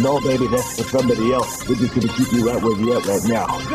No, 0.00 0.20
baby, 0.20 0.46
that's 0.46 0.76
for 0.80 0.84
somebody 0.84 1.32
else. 1.32 1.68
We're 1.68 1.74
just 1.74 1.92
gonna 1.92 2.06
keep 2.14 2.32
you 2.32 2.48
right 2.48 2.62
where 2.62 2.78
you 2.78 2.96
at 2.96 3.04
right 3.04 3.24
now. 3.24 3.46
It 3.58 3.68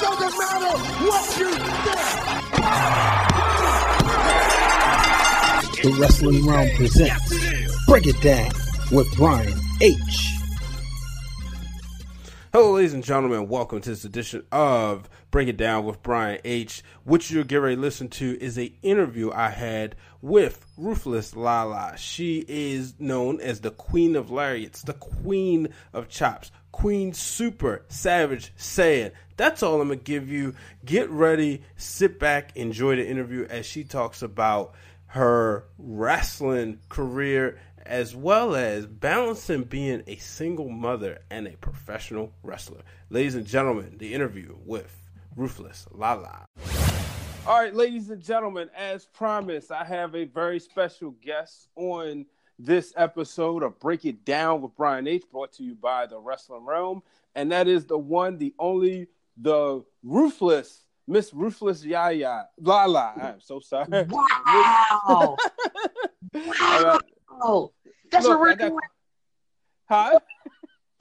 doesn't 0.00 0.38
matter 0.38 0.78
what 1.04 1.38
you 1.38 1.50
think. 1.52 1.94
The 5.84 5.90
Wrestling 6.00 6.42
Wrealm 6.42 6.74
presents 6.76 7.86
Break 7.86 8.08
It 8.08 8.20
Down 8.20 8.50
with 8.90 9.06
Brian 9.16 9.56
H. 9.80 10.30
Hello, 12.52 12.72
ladies 12.72 12.94
and 12.94 13.04
gentlemen. 13.04 13.48
Welcome 13.48 13.80
to 13.82 13.90
this 13.90 14.04
edition 14.04 14.44
of 14.50 15.08
Break 15.34 15.48
It 15.48 15.56
Down 15.56 15.84
with 15.84 16.00
Brian 16.00 16.38
H. 16.44 16.84
What 17.02 17.28
you're 17.28 17.42
getting 17.42 17.64
ready 17.64 17.74
to 17.74 17.82
listen 17.82 18.06
to 18.06 18.40
is 18.40 18.56
a 18.56 18.72
interview 18.82 19.32
I 19.32 19.48
had 19.48 19.96
with 20.22 20.64
Ruthless 20.76 21.34
Lala. 21.34 21.96
She 21.96 22.44
is 22.46 22.94
known 23.00 23.40
as 23.40 23.60
the 23.60 23.72
Queen 23.72 24.14
of 24.14 24.30
Lariats, 24.30 24.82
the 24.82 24.92
Queen 24.92 25.70
of 25.92 26.08
Chops, 26.08 26.52
Queen 26.70 27.12
Super 27.12 27.82
Savage 27.88 28.52
Saying. 28.54 29.10
That's 29.36 29.60
all 29.64 29.80
I'm 29.80 29.88
gonna 29.88 29.96
give 29.96 30.28
you. 30.28 30.54
Get 30.84 31.10
ready, 31.10 31.62
sit 31.74 32.20
back, 32.20 32.56
enjoy 32.56 32.94
the 32.94 33.04
interview 33.04 33.44
as 33.50 33.66
she 33.66 33.82
talks 33.82 34.22
about 34.22 34.76
her 35.06 35.64
wrestling 35.78 36.78
career 36.88 37.58
as 37.84 38.14
well 38.14 38.54
as 38.54 38.86
balancing 38.86 39.64
being 39.64 40.04
a 40.06 40.14
single 40.14 40.68
mother 40.68 41.22
and 41.28 41.48
a 41.48 41.56
professional 41.56 42.32
wrestler. 42.44 42.82
Ladies 43.10 43.34
and 43.34 43.48
gentlemen, 43.48 43.98
the 43.98 44.14
interview 44.14 44.54
with 44.64 45.03
Ruthless 45.36 45.86
Lala. 45.90 46.46
All 47.46 47.58
right, 47.60 47.74
ladies 47.74 48.10
and 48.10 48.22
gentlemen, 48.22 48.70
as 48.76 49.04
promised, 49.06 49.70
I 49.70 49.84
have 49.84 50.14
a 50.14 50.24
very 50.24 50.58
special 50.58 51.10
guest 51.22 51.68
on 51.76 52.24
this 52.58 52.92
episode 52.96 53.62
of 53.62 53.78
Break 53.80 54.04
It 54.04 54.24
Down 54.24 54.62
with 54.62 54.74
Brian 54.76 55.06
H, 55.06 55.24
brought 55.30 55.52
to 55.54 55.64
you 55.64 55.74
by 55.74 56.06
the 56.06 56.18
Wrestling 56.18 56.64
Wrealm, 56.64 57.02
and 57.34 57.50
that 57.52 57.66
is 57.68 57.84
the 57.84 57.98
one, 57.98 58.38
the 58.38 58.54
only, 58.58 59.08
the 59.36 59.84
ruthless 60.02 60.84
Miss 61.06 61.34
Ruthless 61.34 61.84
Yaya 61.84 62.46
Lala. 62.58 63.12
I'm 63.20 63.40
so 63.40 63.60
sorry. 63.60 64.04
Wow. 64.08 65.36
wow. 66.34 66.98
Oh, 67.42 67.72
that's 68.10 68.24
Look, 68.24 68.38
what 68.38 68.40
we're 68.40 68.54
got- 68.54 68.68
doing. 68.68 68.80
Huh? 69.86 70.18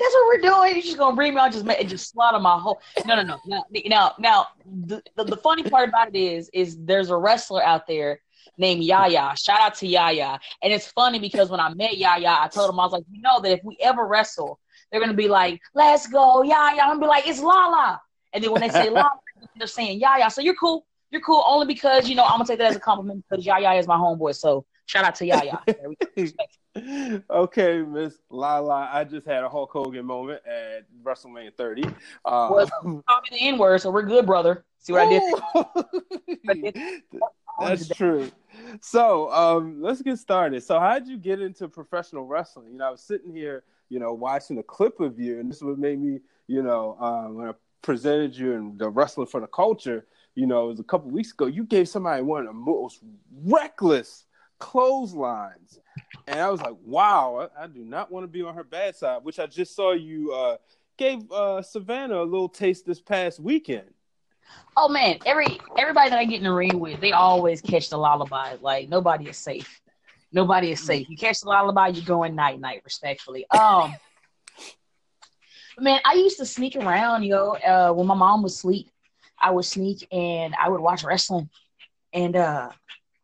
That's 0.03 0.15
what 0.15 0.27
we're 0.27 0.41
doing. 0.41 0.75
You're 0.75 0.83
just 0.83 0.97
gonna 0.97 1.15
bring 1.15 1.33
me 1.33 1.39
on, 1.39 1.49
just 1.49 1.65
and 1.65 1.89
just 1.89 2.11
slaughter 2.11 2.39
my 2.39 2.57
whole. 2.57 2.81
No, 3.05 3.15
no, 3.15 3.23
no. 3.23 3.37
Now, 3.45 3.63
now, 3.85 4.11
now 4.19 4.47
the, 4.65 5.01
the 5.15 5.23
the 5.23 5.37
funny 5.37 5.63
part 5.63 5.87
about 5.87 6.09
it 6.09 6.17
is, 6.17 6.49
is 6.53 6.77
there's 6.83 7.09
a 7.09 7.15
wrestler 7.15 7.63
out 7.63 7.87
there 7.87 8.19
named 8.57 8.83
Yaya. 8.83 9.33
Shout 9.37 9.61
out 9.61 9.75
to 9.75 9.87
Yaya. 9.87 10.39
And 10.61 10.73
it's 10.73 10.87
funny 10.87 11.19
because 11.19 11.49
when 11.49 11.61
I 11.61 11.73
met 11.73 11.97
Yaya, 11.97 12.35
I 12.41 12.49
told 12.49 12.69
him 12.69 12.81
I 12.81 12.83
was 12.83 12.91
like, 12.91 13.05
you 13.09 13.21
know 13.21 13.39
that 13.39 13.51
if 13.51 13.63
we 13.63 13.77
ever 13.81 14.05
wrestle, 14.05 14.59
they're 14.91 14.99
gonna 14.99 15.13
be 15.13 15.29
like, 15.29 15.61
let's 15.73 16.07
go, 16.07 16.43
Yaya. 16.43 16.81
I'm 16.81 16.89
gonna 16.89 16.99
be 16.99 17.07
like, 17.07 17.25
it's 17.25 17.39
Lala. 17.39 18.01
And 18.33 18.43
then 18.43 18.51
when 18.51 18.59
they 18.59 18.69
say 18.69 18.89
Lala, 18.89 19.09
they're 19.55 19.67
saying 19.67 20.01
Yaya. 20.01 20.29
So 20.31 20.41
you're 20.41 20.55
cool. 20.55 20.85
You're 21.11 21.21
cool 21.21 21.45
only 21.47 21.67
because 21.67 22.09
you 22.09 22.15
know 22.15 22.23
I'm 22.25 22.39
gonna 22.39 22.45
take 22.45 22.57
that 22.57 22.71
as 22.71 22.75
a 22.75 22.81
compliment 22.81 23.23
because 23.29 23.45
Yaya 23.45 23.79
is 23.79 23.87
my 23.87 23.95
homeboy. 23.95 24.35
So 24.35 24.65
shout 24.85 25.05
out 25.05 25.15
to 25.15 25.25
Yaya. 25.25 25.59
There 25.65 25.89
we 25.89 25.95
go. 25.95 26.07
Respect. 26.17 26.57
okay, 27.29 27.81
Miss 27.81 28.17
Lala. 28.29 28.89
I 28.91 29.03
just 29.03 29.27
had 29.27 29.43
a 29.43 29.49
Hulk 29.49 29.71
Hogan 29.71 30.05
moment 30.05 30.41
at 30.45 30.85
WrestleMania 31.03 31.53
30. 31.55 31.83
Uh, 31.83 31.89
Was 32.25 32.69
call 32.69 32.93
me 32.93 33.01
the 33.31 33.41
N 33.41 33.57
word, 33.57 33.81
so 33.81 33.91
we're 33.91 34.03
good, 34.03 34.25
brother. 34.25 34.65
See 34.79 34.93
what 34.93 35.07
I 35.07 35.21
did? 36.45 37.03
That's 37.59 37.87
true. 37.89 38.31
So 38.81 39.31
um, 39.31 39.81
let's 39.81 40.01
get 40.01 40.17
started. 40.17 40.63
So, 40.63 40.79
how 40.79 40.99
did 40.99 41.07
you 41.07 41.17
get 41.17 41.41
into 41.41 41.67
professional 41.67 42.25
wrestling? 42.25 42.71
You 42.71 42.77
know, 42.77 42.87
I 42.87 42.91
was 42.91 43.01
sitting 43.01 43.33
here, 43.33 43.63
you 43.89 43.99
know, 43.99 44.13
watching 44.13 44.57
a 44.57 44.63
clip 44.63 44.99
of 44.99 45.19
you, 45.19 45.39
and 45.39 45.49
this 45.49 45.57
is 45.57 45.63
what 45.63 45.77
made 45.77 45.99
me, 45.99 46.19
you 46.47 46.63
know, 46.63 46.97
um, 46.99 47.35
when 47.35 47.49
I 47.49 47.53
presented 47.81 48.35
you 48.35 48.53
in 48.53 48.77
the 48.77 48.89
Wrestling 48.89 49.27
for 49.27 49.39
the 49.39 49.47
Culture, 49.47 50.05
you 50.35 50.47
know, 50.47 50.65
it 50.65 50.69
was 50.69 50.79
a 50.79 50.83
couple 50.83 51.11
weeks 51.11 51.31
ago. 51.31 51.45
You 51.45 51.63
gave 51.63 51.87
somebody 51.87 52.23
one 52.23 52.41
of 52.41 52.47
the 52.47 52.53
most 52.53 53.01
reckless 53.45 54.25
clotheslines, 54.63 55.79
and 56.25 56.39
I 56.39 56.49
was 56.49 56.61
like, 56.61 56.75
"Wow, 56.85 57.49
I, 57.57 57.63
I 57.63 57.67
do 57.67 57.83
not 57.83 58.11
want 58.11 58.23
to 58.23 58.27
be 58.27 58.41
on 58.41 58.55
her 58.55 58.63
bad 58.63 58.95
side." 58.95 59.23
Which 59.23 59.39
I 59.39 59.45
just 59.45 59.75
saw 59.75 59.91
you 59.91 60.31
uh, 60.31 60.57
gave 60.97 61.29
uh, 61.31 61.61
Savannah 61.61 62.21
a 62.21 62.23
little 62.23 62.47
taste 62.47 62.85
this 62.85 63.01
past 63.01 63.41
weekend. 63.41 63.93
Oh 64.77 64.87
man, 64.87 65.19
every 65.25 65.59
everybody 65.77 66.09
that 66.09 66.17
I 66.17 66.23
get 66.23 66.37
in 66.37 66.43
the 66.43 66.53
ring 66.53 66.79
with, 66.79 67.01
they 67.01 67.11
always 67.11 67.61
catch 67.61 67.89
the 67.89 67.97
lullaby. 67.97 68.55
Like 68.61 68.87
nobody 68.87 69.27
is 69.27 69.37
safe. 69.37 69.81
Nobody 70.31 70.71
is 70.71 70.79
safe. 70.79 71.09
You 71.09 71.17
catch 71.17 71.41
the 71.41 71.49
lullaby, 71.49 71.89
you're 71.89 72.05
going 72.05 72.33
night 72.33 72.59
night. 72.59 72.81
Respectfully. 72.85 73.45
Um, 73.49 73.93
man, 75.77 75.99
I 76.05 76.13
used 76.13 76.37
to 76.37 76.45
sneak 76.45 76.77
around, 76.77 77.23
yo. 77.23 77.51
Uh, 77.55 77.91
when 77.91 78.07
my 78.07 78.15
mom 78.15 78.41
was 78.41 78.57
sleep, 78.57 78.89
I 79.39 79.51
would 79.51 79.65
sneak 79.65 80.07
and 80.11 80.55
I 80.55 80.69
would 80.69 80.79
watch 80.79 81.03
wrestling. 81.03 81.49
And 82.13 82.35
uh, 82.35 82.69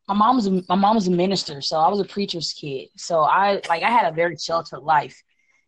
my 0.10 0.16
mom 0.16 0.36
was 0.38 0.48
a, 0.48 0.52
my 0.68 0.76
mom 0.76 0.96
was 0.96 1.08
a 1.08 1.12
minister, 1.12 1.62
so 1.62 1.78
I 1.80 1.90
was 1.90 2.00
a 2.02 2.06
preacher's 2.06 2.54
kid. 2.54 2.90
So 2.98 3.22
I 3.22 3.62
like 3.70 3.84
I 3.84 3.92
had 3.92 4.12
a 4.12 4.16
very 4.16 4.38
sheltered 4.38 4.82
life. 4.82 5.22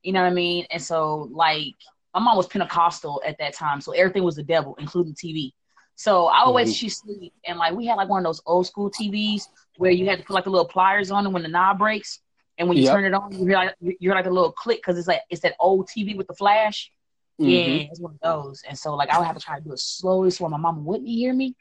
You 0.04 0.14
know 0.14 0.22
what 0.24 0.32
I 0.32 0.34
mean? 0.34 0.66
And 0.72 0.82
so 0.82 1.30
like 1.32 1.76
my 2.16 2.22
mom 2.22 2.38
was 2.38 2.48
Pentecostal 2.48 3.22
at 3.26 3.38
that 3.40 3.54
time, 3.56 3.82
so 3.82 3.94
everything 3.94 4.24
was 4.24 4.36
the 4.36 4.44
devil, 4.44 4.76
including 4.80 5.14
TV. 5.16 5.54
So 5.96 6.26
I 6.28 6.46
would 6.46 6.54
wait 6.54 6.66
till 6.66 6.74
she 6.74 6.90
sleep, 6.90 7.34
and 7.48 7.60
like 7.60 7.74
we 7.76 7.86
had 7.86 7.96
like 7.96 8.10
one 8.10 8.20
of 8.20 8.26
those 8.26 8.42
old 8.48 8.66
school 8.68 8.90
TVs 8.92 9.44
where 9.78 9.92
you 9.92 10.08
had 10.08 10.20
to 10.20 10.26
put 10.26 10.34
like 10.34 10.46
the 10.46 10.50
little 10.50 10.68
pliers 10.68 11.12
on 11.12 11.26
it 11.28 11.30
when 11.30 11.44
the 11.44 11.50
knob 11.50 11.78
breaks, 11.78 12.20
and 12.58 12.68
when 12.68 12.78
you 12.78 12.84
Yep. 12.84 12.92
turn 12.94 13.06
it 13.06 13.14
on, 13.14 13.32
you 13.34 13.46
hear 13.46 13.56
like 13.56 13.76
you 13.80 13.96
hear 14.00 14.16
like 14.16 14.26
a 14.26 14.30
little 14.32 14.52
click 14.52 14.80
because 14.80 14.98
it's 14.98 15.08
like 15.08 15.22
it's 15.30 15.42
that 15.42 15.56
old 15.60 15.88
TV 15.88 16.16
with 16.18 16.28
the 16.28 16.34
flash. 16.34 16.92
Mhm. 17.40 17.52
Yeah, 17.52 17.90
it's 17.92 18.00
one 18.00 18.14
of 18.14 18.20
those. 18.22 18.64
And 18.68 18.78
so 18.78 18.96
like 18.96 19.10
I 19.12 19.20
would 19.20 19.28
have 19.28 19.38
to 19.38 19.42
try 19.44 19.60
to 19.60 19.64
do 19.64 19.74
it 19.74 19.80
slowly 19.80 20.32
so 20.32 20.48
my 20.50 20.58
mama 20.58 20.80
wouldn't 20.82 21.08
hear 21.10 21.34
me, 21.34 21.56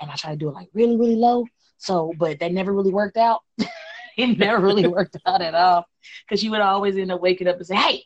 and 0.00 0.10
I 0.10 0.16
try 0.16 0.30
to 0.30 0.36
do 0.36 0.48
it 0.48 0.52
like 0.54 0.68
really 0.74 0.96
really 0.96 1.16
low. 1.16 1.46
So, 1.78 2.12
but 2.18 2.38
that 2.40 2.52
never 2.52 2.72
really 2.72 2.92
worked 2.92 3.16
out. 3.16 3.40
it 4.16 4.38
never 4.38 4.60
really 4.60 4.86
worked 4.98 5.16
out 5.26 5.42
at 5.42 5.54
all 5.54 5.86
because 6.26 6.40
she 6.40 6.50
would 6.50 6.60
always 6.60 6.96
end 6.96 7.12
up 7.12 7.20
waking 7.20 7.48
up 7.48 7.56
and 7.56 7.66
say, 7.66 7.76
"Hey, 7.76 8.04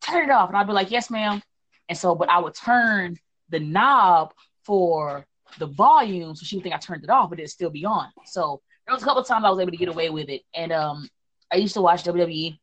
turn 0.00 0.28
it 0.28 0.32
off," 0.32 0.48
and 0.48 0.56
I'd 0.56 0.66
be 0.66 0.72
like, 0.72 0.90
"Yes, 0.90 1.10
ma'am." 1.10 1.42
And 1.88 1.98
so, 1.98 2.14
but 2.14 2.28
I 2.28 2.38
would 2.38 2.54
turn 2.54 3.16
the 3.48 3.60
knob 3.60 4.32
for 4.64 5.26
the 5.58 5.66
volume 5.66 6.34
so 6.34 6.44
she 6.44 6.56
would 6.56 6.62
think 6.62 6.74
I 6.74 6.78
turned 6.78 7.04
it 7.04 7.10
off, 7.10 7.30
but 7.30 7.38
it'd 7.38 7.50
still 7.50 7.70
be 7.70 7.84
on. 7.84 8.08
So 8.24 8.60
there 8.86 8.94
was 8.94 9.02
a 9.02 9.06
couple 9.06 9.22
of 9.22 9.28
times 9.28 9.44
I 9.44 9.50
was 9.50 9.58
able 9.60 9.72
to 9.72 9.76
get 9.76 9.88
away 9.88 10.10
with 10.10 10.28
it. 10.28 10.42
And 10.54 10.72
um, 10.72 11.08
I 11.52 11.56
used 11.56 11.74
to 11.74 11.80
watch 11.80 12.04
WWE. 12.04 12.58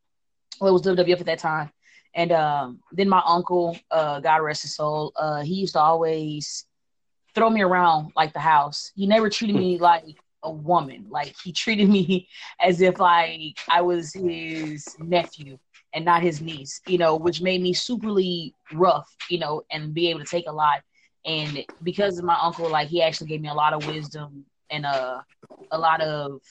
Well, 0.59 0.69
it 0.69 0.73
was 0.73 0.81
WWF 0.83 1.19
at 1.19 1.25
that 1.25 1.39
time. 1.39 1.71
And 2.15 2.31
um, 2.31 2.79
then 2.91 3.09
my 3.09 3.21
uncle, 3.25 3.77
uh, 3.91 4.19
God 4.21 4.37
rest 4.37 4.63
his 4.63 4.75
soul, 4.75 5.11
uh, 5.15 5.41
he 5.43 5.55
used 5.55 5.73
to 5.73 5.79
always 5.79 6.65
throw 7.35 7.49
me 7.49 7.61
around 7.61 8.13
like 8.15 8.33
the 8.33 8.39
house. 8.39 8.91
He 8.95 9.05
never 9.05 9.29
treated 9.29 9.55
me 9.55 9.77
like 9.77 10.17
a 10.43 10.51
woman. 10.51 11.05
Like 11.09 11.35
he 11.43 11.51
treated 11.51 11.89
me 11.89 12.27
as 12.61 12.81
if 12.81 12.99
like 12.99 13.57
I 13.69 13.81
was 13.81 14.13
his 14.13 14.95
nephew 14.99 15.57
and 15.93 16.05
not 16.05 16.21
his 16.21 16.41
niece, 16.41 16.81
you 16.85 16.97
know, 16.97 17.15
which 17.15 17.41
made 17.41 17.61
me 17.61 17.73
superly 17.73 18.53
rough, 18.73 19.15
you 19.29 19.39
know, 19.39 19.63
and 19.71 19.93
be 19.93 20.09
able 20.09 20.19
to 20.19 20.25
take 20.25 20.47
a 20.47 20.51
lot. 20.53 20.81
And 21.25 21.63
because 21.83 22.17
of 22.17 22.25
my 22.25 22.37
uncle, 22.41 22.69
like 22.69 22.87
he 22.87 23.01
actually 23.01 23.27
gave 23.27 23.41
me 23.41 23.49
a 23.49 23.53
lot 23.53 23.73
of 23.73 23.83
wisdom 23.85 24.45
and 24.69 24.85
uh, 24.85 25.19
a 25.71 25.77
lot 25.77 26.01
of 26.01 26.41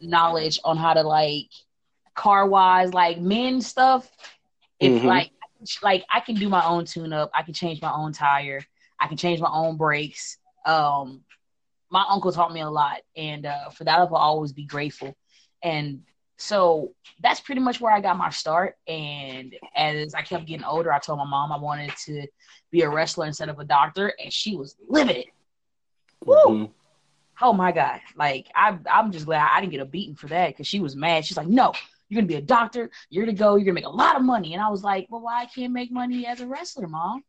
knowledge 0.00 0.58
on 0.64 0.76
how 0.76 0.94
to 0.94 1.02
like 1.02 1.50
car 2.14 2.46
wise, 2.46 2.92
like 2.94 3.18
men 3.20 3.60
stuff. 3.60 4.10
If 4.80 5.02
Mhm. 5.02 5.02
like 5.02 5.30
like 5.82 6.04
I 6.12 6.20
can 6.20 6.36
do 6.38 6.48
my 6.48 6.64
own 6.64 6.84
tune 6.84 7.12
up, 7.12 7.30
I 7.34 7.42
can 7.42 7.54
change 7.54 7.80
my 7.82 7.92
own 7.92 8.12
tire, 8.12 8.60
I 9.00 9.08
can 9.08 9.16
change 9.16 9.40
my 9.40 9.50
own 9.52 9.76
brakes. 9.76 10.38
Um, 10.66 11.22
my 11.92 12.04
uncle 12.08 12.32
taught 12.32 12.54
me 12.54 12.62
a 12.62 12.70
lot, 12.70 12.98
and 13.16 13.46
uh, 13.46 13.70
for 13.70 13.84
that 13.84 14.00
I 14.00 14.04
will 14.04 14.16
always 14.16 14.52
be 14.52 14.64
grateful. 14.64 15.14
And 15.62 16.02
so 16.38 16.92
that's 17.22 17.40
pretty 17.40 17.60
much 17.60 17.80
where 17.80 17.92
I 17.92 18.00
got 18.00 18.18
my 18.18 18.30
start. 18.30 18.76
And 18.88 19.54
as 19.76 20.14
I 20.14 20.22
kept 20.22 20.46
getting 20.46 20.64
older, 20.64 20.92
I 20.92 20.98
told 20.98 21.18
my 21.18 21.26
mom 21.26 21.52
I 21.52 21.58
wanted 21.58 21.92
to 22.06 22.26
be 22.72 22.82
a 22.82 22.90
wrestler 22.90 23.26
instead 23.26 23.50
of 23.50 23.60
a 23.60 23.64
doctor, 23.64 24.14
and 24.22 24.32
she 24.32 24.56
was 24.56 24.76
livid. 24.88 25.26
Woo! 26.24 26.34
Mhm. 26.46 26.70
Oh 27.42 27.52
my 27.52 27.72
god! 27.72 28.00
Like 28.16 28.48
I, 28.54 28.78
I'm 28.90 29.12
just 29.12 29.26
glad 29.26 29.48
I 29.52 29.60
didn't 29.60 29.72
get 29.72 29.80
a 29.80 29.86
beating 29.86 30.16
for 30.16 30.28
that 30.28 30.48
because 30.50 30.66
she 30.66 30.80
was 30.80 30.96
mad. 30.96 31.24
She's 31.24 31.36
like, 31.36 31.48
"No, 31.48 31.72
You're 32.08 32.20
gonna 32.20 32.28
be 32.28 32.36
a 32.36 32.42
doctor. 32.42 32.90
You're 33.10 33.24
gonna 33.26 33.36
go. 33.36 33.56
You're 33.56 33.64
gonna 33.66 33.74
make 33.74 33.86
a 33.86 33.90
lot 33.90 34.16
of 34.16 34.22
money." 34.22 34.54
And 34.54 34.62
I 34.62 34.68
was 34.70 34.84
like, 34.84 35.06
"Well, 35.10 35.22
why 35.22 35.42
I 35.42 35.46
can't 35.46 35.72
make 35.72 35.90
money 35.92 36.26
as 36.26 36.40
a 36.40 36.46
wrestler, 36.46 36.88
mom?" 36.88 37.24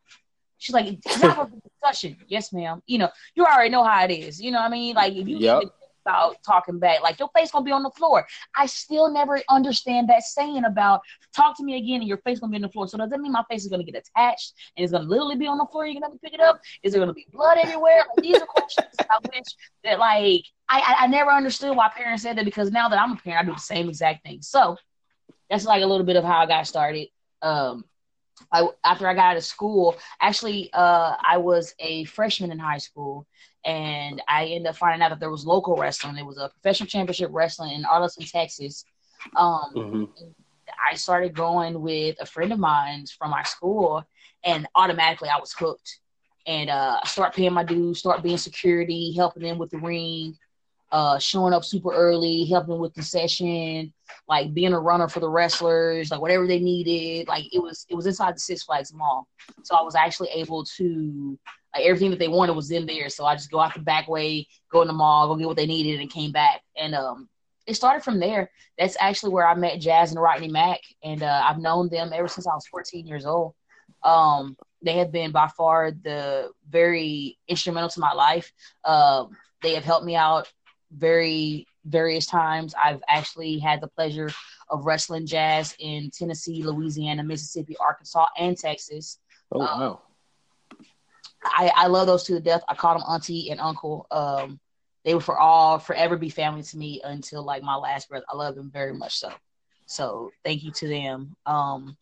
She's 0.64 0.74
like, 0.74 0.88
"It's 0.88 1.18
not 1.18 1.38
a 1.48 1.60
discussion." 1.70 2.18
yes, 2.28 2.54
ma'am. 2.54 2.82
You 2.88 3.00
know, 3.00 3.10
you 3.36 3.46
already 3.46 3.70
know 3.70 3.84
how 3.84 4.06
it 4.06 4.12
is. 4.12 4.42
You 4.42 4.52
know 4.52 4.60
what 4.60 4.68
I 4.68 4.70
mean? 4.70 4.96
Like 4.96 5.14
if 5.14 5.28
you 5.28 5.40
Yep. 5.40 5.64
about 6.06 6.38
talking 6.46 6.80
back, 6.80 7.02
like 7.02 7.20
your 7.20 7.30
face 7.36 7.52
gonna 7.52 7.64
be 7.66 7.72
on 7.72 7.84
the 7.84 7.90
floor. 7.92 8.26
I 8.56 8.66
still 8.66 9.10
never 9.12 9.42
understand 9.50 10.10
that 10.10 10.24
saying 10.24 10.66
about 10.66 11.02
talk 11.36 11.58
to 11.58 11.64
me 11.64 11.78
again 11.78 12.02
and 12.02 12.08
your 12.08 12.18
face 12.18 12.40
gonna 12.40 12.52
be 12.52 12.58
on 12.58 12.62
the 12.62 12.70
floor. 12.70 12.88
So 12.88 12.98
does 12.98 13.10
that 13.10 13.20
mean 13.20 13.32
my 13.32 13.44
face 13.50 13.64
is 13.64 13.70
gonna 13.70 13.84
get 13.84 13.96
attached 13.96 14.54
and 14.78 14.84
it's 14.84 14.92
gonna 14.92 15.06
literally 15.08 15.36
be 15.38 15.48
on 15.48 15.58
the 15.58 15.66
floor? 15.72 15.86
You're 15.86 15.96
gonna 15.96 16.08
have 16.08 16.14
to 16.14 16.20
pick 16.20 16.34
it 16.34 16.42
up. 16.42 16.60
Is 16.84 16.94
there 16.94 17.02
gonna 17.02 17.14
be 17.14 17.28
blood 17.32 17.58
everywhere? 17.58 17.98
Like, 18.10 18.22
these 18.22 18.42
are 18.42 18.48
questions 18.48 19.02
I 19.10 19.20
wish 19.34 19.46
that 19.84 20.00
like 20.00 20.44
I, 20.70 20.80
I 20.80 20.96
I 21.04 21.08
never 21.08 21.32
understood 21.32 21.76
why 21.76 21.90
parents 21.90 22.24
said 22.24 22.38
that 22.38 22.46
because 22.46 22.72
now 22.72 22.90
that 22.90 23.00
I'm 23.00 23.14
a 23.14 23.16
parent, 23.18 23.44
I 23.44 23.50
do 23.50 23.54
the 23.56 23.62
same 23.62 23.90
exact 23.90 24.24
thing. 24.26 24.42
So 24.42 24.78
that's 25.50 25.66
like 25.66 25.84
a 25.84 25.86
little 25.86 26.06
bit 26.06 26.16
of 26.16 26.24
how 26.24 26.40
I 26.40 26.46
got 26.46 26.68
started. 26.68 27.08
Um, 27.42 27.86
I 28.52 28.68
after 28.84 29.08
I 29.08 29.14
got 29.14 29.32
out 29.32 29.38
of 29.38 29.44
school, 29.44 29.96
actually, 30.22 30.70
uh, 30.74 31.16
I 31.26 31.38
was 31.38 31.74
a 31.80 32.04
freshman 32.06 32.52
in 32.52 32.60
high 32.60 32.78
school, 32.78 33.26
and 33.66 34.22
I 34.28 34.46
ended 34.46 34.68
up 34.68 34.76
finding 34.76 35.02
out 35.02 35.10
that 35.10 35.20
there 35.20 35.30
was 35.32 35.46
local 35.46 35.76
wrestling. 35.76 36.18
It 36.18 36.26
was 36.26 36.38
a 36.38 36.50
professional 36.50 36.88
championship 36.88 37.30
wrestling 37.32 37.72
in 37.72 37.86
Arlington, 37.86 38.26
Texas. 38.26 38.86
Um, 39.36 39.72
Mhm. 39.76 40.08
I 40.92 40.96
started 40.96 41.36
going 41.36 41.82
with 41.82 42.16
a 42.20 42.26
friend 42.26 42.52
of 42.52 42.60
mine 42.60 43.06
from 43.18 43.32
my 43.32 43.44
school, 43.44 44.04
and 44.44 44.68
automatically 44.76 45.30
I 45.30 45.40
was 45.40 45.54
hooked. 45.54 46.00
And 46.46 46.70
uh, 46.70 47.00
I 47.04 47.08
start 47.08 47.34
paying 47.36 47.54
my 47.54 47.64
dues, 47.64 48.00
start 48.00 48.22
being 48.24 48.38
security, 48.38 49.14
helping 49.16 49.44
them 49.44 49.58
with 49.58 49.70
the 49.72 49.78
ring, 49.78 50.38
uh, 50.94 51.18
showing 51.18 51.56
up 51.56 51.66
super 51.66 51.92
early, 51.92 52.46
helping 52.46 52.78
with 52.78 52.94
the 52.94 53.02
session, 53.02 53.92
like 54.28 54.54
being 54.54 54.74
a 54.74 54.80
runner 54.80 55.10
for 55.10 55.20
the 55.20 55.28
wrestlers, 55.28 56.12
like 56.12 56.22
whatever 56.22 56.46
they 56.46 56.60
needed. 56.60 57.28
Like 57.28 57.46
it 57.52 57.60
was, 57.60 57.88
it 57.90 57.96
was 57.96 58.06
inside 58.06 58.36
the 58.36 58.40
Six 58.40 58.62
Flags 58.62 58.94
Mall, 58.94 59.28
so 59.64 59.76
I 59.76 59.82
was 59.82 59.96
actually 59.96 60.30
able 60.30 60.64
to 60.78 61.38
like 61.74 61.86
everything 61.86 62.12
that 62.12 62.20
they 62.20 62.28
wanted 62.28 62.56
was 62.56 62.70
in 62.70 62.86
there. 62.86 63.10
So 63.10 63.26
I 63.26 63.34
just 63.34 63.50
go 63.50 63.60
out 63.60 63.74
the 63.74 63.80
back 63.80 64.08
way, 64.08 64.48
go 64.72 64.84
in 64.84 64.88
the 64.88 64.94
mall, 64.94 65.28
go 65.28 65.36
get 65.36 65.48
what 65.48 65.58
they 65.58 65.66
needed, 65.66 66.00
and 66.00 66.12
came 66.12 66.32
back. 66.32 66.62
And 66.78 66.94
um, 66.94 67.28
it 67.66 67.74
started 67.74 68.04
from 68.04 68.20
there. 68.20 68.52
That's 68.78 68.96
actually 69.00 69.34
where 69.34 69.48
I 69.48 69.56
met 69.56 69.82
Jazz 69.82 70.12
and 70.12 70.22
Rodney 70.22 70.48
Mack, 70.48 70.82
and 71.04 71.24
uh, 71.24 71.42
I've 71.44 71.58
known 71.58 71.90
them 71.90 72.12
ever 72.14 72.28
since 72.28 72.46
I 72.46 72.54
was 72.54 72.68
14 72.68 73.08
years 73.08 73.26
old. 73.26 73.56
Um, 74.04 74.56
they 74.84 74.98
have 74.98 75.12
been 75.12 75.32
by 75.32 75.48
far 75.48 75.90
the 75.90 76.52
very 76.70 77.40
instrumental 77.48 77.90
to 77.90 78.00
my 78.00 78.14
life. 78.14 78.52
Uh, 78.84 79.26
they 79.64 79.74
have 79.74 79.84
helped 79.84 80.06
me 80.06 80.16
out 80.16 80.48
very 80.96 81.68
various 81.86 82.26
times. 82.26 82.74
I've 82.82 83.02
actually 83.08 83.60
had 83.60 83.82
the 83.82 83.88
pleasure 83.88 84.30
of 84.70 84.86
wrestling 84.86 85.26
Jazz 85.26 85.76
in 85.80 86.12
Tennessee, 86.12 86.64
Louisiana, 86.64 87.24
Mississippi, 87.24 87.76
Arkansas, 87.78 88.28
and 88.38 88.58
Texas. 88.58 89.20
Oh 89.52 89.62
Um, 89.62 89.68
wow. 89.68 90.02
I, 91.44 91.72
I 91.76 91.88
love 91.88 92.08
those 92.08 92.24
two 92.24 92.36
to 92.36 92.40
death. 92.40 92.64
I 92.70 92.76
call 92.76 92.98
them 92.98 93.04
auntie 93.08 93.50
and 93.52 93.60
uncle. 93.60 94.08
Um, 94.12 94.60
they 95.04 95.14
will 95.14 95.22
for 95.22 95.38
all 95.38 95.80
forever 95.80 96.16
be 96.18 96.30
family 96.30 96.64
to 96.64 96.78
me 96.78 97.02
until 97.04 97.44
like 97.44 97.64
my 97.64 97.76
last 97.76 98.10
breath. 98.10 98.24
I 98.32 98.36
love 98.36 98.56
them 98.56 98.72
very 98.72 98.94
much 98.94 99.18
so. 99.18 99.32
So 99.86 100.32
thank 100.46 100.64
you 100.64 100.72
to 100.72 100.88
them. 100.88 101.36
Um, 101.46 101.98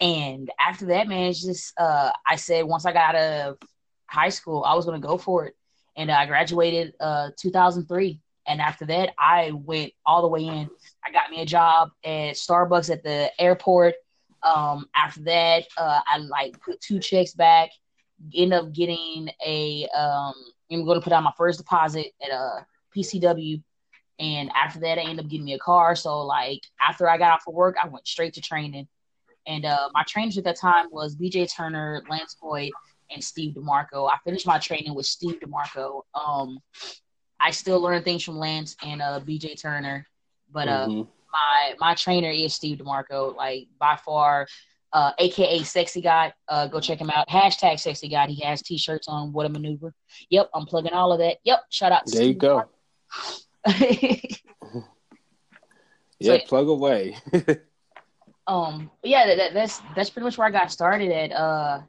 and 0.00 0.50
after 0.60 0.86
that, 0.86 1.08
man, 1.08 1.30
it's 1.30 1.42
just 1.42 1.72
uh, 1.80 2.12
I 2.26 2.36
said 2.36 2.66
once 2.66 2.84
I 2.84 2.92
got 2.92 3.14
out 3.14 3.48
of 3.48 3.58
high 4.06 4.28
school, 4.28 4.62
I 4.64 4.74
was 4.74 4.84
gonna 4.84 5.00
go 5.00 5.16
for 5.16 5.46
it, 5.46 5.56
and 5.98 6.10
I 6.10 6.24
graduated 6.24 6.94
uh 7.00 7.30
2003. 7.38 8.20
And 8.46 8.62
after 8.62 8.86
that, 8.86 9.10
I 9.18 9.50
went 9.52 9.92
all 10.06 10.22
the 10.22 10.28
way 10.28 10.46
in. 10.46 10.70
I 11.04 11.12
got 11.12 11.30
me 11.30 11.42
a 11.42 11.44
job 11.44 11.90
at 12.02 12.36
Starbucks 12.36 12.90
at 12.90 13.02
the 13.02 13.30
airport. 13.38 13.96
Um, 14.42 14.86
after 14.94 15.20
that, 15.24 15.66
uh, 15.76 16.00
I 16.06 16.16
like 16.16 16.58
put 16.62 16.80
two 16.80 16.98
checks 16.98 17.34
back 17.34 17.68
end 18.34 18.52
up 18.52 18.72
getting 18.72 19.28
a 19.44 19.88
um 19.96 20.34
I'm 20.70 20.84
going 20.84 20.98
to 20.98 21.04
put 21.04 21.12
out 21.12 21.22
my 21.22 21.32
first 21.36 21.58
deposit 21.58 22.08
at 22.22 22.30
a 22.30 22.66
PCW 22.94 23.62
and 24.18 24.50
after 24.54 24.80
that 24.80 24.98
I 24.98 25.02
ended 25.02 25.24
up 25.24 25.30
getting 25.30 25.44
me 25.44 25.54
a 25.54 25.58
car 25.58 25.94
so 25.94 26.20
like 26.22 26.60
after 26.80 27.08
I 27.08 27.18
got 27.18 27.32
off 27.32 27.46
of 27.46 27.54
work 27.54 27.76
I 27.82 27.88
went 27.88 28.06
straight 28.06 28.34
to 28.34 28.40
training 28.40 28.88
and 29.46 29.64
uh 29.64 29.88
my 29.94 30.02
trainers 30.06 30.36
at 30.38 30.44
that 30.44 30.58
time 30.58 30.86
was 30.90 31.16
BJ 31.16 31.52
Turner, 31.54 32.02
Lance 32.10 32.36
Boyd 32.40 32.72
and 33.10 33.22
Steve 33.22 33.54
DeMarco. 33.54 34.10
I 34.10 34.16
finished 34.24 34.46
my 34.46 34.58
training 34.58 34.94
with 34.94 35.06
Steve 35.06 35.38
DeMarco. 35.40 36.02
Um 36.14 36.58
I 37.40 37.50
still 37.52 37.80
learn 37.80 38.02
things 38.02 38.22
from 38.24 38.38
Lance 38.38 38.76
and 38.82 39.00
uh 39.02 39.20
BJ 39.20 39.60
Turner 39.60 40.06
but 40.50 40.68
uh 40.68 40.86
Mhm. 40.88 41.06
my 41.32 41.74
my 41.78 41.94
trainer 41.94 42.30
is 42.30 42.54
Steve 42.54 42.78
DeMarco, 42.78 43.36
like 43.36 43.68
by 43.78 43.96
far, 43.96 44.46
uh, 44.94 45.12
aka 45.18 45.62
Sexy 45.62 46.00
Guy. 46.00 46.32
Uh, 46.48 46.66
go 46.66 46.80
check 46.80 46.98
him 46.98 47.10
out. 47.10 47.28
Hashtag 47.28 47.78
Sexy 47.78 48.08
Guy. 48.08 48.26
He 48.28 48.42
has 48.42 48.62
t-shirts 48.62 49.06
on. 49.08 49.34
What 49.34 49.44
a 49.44 49.50
maneuver. 49.50 49.92
Yep, 50.30 50.48
I'm 50.54 50.64
plugging 50.64 50.94
all 50.94 51.12
of 51.12 51.18
that. 51.18 51.36
Yep, 51.44 51.60
shout 51.68 51.92
out. 51.92 52.06
To 52.06 52.16
There 52.16 52.26
you 52.26 52.32
go. 52.34 52.64
Yeah, 56.20 56.32
yeah. 56.34 56.38
plug 56.46 56.66
away. 56.68 57.16
um, 58.46 58.90
yeah, 59.04 59.36
that, 59.36 59.54
that's 59.54 59.80
that's 59.94 60.10
pretty 60.10 60.24
much 60.24 60.36
where 60.36 60.48
I 60.48 60.50
got 60.50 60.72
started 60.72 61.12
at. 61.12 61.32
Uh, 61.32 61.80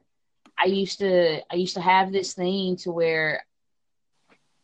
I 0.60 0.66
used 0.66 0.98
to 0.98 1.40
I 1.50 1.54
used 1.56 1.74
to 1.74 1.80
have 1.80 2.12
this 2.12 2.34
thing 2.34 2.76
to 2.76 2.92
where 2.92 3.44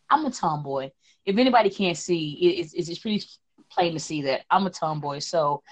I'm 0.09 0.25
a 0.25 0.31
tomboy. 0.31 0.91
If 1.25 1.37
anybody 1.37 1.69
can't 1.69 1.97
see, 1.97 2.59
it's, 2.59 2.73
it's 2.73 2.89
it's 2.89 2.99
pretty 2.99 3.23
plain 3.71 3.93
to 3.93 3.99
see 3.99 4.21
that 4.23 4.41
I'm 4.49 4.65
a 4.65 4.69
tomboy. 4.69 5.19
So 5.19 5.63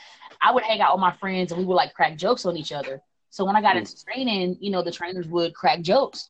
I 0.42 0.52
would 0.52 0.64
hang 0.64 0.82
out 0.82 0.94
with 0.96 1.02
my 1.02 1.14
friends 1.14 1.52
and 1.52 1.60
we 1.60 1.66
would 1.66 1.76
like 1.76 1.94
crack 1.94 2.18
jokes 2.18 2.46
on 2.46 2.58
each 2.58 2.72
other. 2.72 3.02
So 3.30 3.46
when 3.46 3.56
I 3.56 3.62
got 3.62 3.78
into 3.78 4.04
training, 4.04 4.58
you 4.60 4.72
know, 4.72 4.82
the 4.82 4.92
trainers 4.92 5.28
would 5.28 5.54
crack 5.54 5.82
jokes. 5.82 6.30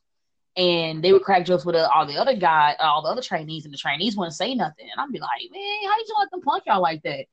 And 0.57 1.03
they 1.03 1.11
would 1.11 1.23
crack 1.23 1.45
jokes 1.45 1.65
with 1.65 1.75
uh, 1.75 1.89
all 1.93 2.05
the 2.05 2.15
other 2.15 2.33
guys, 2.33 2.77
all 2.79 3.01
the 3.01 3.09
other 3.09 3.21
trainees, 3.21 3.65
and 3.65 3.73
the 3.73 3.77
trainees 3.77 4.15
wouldn't 4.15 4.35
say 4.35 4.55
nothing. 4.55 4.87
And 4.89 5.01
I'd 5.01 5.11
be 5.11 5.19
like, 5.19 5.51
man, 5.51 5.61
how 5.83 5.97
you 5.97 6.03
just 6.07 6.13
let 6.17 6.31
them 6.31 6.41
punk 6.41 6.63
y'all 6.65 6.81
like 6.81 7.03
that? 7.03 7.25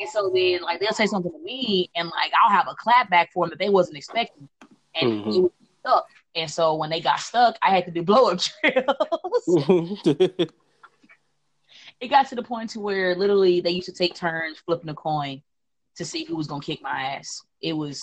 And 0.00 0.08
so 0.08 0.28
then, 0.34 0.60
like, 0.60 0.80
they'll 0.80 0.92
say 0.92 1.06
something 1.06 1.30
to 1.30 1.38
me, 1.38 1.88
and 1.94 2.08
like, 2.08 2.32
I'll 2.42 2.50
have 2.50 2.66
a 2.68 2.74
clap 2.74 3.08
back 3.10 3.30
for 3.32 3.44
them 3.46 3.50
that 3.50 3.60
they 3.60 3.68
wasn't 3.68 3.96
expecting, 3.96 4.48
and 5.00 5.24
Mhm. 5.24 5.36
it 5.36 5.40
would 5.42 5.52
stuck. 5.84 6.06
And 6.34 6.50
so 6.50 6.74
when 6.74 6.90
they 6.90 7.00
got 7.00 7.20
stuck, 7.20 7.56
I 7.62 7.70
had 7.70 7.84
to 7.86 7.90
do 7.92 8.02
blow 8.02 8.30
up 8.30 8.40
drills. 8.62 10.00
it 12.00 12.08
got 12.08 12.28
to 12.28 12.34
the 12.34 12.42
point 12.42 12.70
to 12.70 12.80
where 12.80 13.14
literally 13.14 13.60
they 13.60 13.70
used 13.70 13.86
to 13.86 13.92
take 13.92 14.14
turns 14.14 14.58
flipping 14.58 14.88
a 14.90 14.94
coin 14.94 15.42
to 15.96 16.04
see 16.04 16.24
who 16.24 16.36
was 16.36 16.46
gonna 16.46 16.62
kick 16.62 16.82
my 16.82 17.00
ass. 17.02 17.42
It 17.60 17.72
was, 17.74 18.02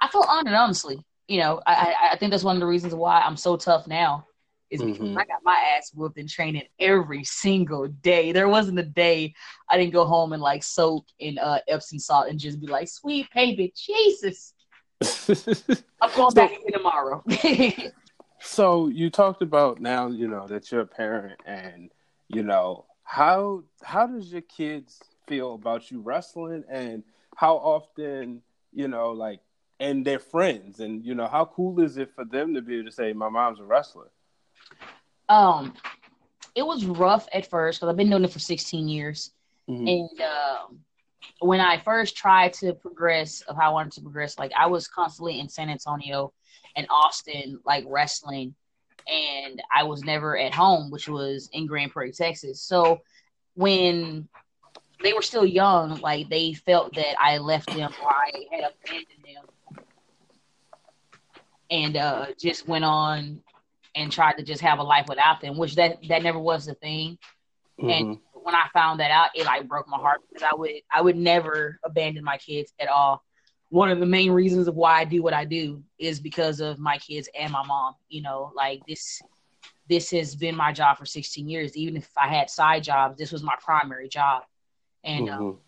I 0.00 0.08
felt 0.08 0.26
honored, 0.28 0.54
honestly. 0.54 1.04
You 1.28 1.40
know, 1.40 1.60
I, 1.66 1.74
I 1.74 2.12
I 2.12 2.16
think 2.16 2.30
that's 2.30 2.44
one 2.44 2.56
of 2.56 2.60
the 2.60 2.66
reasons 2.66 2.94
why 2.94 3.20
I'm 3.20 3.36
so 3.36 3.56
tough 3.56 3.86
now. 3.86 4.26
Is 4.70 4.82
because 4.82 5.10
Mhm. 5.10 5.16
I 5.16 5.24
got 5.26 5.40
my 5.44 5.54
ass 5.76 5.92
whooped 5.94 6.16
in 6.16 6.26
training 6.26 6.62
every 6.80 7.24
single 7.24 7.88
day. 7.88 8.32
There 8.32 8.48
wasn't 8.48 8.78
a 8.78 8.82
day 8.84 9.34
I 9.70 9.76
didn't 9.76 9.92
go 9.92 10.06
home 10.06 10.32
and 10.32 10.42
like 10.42 10.62
soak 10.62 11.04
in 11.18 11.38
uh, 11.38 11.58
Epsom 11.68 11.98
salt 11.98 12.28
and 12.28 12.40
just 12.40 12.58
be 12.58 12.66
like, 12.66 12.88
"Sweet 12.88 13.28
baby, 13.34 13.72
Jesus, 13.76 14.54
I'm 16.00 16.10
going 16.14 16.34
back 16.34 16.52
again 16.52 16.72
tomorrow." 16.72 17.24
so 18.40 18.88
you 18.88 19.10
talked 19.10 19.42
about 19.42 19.80
now, 19.80 20.08
you 20.08 20.28
know, 20.28 20.46
that 20.48 20.70
you're 20.70 20.82
a 20.82 20.86
parent 20.86 21.40
and 21.46 21.90
you 22.28 22.42
know, 22.42 22.86
how 23.04 23.62
how 23.82 24.06
does 24.06 24.32
your 24.32 24.42
kids 24.42 25.00
feel 25.26 25.54
about 25.54 25.90
you 25.90 26.00
wrestling 26.00 26.64
and 26.68 27.02
how 27.36 27.56
often, 27.56 28.42
you 28.72 28.88
know, 28.88 29.10
like 29.12 29.40
and 29.80 30.04
their 30.04 30.18
friends 30.18 30.80
and 30.80 31.04
you 31.04 31.14
know, 31.14 31.26
how 31.26 31.44
cool 31.44 31.80
is 31.80 31.96
it 31.98 32.14
for 32.14 32.24
them 32.24 32.54
to 32.54 32.62
be 32.62 32.76
able 32.76 32.86
to 32.86 32.92
say 32.92 33.12
my 33.12 33.28
mom's 33.28 33.60
a 33.60 33.64
wrestler? 33.64 34.10
um, 35.28 35.74
it 36.54 36.62
was 36.66 36.84
rough 36.84 37.28
at 37.32 37.46
first 37.46 37.80
because 37.80 37.90
I've 37.90 37.96
been 37.96 38.10
doing 38.10 38.24
it 38.24 38.32
for 38.32 38.38
16 38.38 38.88
years. 38.88 39.30
Mhm. 39.68 39.88
And 39.88 40.20
um, 40.20 40.80
when 41.40 41.60
I 41.60 41.78
first 41.78 42.16
tried 42.16 42.52
to 42.54 42.72
progress 42.74 43.40
of 43.42 43.56
how 43.56 43.70
I 43.70 43.72
wanted 43.72 43.92
to 43.94 44.02
progress, 44.02 44.38
like 44.38 44.52
I 44.56 44.66
was 44.66 44.88
constantly 44.88 45.40
in 45.40 45.48
San 45.48 45.68
Antonio 45.68 46.32
and 46.76 46.86
Austin, 46.90 47.60
like 47.66 47.84
wrestling, 47.88 48.54
and 49.06 49.60
I 49.74 49.82
was 49.84 50.04
never 50.04 50.38
at 50.38 50.54
home, 50.54 50.90
which 50.90 51.08
was 51.08 51.48
in 51.52 51.66
Grand 51.66 51.92
Prairie, 51.92 52.12
Texas. 52.12 52.62
So 52.62 53.00
when 53.54 54.28
they 55.02 55.12
were 55.12 55.22
still 55.22 55.44
young, 55.44 56.00
like 56.00 56.28
they 56.28 56.54
felt 56.54 56.94
that 56.94 57.16
I 57.20 57.38
left 57.38 57.68
them 57.74 57.92
or 58.02 58.10
I 58.10 58.30
had 58.52 58.70
abandoned 58.84 59.24
them, 59.24 59.84
and 61.70 61.96
uh, 61.96 62.26
just 62.38 62.68
went 62.68 62.84
on 62.84 63.40
and 63.94 64.12
tried 64.12 64.34
to 64.38 64.42
just 64.42 64.62
have 64.62 64.78
a 64.78 64.82
life 64.82 65.08
without 65.08 65.40
them, 65.40 65.58
which 65.58 65.74
that 65.74 65.98
that 66.08 66.22
never 66.22 66.38
was 66.38 66.66
the 66.66 66.74
thing. 66.74 67.18
And 67.78 68.06
Mhm. 68.06 68.20
When 68.42 68.54
I 68.54 68.66
found 68.72 69.00
that 69.00 69.10
out, 69.10 69.30
it 69.34 69.46
like 69.46 69.68
broke 69.68 69.88
my 69.88 69.98
heart 69.98 70.20
because 70.28 70.42
I 70.42 70.54
would 70.54 70.70
I 70.92 71.00
would 71.02 71.16
never 71.16 71.78
abandon 71.84 72.24
my 72.24 72.38
kids 72.38 72.72
at 72.80 72.88
all. 72.88 73.22
One 73.70 73.90
of 73.90 74.00
the 74.00 74.06
main 74.06 74.30
reasons 74.32 74.68
of 74.68 74.74
why 74.76 75.00
I 75.00 75.04
do 75.04 75.22
what 75.22 75.34
I 75.34 75.44
do 75.44 75.82
is 75.98 76.20
because 76.20 76.60
of 76.60 76.78
my 76.78 76.98
kids 76.98 77.28
and 77.38 77.52
my 77.52 77.64
mom. 77.64 77.94
You 78.08 78.22
know, 78.22 78.52
like 78.56 78.82
this 78.86 79.22
this 79.88 80.10
has 80.10 80.34
been 80.36 80.56
my 80.56 80.72
job 80.72 80.98
for 80.98 81.06
16 81.06 81.48
years. 81.48 81.76
Even 81.76 81.96
if 81.96 82.10
I 82.16 82.28
had 82.28 82.50
side 82.50 82.82
jobs, 82.84 83.16
this 83.18 83.32
was 83.32 83.42
my 83.42 83.56
primary 83.60 84.08
job. 84.08 84.42
And 85.04 85.28
um, 85.28 85.42
Mhm. 85.42 85.58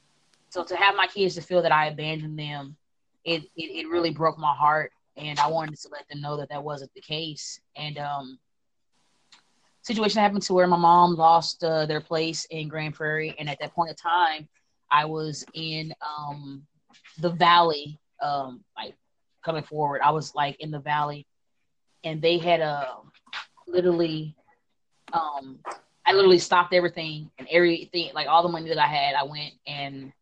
So 0.51 0.65
to 0.65 0.77
have 0.77 0.97
my 0.97 1.07
kids 1.07 1.35
to 1.35 1.43
feel 1.43 1.63
that 1.63 1.73
I 1.73 1.87
abandoned 1.87 2.39
them, 2.39 2.77
it, 3.25 3.43
it, 3.57 3.85
it 3.85 3.89
really 3.89 4.11
broke 4.11 4.39
my 4.39 4.55
heart. 4.55 4.93
And 5.17 5.39
I 5.39 5.49
wanted 5.49 5.79
to 5.81 5.89
let 5.91 6.09
them 6.09 6.21
know 6.21 6.37
that 6.39 6.49
that 6.51 6.63
wasn't 6.65 6.93
the 6.95 7.01
case. 7.03 7.61
And 7.77 7.99
um, 7.99 8.39
situation 9.85 10.21
happened 10.21 10.43
to 10.43 10.55
where 10.55 10.67
my 10.67 10.77
mom 10.77 11.15
lost 11.15 11.63
uh, 11.63 11.87
their 11.87 12.01
place 12.01 12.47
in 12.51 12.69
Grand 12.69 12.95
Prairie, 12.95 13.35
and 13.39 13.49
at 13.49 13.59
that 13.61 13.75
point 13.75 13.91
in 13.91 13.97
time, 13.97 14.49
I 14.91 15.05
was 15.05 15.45
in 15.55 15.93
um, 16.01 16.67
the 17.19 17.31
valley, 17.31 17.99
um, 18.23 18.65
like 18.77 18.95
coming 19.45 19.63
forward. 19.63 20.01
I 20.03 20.11
was 20.11 20.35
like 20.35 20.59
in 20.61 20.71
the 20.71 20.81
valley, 20.81 21.27
and 22.03 22.21
they 22.21 22.39
had 22.39 22.61
a 22.61 22.65
uh, 22.65 22.95
literally, 23.67 24.35
um, 25.13 25.59
I 26.07 26.13
literally 26.13 26.39
stopped 26.39 26.73
everything 26.75 27.31
and 27.39 27.47
everything, 27.51 28.11
like 28.15 28.27
all 28.27 28.43
the 28.43 28.49
money 28.49 28.69
that 28.69 28.79
I 28.79 28.87
had. 28.87 29.15
I 29.15 29.25
went 29.25 29.53
and 29.67 30.13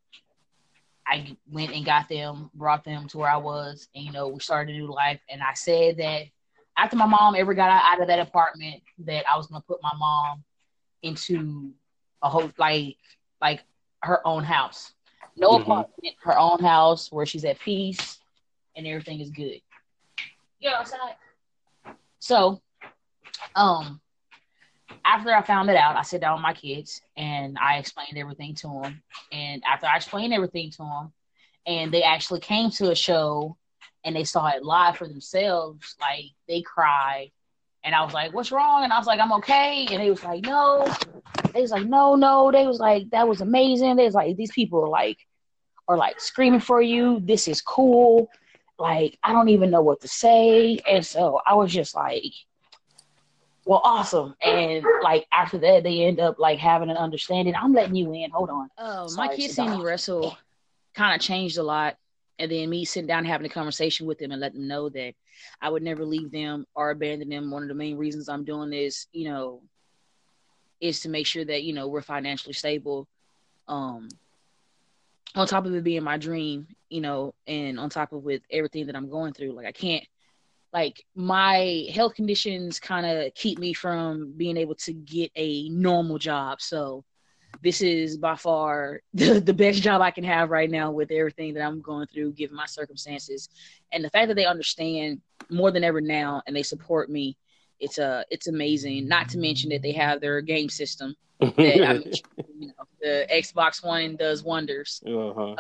I 1.07 1.37
went 1.51 1.73
and 1.73 1.85
got 1.85 2.09
them, 2.09 2.51
brought 2.55 2.85
them 2.85 3.07
to 3.09 3.19
where 3.19 3.31
I 3.31 3.37
was, 3.37 3.89
and 3.95 4.05
you 4.05 4.13
know 4.13 4.29
we 4.29 4.41
started 4.41 4.75
a 4.75 4.79
new 4.79 4.93
life. 4.93 5.21
And 5.31 5.41
I 5.41 5.55
said 5.55 5.99
that 5.99 6.25
after 6.77 6.97
my 6.97 7.07
mom 7.07 7.35
ever 7.35 7.55
got 7.55 7.71
out 7.71 8.01
of 8.01 8.09
that 8.09 8.19
apartment, 8.19 8.83
that 9.01 9.25
I 9.31 9.37
was 9.37 9.47
gonna 9.47 9.65
put 9.67 9.83
my 9.83 9.93
mom 9.99 10.45
into 11.03 11.73
a 12.23 12.29
whole 12.29 12.51
like 12.59 12.97
like 13.41 13.63
her 14.03 14.27
own 14.27 14.45
house, 14.45 14.93
no 15.37 15.51
mm-hmm. 15.51 15.63
apartment, 15.63 16.15
her 16.23 16.39
own 16.39 16.61
house 16.61 17.11
where 17.11 17.27
she's 17.27 17.45
at 17.45 17.59
peace 17.61 18.19
and 18.77 18.87
everything 18.87 19.21
is 19.21 19.31
good. 19.31 19.61
You 20.61 20.71
know 20.71 20.77
what 20.79 20.81
I'm 20.81 20.87
saying? 20.87 21.97
So, 22.21 22.63
um, 23.57 24.01
after 25.05 25.35
I 25.35 25.43
found 25.43 25.71
it 25.71 25.77
out, 25.77 25.97
I 25.97 26.03
sat 26.03 26.21
down 26.21 26.35
with 26.35 26.43
my 26.43 26.55
kids 26.55 27.03
and 27.17 27.59
I 27.61 27.79
explained 27.79 28.17
everything 28.17 28.55
to 28.57 28.69
them. 28.69 29.03
And 29.33 29.63
after 29.69 29.87
I 29.87 29.97
explained 29.97 30.33
everything 30.33 30.71
to 30.73 30.79
them, 30.79 31.13
and 31.67 31.93
they 31.93 32.03
actually 32.03 32.41
came 32.41 32.71
to 32.71 32.91
a 32.91 32.95
show 32.95 33.57
and 34.05 34.15
they 34.17 34.25
saw 34.25 34.49
it 34.49 34.65
live 34.65 34.97
for 34.97 35.07
themselves, 35.09 35.97
like 36.01 36.27
they 36.49 36.63
cried. 36.63 37.31
And 37.85 37.95
I 37.95 38.05
was 38.05 38.15
like, 38.15 38.33
"What's 38.33 38.53
wrong?" 38.53 38.85
And 38.85 38.93
I 38.93 38.99
was 38.99 39.07
like, 39.07 39.19
"I'm 39.19 39.33
okay." 39.35 39.87
And 39.91 40.01
they 40.01 40.11
was 40.11 40.23
like, 40.23 40.45
"No." 40.45 40.87
They 41.53 41.61
was 41.61 41.73
like, 41.73 41.87
"No, 41.87 42.15
no." 42.15 42.53
They 42.53 42.67
was 42.67 42.79
like, 42.79 43.11
"That 43.11 43.27
was 43.27 43.41
amazing." 43.41 43.97
They 43.97 44.05
was 44.05 44.15
like, 44.15 44.37
"These 44.37 44.53
people 44.53 44.85
are 44.85 44.89
like, 44.89 45.19
are 45.89 45.97
like 45.97 46.21
screaming 46.21 46.61
for 46.61 46.81
you. 46.81 47.21
This 47.25 47.49
is 47.49 47.61
cool." 47.61 48.29
Like 48.79 49.19
I 49.23 49.33
don't 49.33 49.49
even 49.49 49.71
know 49.71 49.83
what 49.83 50.01
to 50.03 50.09
say. 50.09 50.79
And 50.89 51.05
so 51.05 51.41
I 51.47 51.55
was 51.55 51.73
just 51.73 51.95
like, 51.95 52.33
well, 53.65 53.81
awesome. 53.85 54.35
And 54.45 54.85
like 55.03 55.27
after 55.33 55.59
that, 55.59 55.85
they 55.85 56.03
end 56.03 56.21
up 56.21 56.39
like 56.39 56.59
having 56.59 56.91
an 56.91 56.97
understanding. 56.97 57.55
I'm 57.55 57.73
letting 57.73 57.95
you 57.95 58.13
in. 58.13 58.31
Hold 58.31 58.51
on. 58.51 58.69
Uh, 58.77 59.09
my 59.17 59.29
kids 59.35 59.55
seeing 59.55 59.71
me 59.71 59.83
wrestle 59.83 60.37
kind 60.95 61.15
of 61.15 61.21
changed 61.21 61.59
a 61.59 61.63
lot. 61.63 61.97
And 62.39 62.51
then 62.51 62.71
me 62.71 62.85
sitting 62.85 63.07
down 63.07 63.25
having 63.25 63.47
a 63.47 63.51
conversation 63.51 64.07
with 64.07 64.19
them 64.19 64.33
and 64.33 64.41
letting 64.41 64.61
them 64.61 64.69
know 64.69 64.89
that 64.89 65.15
I 65.61 65.69
would 65.69 65.83
never 65.83 66.05
leave 66.05 66.31
them 66.31 66.67
or 66.75 66.91
abandon 66.91 67.29
them. 67.29 67.51
One 67.51 67.63
of 67.63 67.69
the 67.69 67.75
main 67.75 67.97
reasons 67.97 68.29
I'm 68.29 68.45
doing 68.45 68.71
this, 68.71 69.07
you 69.13 69.29
know, 69.29 69.63
is 70.81 71.01
to 71.01 71.09
make 71.09 71.27
sure 71.27 71.45
that, 71.45 71.63
you 71.63 71.73
know, 71.73 71.89
we're 71.89 72.03
financially 72.03 72.55
stable. 72.55 73.07
Um, 73.69 74.09
on 75.35 75.47
top 75.47 75.65
of 75.65 75.75
it 75.75 75.85
being 75.85 76.03
my 76.03 76.19
dream, 76.19 76.67
you 76.91 77.01
know, 77.01 77.35
and 77.47 77.79
on 77.79 77.89
top 77.89 78.13
of 78.13 78.23
with 78.23 78.43
everything 78.51 78.87
that 78.87 78.97
I'm 78.97 79.09
going 79.09 79.33
through, 79.33 79.53
like 79.53 79.67
I 79.67 79.73
can't 79.73 80.05
like 80.73 81.05
my 81.15 81.87
health 81.93 82.15
conditions 82.15 82.81
kind 82.81 83.07
of 83.07 83.35
keep 83.35 83.59
me 83.59 83.73
from 83.73 84.33
being 84.37 84.57
able 84.57 84.75
to 84.77 84.93
get 84.93 85.31
a 85.37 85.69
normal 85.69 86.19
job. 86.19 86.61
So 86.61 87.05
this 87.63 87.83
is 87.83 88.17
by 88.17 88.37
far 88.37 89.01
the, 89.15 89.41
the 89.41 89.55
best 89.55 89.83
job 89.83 90.01
I 90.01 90.11
can 90.11 90.25
have 90.25 90.51
right 90.51 90.71
now 90.71 90.91
with 90.91 91.11
everything 91.11 91.55
that 91.55 91.65
I'm 91.65 91.81
going 91.81 92.07
through, 92.07 92.33
given 92.33 92.57
my 92.57 92.67
circumstances. 92.67 93.49
And 93.93 94.05
the 94.05 94.11
fact 94.11 94.29
that 94.29 94.35
they 94.35 94.47
understand 94.47 95.21
more 95.51 95.71
than 95.71 95.85
ever 95.85 96.01
now 96.01 96.43
and 96.47 96.57
they 96.57 96.63
support 96.63 97.11
me, 97.11 97.37
it's 97.81 97.99
uh 97.99 98.23
it's 98.31 98.47
amazing. 98.47 99.09
Not 99.09 99.29
to 99.31 99.39
mention 99.39 99.71
that 99.71 99.83
they 99.83 99.93
have 99.93 100.21
their 100.21 100.41
game 100.41 100.69
system. 100.69 101.15
That, 101.41 101.55
I 101.59 101.93
mean, 101.95 102.13
you 102.59 102.67
know, 102.69 102.85
the 103.01 103.27
Xbox 103.31 103.85
One 103.85 104.17
does 104.17 104.45
wonders. 104.45 105.03
Uh-huh. 105.07 105.57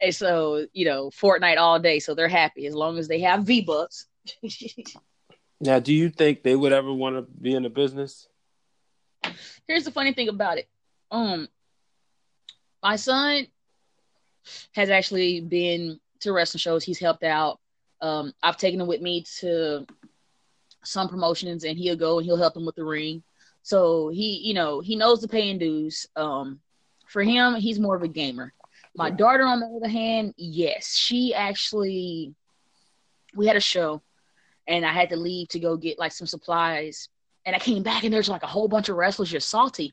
And 0.00 0.14
so, 0.14 0.66
you 0.72 0.84
know, 0.84 1.10
Fortnite 1.10 1.58
all 1.58 1.78
day. 1.78 2.00
So 2.00 2.14
they're 2.14 2.28
happy 2.28 2.66
as 2.66 2.74
long 2.74 2.98
as 2.98 3.06
they 3.06 3.20
have 3.20 3.44
V 3.44 3.60
Bucks. 3.60 4.06
now, 5.60 5.78
do 5.78 5.92
you 5.92 6.10
think 6.10 6.42
they 6.42 6.56
would 6.56 6.72
ever 6.72 6.92
want 6.92 7.16
to 7.16 7.22
be 7.22 7.54
in 7.54 7.62
the 7.62 7.70
business? 7.70 8.28
Here's 9.68 9.84
the 9.84 9.90
funny 9.90 10.12
thing 10.12 10.28
about 10.28 10.58
it. 10.58 10.68
Um, 11.10 11.48
my 12.82 12.96
son 12.96 13.46
has 14.72 14.90
actually 14.90 15.40
been 15.40 16.00
to 16.20 16.32
wrestling 16.32 16.58
shows. 16.58 16.84
He's 16.84 16.98
helped 16.98 17.22
out. 17.22 17.60
Um, 18.00 18.32
I've 18.42 18.56
taken 18.56 18.80
him 18.80 18.88
with 18.88 19.00
me 19.00 19.24
to 19.40 19.86
some 20.84 21.08
promotions, 21.08 21.64
and 21.64 21.78
he'll 21.78 21.96
go 21.96 22.18
and 22.18 22.26
he'll 22.26 22.36
help 22.36 22.56
him 22.56 22.66
with 22.66 22.74
the 22.74 22.84
ring. 22.84 23.22
So 23.62 24.08
he, 24.08 24.38
you 24.38 24.54
know, 24.54 24.80
he 24.80 24.96
knows 24.96 25.20
the 25.20 25.28
paying 25.28 25.58
dues. 25.58 26.06
Um, 26.16 26.60
for 27.06 27.22
him, 27.22 27.54
he's 27.54 27.78
more 27.78 27.94
of 27.94 28.02
a 28.02 28.08
gamer. 28.08 28.52
My 28.96 29.08
yeah. 29.08 29.14
daughter, 29.14 29.44
on 29.44 29.60
the 29.60 29.66
other 29.66 29.88
hand, 29.88 30.34
yes, 30.36 30.96
she 30.96 31.32
actually, 31.34 32.34
we 33.34 33.46
had 33.46 33.56
a 33.56 33.60
show 33.60 34.02
and 34.66 34.84
I 34.84 34.92
had 34.92 35.10
to 35.10 35.16
leave 35.16 35.48
to 35.48 35.60
go 35.60 35.76
get 35.76 35.98
like 35.98 36.12
some 36.12 36.26
supplies. 36.26 37.08
And 37.44 37.56
I 37.56 37.58
came 37.58 37.82
back 37.82 38.04
and 38.04 38.12
there's 38.12 38.28
like 38.28 38.42
a 38.42 38.48
whole 38.48 38.68
bunch 38.68 38.88
of 38.88 38.96
wrestlers 38.96 39.30
just 39.30 39.48
salty. 39.48 39.92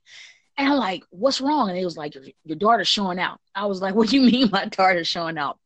And 0.58 0.68
I'm 0.68 0.78
like, 0.78 1.04
what's 1.10 1.42
wrong? 1.42 1.70
And 1.70 1.78
it 1.78 1.86
was 1.86 1.98
like, 1.98 2.16
your, 2.16 2.26
your 2.44 2.58
daughter's 2.58 2.88
showing 2.88 3.20
out. 3.20 3.40
I 3.56 3.66
was 3.66 3.82
like, 3.82 3.96
what 3.96 4.10
do 4.10 4.20
you 4.20 4.30
mean 4.30 4.50
my 4.52 4.66
daughter's 4.66 5.08
showing 5.08 5.38
out? 5.38 5.58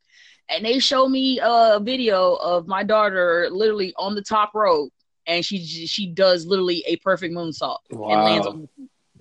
And 0.50 0.66
they 0.66 0.80
showed 0.80 1.10
me 1.10 1.40
a 1.42 1.80
video 1.82 2.34
of 2.36 2.68
my 2.68 2.84
daughter 2.84 3.48
literally 3.52 3.94
on 3.98 4.16
the 4.16 4.22
top 4.22 4.52
rope. 4.54 4.92
And 5.26 5.46
she 5.46 5.66
she 5.66 6.08
does 6.08 6.46
literally 6.46 6.84
a 6.86 6.98
perfect 6.98 7.34
moonsault 7.34 7.78
wow. 7.92 8.10
and 8.10 8.24
lands 8.24 8.48
on 8.48 8.68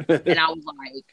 and 0.09 0.39
I 0.39 0.49
was 0.51 0.65
like, 0.65 1.05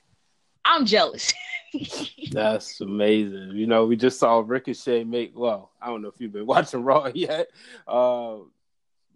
I'm 0.66 0.86
jealous. 0.86 1.34
That's 2.32 2.82
amazing. 2.82 3.52
You 3.54 3.68
know, 3.68 3.86
we 3.86 3.96
just 3.96 4.20
saw 4.20 4.44
Ricochet 4.46 5.04
make. 5.04 5.38
Well, 5.38 5.72
I 5.82 5.88
don't 5.88 6.02
know 6.02 6.10
if 6.10 6.16
you've 6.20 6.34
been 6.34 6.46
watching 6.48 6.84
Raw 6.84 7.10
yet, 7.14 7.50
uh, 7.88 8.38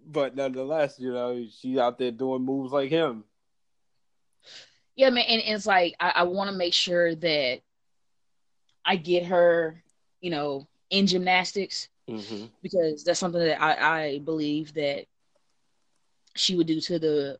but 0.05 0.35
nonetheless, 0.35 0.99
you 0.99 1.13
know, 1.13 1.45
she's 1.59 1.77
out 1.77 1.97
there 1.97 2.11
doing 2.11 2.43
moves 2.43 2.71
like 2.71 2.89
him. 2.89 3.23
Yeah, 4.95 5.09
man, 5.09 5.25
and, 5.27 5.41
and 5.41 5.55
it's 5.55 5.65
like 5.65 5.95
I, 5.99 6.09
I 6.17 6.23
want 6.23 6.49
to 6.49 6.55
make 6.55 6.73
sure 6.73 7.15
that 7.15 7.61
I 8.85 8.95
get 8.95 9.25
her, 9.25 9.81
you 10.21 10.29
know, 10.29 10.67
in 10.89 11.07
gymnastics 11.07 11.89
mm-hmm. 12.07 12.45
because 12.61 13.03
that's 13.03 13.19
something 13.19 13.41
that 13.41 13.61
I, 13.61 14.03
I 14.03 14.19
believe 14.19 14.73
that 14.75 15.05
she 16.35 16.55
would 16.55 16.67
do 16.67 16.79
to 16.81 16.99
the 16.99 17.39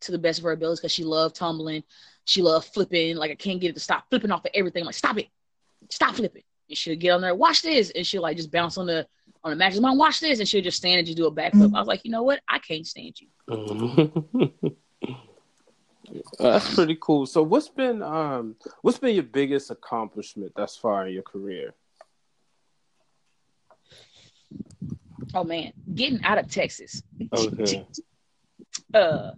to 0.00 0.12
the 0.12 0.18
best 0.18 0.38
of 0.38 0.44
her 0.44 0.52
abilities 0.52 0.80
because 0.80 0.92
she 0.92 1.04
loved 1.04 1.36
tumbling. 1.36 1.84
She 2.24 2.42
loved 2.42 2.68
flipping. 2.72 3.16
Like 3.16 3.30
I 3.30 3.34
can't 3.34 3.60
get 3.60 3.70
it 3.70 3.74
to 3.74 3.80
stop 3.80 4.04
flipping 4.10 4.30
off 4.30 4.44
of 4.44 4.50
everything. 4.54 4.82
I'm 4.82 4.86
like, 4.86 4.94
stop 4.94 5.18
it, 5.18 5.28
stop 5.90 6.14
flipping. 6.14 6.42
And 6.68 6.76
she'll 6.76 6.96
get 6.96 7.10
on 7.10 7.20
there, 7.20 7.34
watch 7.34 7.62
this, 7.62 7.90
and 7.90 8.06
she'll 8.06 8.22
like 8.22 8.36
just 8.36 8.52
bounce 8.52 8.78
on 8.78 8.86
the 8.86 9.06
on 9.42 9.50
the 9.50 9.56
mattress. 9.56 9.80
Mom, 9.80 9.98
watch 9.98 10.20
this, 10.20 10.38
and 10.38 10.48
she'll 10.48 10.62
just 10.62 10.76
stand 10.76 10.98
and 10.98 11.06
just 11.06 11.16
do 11.16 11.26
a 11.26 11.32
backflip. 11.32 11.52
Mm-hmm. 11.54 11.76
I 11.76 11.78
was 11.78 11.88
like, 11.88 12.04
you 12.04 12.10
know 12.10 12.22
what? 12.22 12.40
I 12.48 12.58
can't 12.58 12.86
stand 12.86 13.20
you. 13.20 13.28
Mm-hmm. 13.48 14.66
That's 16.38 16.74
pretty 16.74 16.98
cool. 17.00 17.26
So, 17.26 17.42
what's 17.42 17.68
been 17.68 18.02
um 18.02 18.56
what's 18.82 18.98
been 18.98 19.14
your 19.14 19.24
biggest 19.24 19.70
accomplishment 19.70 20.52
thus 20.56 20.76
far 20.76 21.06
in 21.06 21.14
your 21.14 21.22
career? 21.22 21.74
Oh 25.34 25.44
man, 25.44 25.72
getting 25.94 26.22
out 26.24 26.38
of 26.38 26.50
Texas. 26.50 27.02
Okay. 27.32 27.86
uh, 28.94 29.30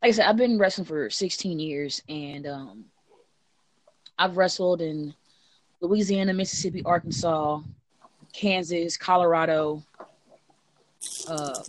like 0.00 0.08
I 0.08 0.10
said, 0.12 0.26
I've 0.26 0.36
been 0.36 0.58
wrestling 0.58 0.84
for 0.84 1.10
16 1.10 1.58
years, 1.58 2.02
and 2.08 2.46
um, 2.46 2.84
I've 4.18 4.36
wrestled 4.36 4.80
in 4.80 5.14
Louisiana, 5.80 6.32
Mississippi, 6.32 6.82
Arkansas, 6.84 7.60
Kansas, 8.32 8.96
Colorado, 8.96 9.82
uh, 11.28 11.62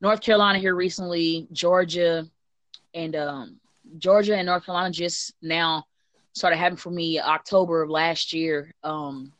North 0.00 0.20
Carolina 0.20 0.58
here 0.58 0.74
recently, 0.74 1.48
Georgia, 1.52 2.26
and 2.94 3.16
um, 3.16 3.60
Georgia 3.98 4.36
and 4.36 4.46
North 4.46 4.64
Carolina 4.64 4.92
just 4.92 5.34
now 5.42 5.84
started 6.32 6.56
happening 6.56 6.76
for 6.76 6.90
me 6.90 7.20
October 7.20 7.82
of 7.82 7.90
last 7.90 8.32
year. 8.32 8.72
Um, 8.84 9.32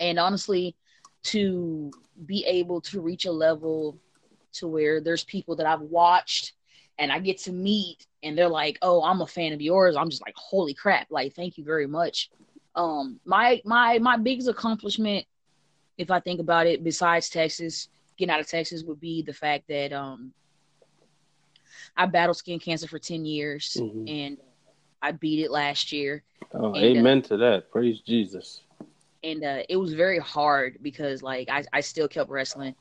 and 0.00 0.18
honestly, 0.18 0.74
to 1.24 1.90
be 2.26 2.44
able 2.46 2.80
to 2.80 3.00
reach 3.00 3.24
a 3.26 3.32
level 3.32 3.98
to 4.54 4.66
where 4.66 5.00
there's 5.00 5.24
people 5.24 5.54
that 5.56 5.66
I've 5.66 5.80
watched 5.82 6.54
and 6.98 7.12
I 7.12 7.18
get 7.18 7.38
to 7.38 7.52
meet 7.52 8.06
and 8.22 8.36
they're 8.36 8.48
like, 8.48 8.78
"Oh, 8.82 9.02
I'm 9.02 9.22
a 9.22 9.26
fan 9.26 9.52
of 9.52 9.62
yours." 9.62 9.96
I'm 9.96 10.10
just 10.10 10.22
like, 10.26 10.34
"Holy 10.36 10.74
crap. 10.74 11.06
Like, 11.10 11.34
thank 11.34 11.56
you 11.56 11.64
very 11.64 11.86
much." 11.86 12.30
Um 12.74 13.20
my 13.24 13.60
my 13.64 13.98
my 13.98 14.16
biggest 14.16 14.48
accomplishment 14.48 15.26
if 15.98 16.10
I 16.10 16.20
think 16.20 16.40
about 16.40 16.66
it 16.66 16.82
besides 16.82 17.28
Texas, 17.28 17.88
getting 18.16 18.32
out 18.32 18.40
of 18.40 18.46
Texas 18.48 18.84
would 18.84 19.00
be 19.00 19.22
the 19.22 19.32
fact 19.32 19.64
that 19.68 19.92
um 19.92 20.32
I 21.96 22.06
battled 22.06 22.36
skin 22.36 22.58
cancer 22.58 22.86
for 22.88 22.98
ten 22.98 23.24
years, 23.24 23.76
Mhm. 23.78 24.08
and 24.08 24.38
I 25.02 25.12
beat 25.12 25.40
it 25.44 25.50
last 25.50 25.92
year. 25.92 26.22
Oh, 26.54 26.74
And, 26.74 26.96
uh, 26.96 27.00
amen 27.00 27.22
to 27.22 27.36
that. 27.38 27.70
Praise 27.70 28.00
Jesus. 28.00 28.60
and 29.22 29.44
uh, 29.44 29.62
it 29.68 29.76
was 29.76 29.92
very 29.92 30.18
hard 30.18 30.78
because 30.82 31.22
like 31.22 31.48
I, 31.50 31.64
I 31.72 31.80
still 31.80 32.08
kept 32.08 32.30
wrestling 32.30 32.74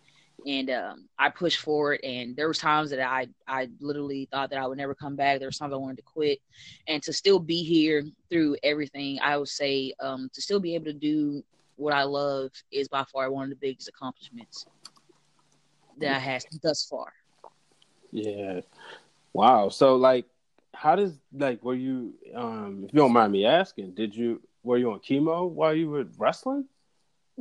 and 0.45 0.69
um, 0.69 1.09
I 1.17 1.29
pushed 1.29 1.59
forward 1.59 1.99
and 2.03 2.35
there 2.35 2.47
was 2.47 2.57
times 2.57 2.89
that 2.91 2.99
I 2.99 3.27
I 3.47 3.69
literally 3.79 4.27
thought 4.31 4.49
that 4.51 4.59
I 4.59 4.67
would 4.67 4.77
never 4.77 4.95
come 4.95 5.15
back. 5.15 5.39
There 5.39 5.47
was 5.47 5.57
times 5.57 5.73
I 5.73 5.77
wanted 5.77 5.97
to 5.97 6.03
quit 6.03 6.39
and 6.87 7.01
to 7.03 7.13
still 7.13 7.39
be 7.39 7.63
here 7.63 8.03
through 8.29 8.57
everything, 8.63 9.19
I 9.21 9.37
would 9.37 9.47
say 9.47 9.93
um, 9.99 10.29
to 10.33 10.41
still 10.41 10.59
be 10.59 10.75
able 10.75 10.85
to 10.85 10.93
do 10.93 11.43
what 11.75 11.93
I 11.93 12.03
love 12.03 12.51
is 12.71 12.87
by 12.87 13.03
far 13.05 13.31
one 13.31 13.43
of 13.45 13.49
the 13.49 13.55
biggest 13.55 13.87
accomplishments 13.87 14.65
that 15.99 16.15
I 16.15 16.19
had 16.19 16.43
thus 16.61 16.85
far. 16.85 17.11
Yeah. 18.11 18.61
Wow. 19.33 19.69
So 19.69 19.95
like 19.95 20.25
how 20.73 20.95
does 20.95 21.19
like 21.33 21.63
were 21.63 21.75
you 21.75 22.13
um 22.35 22.83
if 22.85 22.93
you 22.93 22.99
don't 22.99 23.13
mind 23.13 23.31
me 23.31 23.45
asking, 23.45 23.91
did 23.91 24.15
you 24.15 24.41
were 24.63 24.77
you 24.77 24.91
on 24.91 24.99
chemo 24.99 25.49
while 25.49 25.73
you 25.73 25.89
were 25.89 26.05
wrestling? 26.17 26.65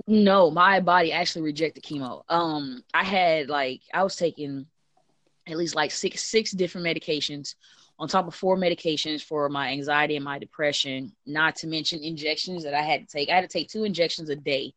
No, 0.06 0.50
my 0.50 0.80
body 0.80 1.12
actually 1.12 1.42
rejected 1.42 1.82
chemo. 1.82 2.22
Um, 2.28 2.82
I 2.94 3.04
had 3.04 3.48
like 3.48 3.82
I 3.92 4.02
was 4.02 4.16
taking 4.16 4.66
at 5.46 5.56
least 5.56 5.74
like 5.74 5.90
six 5.90 6.22
six 6.22 6.52
different 6.52 6.86
medications 6.86 7.54
on 7.98 8.06
top 8.06 8.28
of 8.28 8.34
four 8.34 8.56
medications 8.56 9.22
for 9.22 9.48
my 9.48 9.70
anxiety 9.70 10.14
and 10.16 10.24
my 10.24 10.38
depression. 10.38 11.12
Not 11.26 11.56
to 11.56 11.66
mention 11.66 12.02
injections 12.02 12.62
that 12.64 12.74
I 12.74 12.82
had 12.82 13.00
to 13.00 13.06
take. 13.06 13.28
I 13.28 13.34
had 13.34 13.48
to 13.48 13.48
take 13.48 13.68
two 13.68 13.84
injections 13.84 14.28
a 14.30 14.36
day. 14.36 14.72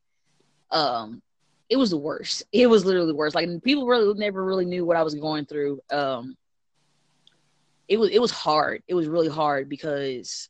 Um, 0.71 1.21
it 1.69 1.77
was 1.77 1.91
the 1.91 1.97
worst. 1.97 2.43
It 2.51 2.67
was 2.67 2.83
literally 2.85 3.07
the 3.07 3.15
worst. 3.15 3.35
Like 3.35 3.47
people 3.63 3.85
really 3.85 4.13
never 4.17 4.43
really 4.43 4.65
knew 4.65 4.85
what 4.85 4.97
I 4.97 5.03
was 5.03 5.15
going 5.15 5.45
through. 5.45 5.81
Um, 5.91 6.35
it 7.87 7.97
was 7.97 8.09
it 8.09 8.21
was 8.21 8.31
hard. 8.31 8.81
It 8.87 8.95
was 8.95 9.07
really 9.07 9.29
hard 9.29 9.69
because 9.69 10.49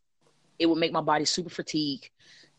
it 0.60 0.68
would 0.68 0.78
make 0.78 0.94
my 0.94 1.02
body 1.02 1.26
super 1.26 1.50
fatigued 1.50 2.10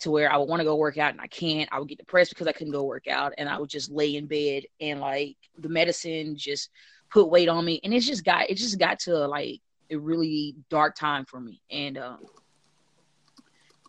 to 0.02 0.10
where 0.10 0.32
I 0.32 0.36
would 0.36 0.48
want 0.48 0.60
to 0.60 0.64
go 0.64 0.76
work 0.76 0.98
out 0.98 1.12
and 1.12 1.20
I 1.20 1.28
can't. 1.28 1.68
I 1.72 1.78
would 1.78 1.88
get 1.88 1.98
depressed 1.98 2.30
because 2.30 2.46
I 2.46 2.52
couldn't 2.52 2.72
go 2.72 2.84
work 2.84 3.08
out 3.08 3.32
and 3.38 3.48
I 3.48 3.58
would 3.58 3.70
just 3.70 3.90
lay 3.90 4.16
in 4.16 4.26
bed 4.26 4.64
and 4.80 5.00
like 5.00 5.36
the 5.58 5.68
medicine 5.68 6.36
just 6.36 6.70
put 7.10 7.30
weight 7.30 7.48
on 7.48 7.64
me 7.64 7.80
and 7.84 7.94
it 7.94 8.00
just 8.00 8.24
got 8.24 8.50
it 8.50 8.56
just 8.56 8.78
got 8.78 8.98
to 9.00 9.26
like 9.28 9.60
a 9.90 9.96
really 9.96 10.56
dark 10.70 10.96
time 10.96 11.24
for 11.24 11.38
me 11.38 11.60
and 11.70 11.98
um 11.98 12.18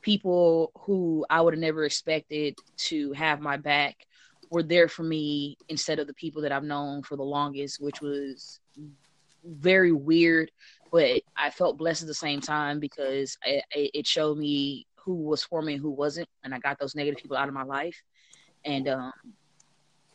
people 0.02 0.72
who 0.82 1.26
I 1.30 1.42
would 1.42 1.54
have 1.54 1.62
never 1.62 1.86
expected 1.86 2.56
to 2.90 3.14
have 3.14 3.40
my 3.40 3.58
back 3.58 4.06
were 4.50 4.62
there 4.62 4.88
for 4.88 5.04
me 5.04 5.58
instead 5.70 5.98
of 5.98 6.06
the 6.06 6.14
people 6.14 6.42
that 6.44 6.52
I've 6.52 6.64
known 6.64 7.02
for 7.02 7.16
the 7.16 7.24
longest, 7.24 7.82
which 7.82 8.02
was 8.02 8.60
very 9.44 9.92
weird, 9.92 10.52
but 10.92 11.22
I 11.36 11.50
felt 11.50 11.78
blessed 11.78 12.04
at 12.04 12.08
the 12.08 12.14
same 12.14 12.42
time 12.42 12.80
because 12.80 13.38
it 13.46 14.06
showed 14.06 14.38
me 14.38 14.86
who 15.04 15.16
was 15.16 15.44
for 15.44 15.62
me 15.62 15.74
and 15.74 15.82
who 15.82 15.90
wasn't, 15.90 16.30
and 16.44 16.54
I 16.54 16.60
got 16.60 16.80
those 16.80 16.96
negative 16.96 17.20
people 17.20 17.38
out 17.38 17.48
of 17.48 17.54
my 17.54 17.64
life, 17.64 18.02
and 18.64 18.88
um, 18.88 19.14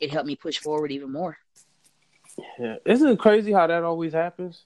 it 0.00 0.10
helped 0.10 0.26
me 0.26 0.36
push 0.36 0.58
forward 0.58 0.90
even 0.90 1.12
more. 1.12 1.36
Yeah. 2.58 2.76
Isn't 2.84 3.08
it 3.08 3.18
crazy 3.18 3.52
how 3.52 3.66
that 3.66 3.84
always 3.84 4.12
happens? 4.12 4.62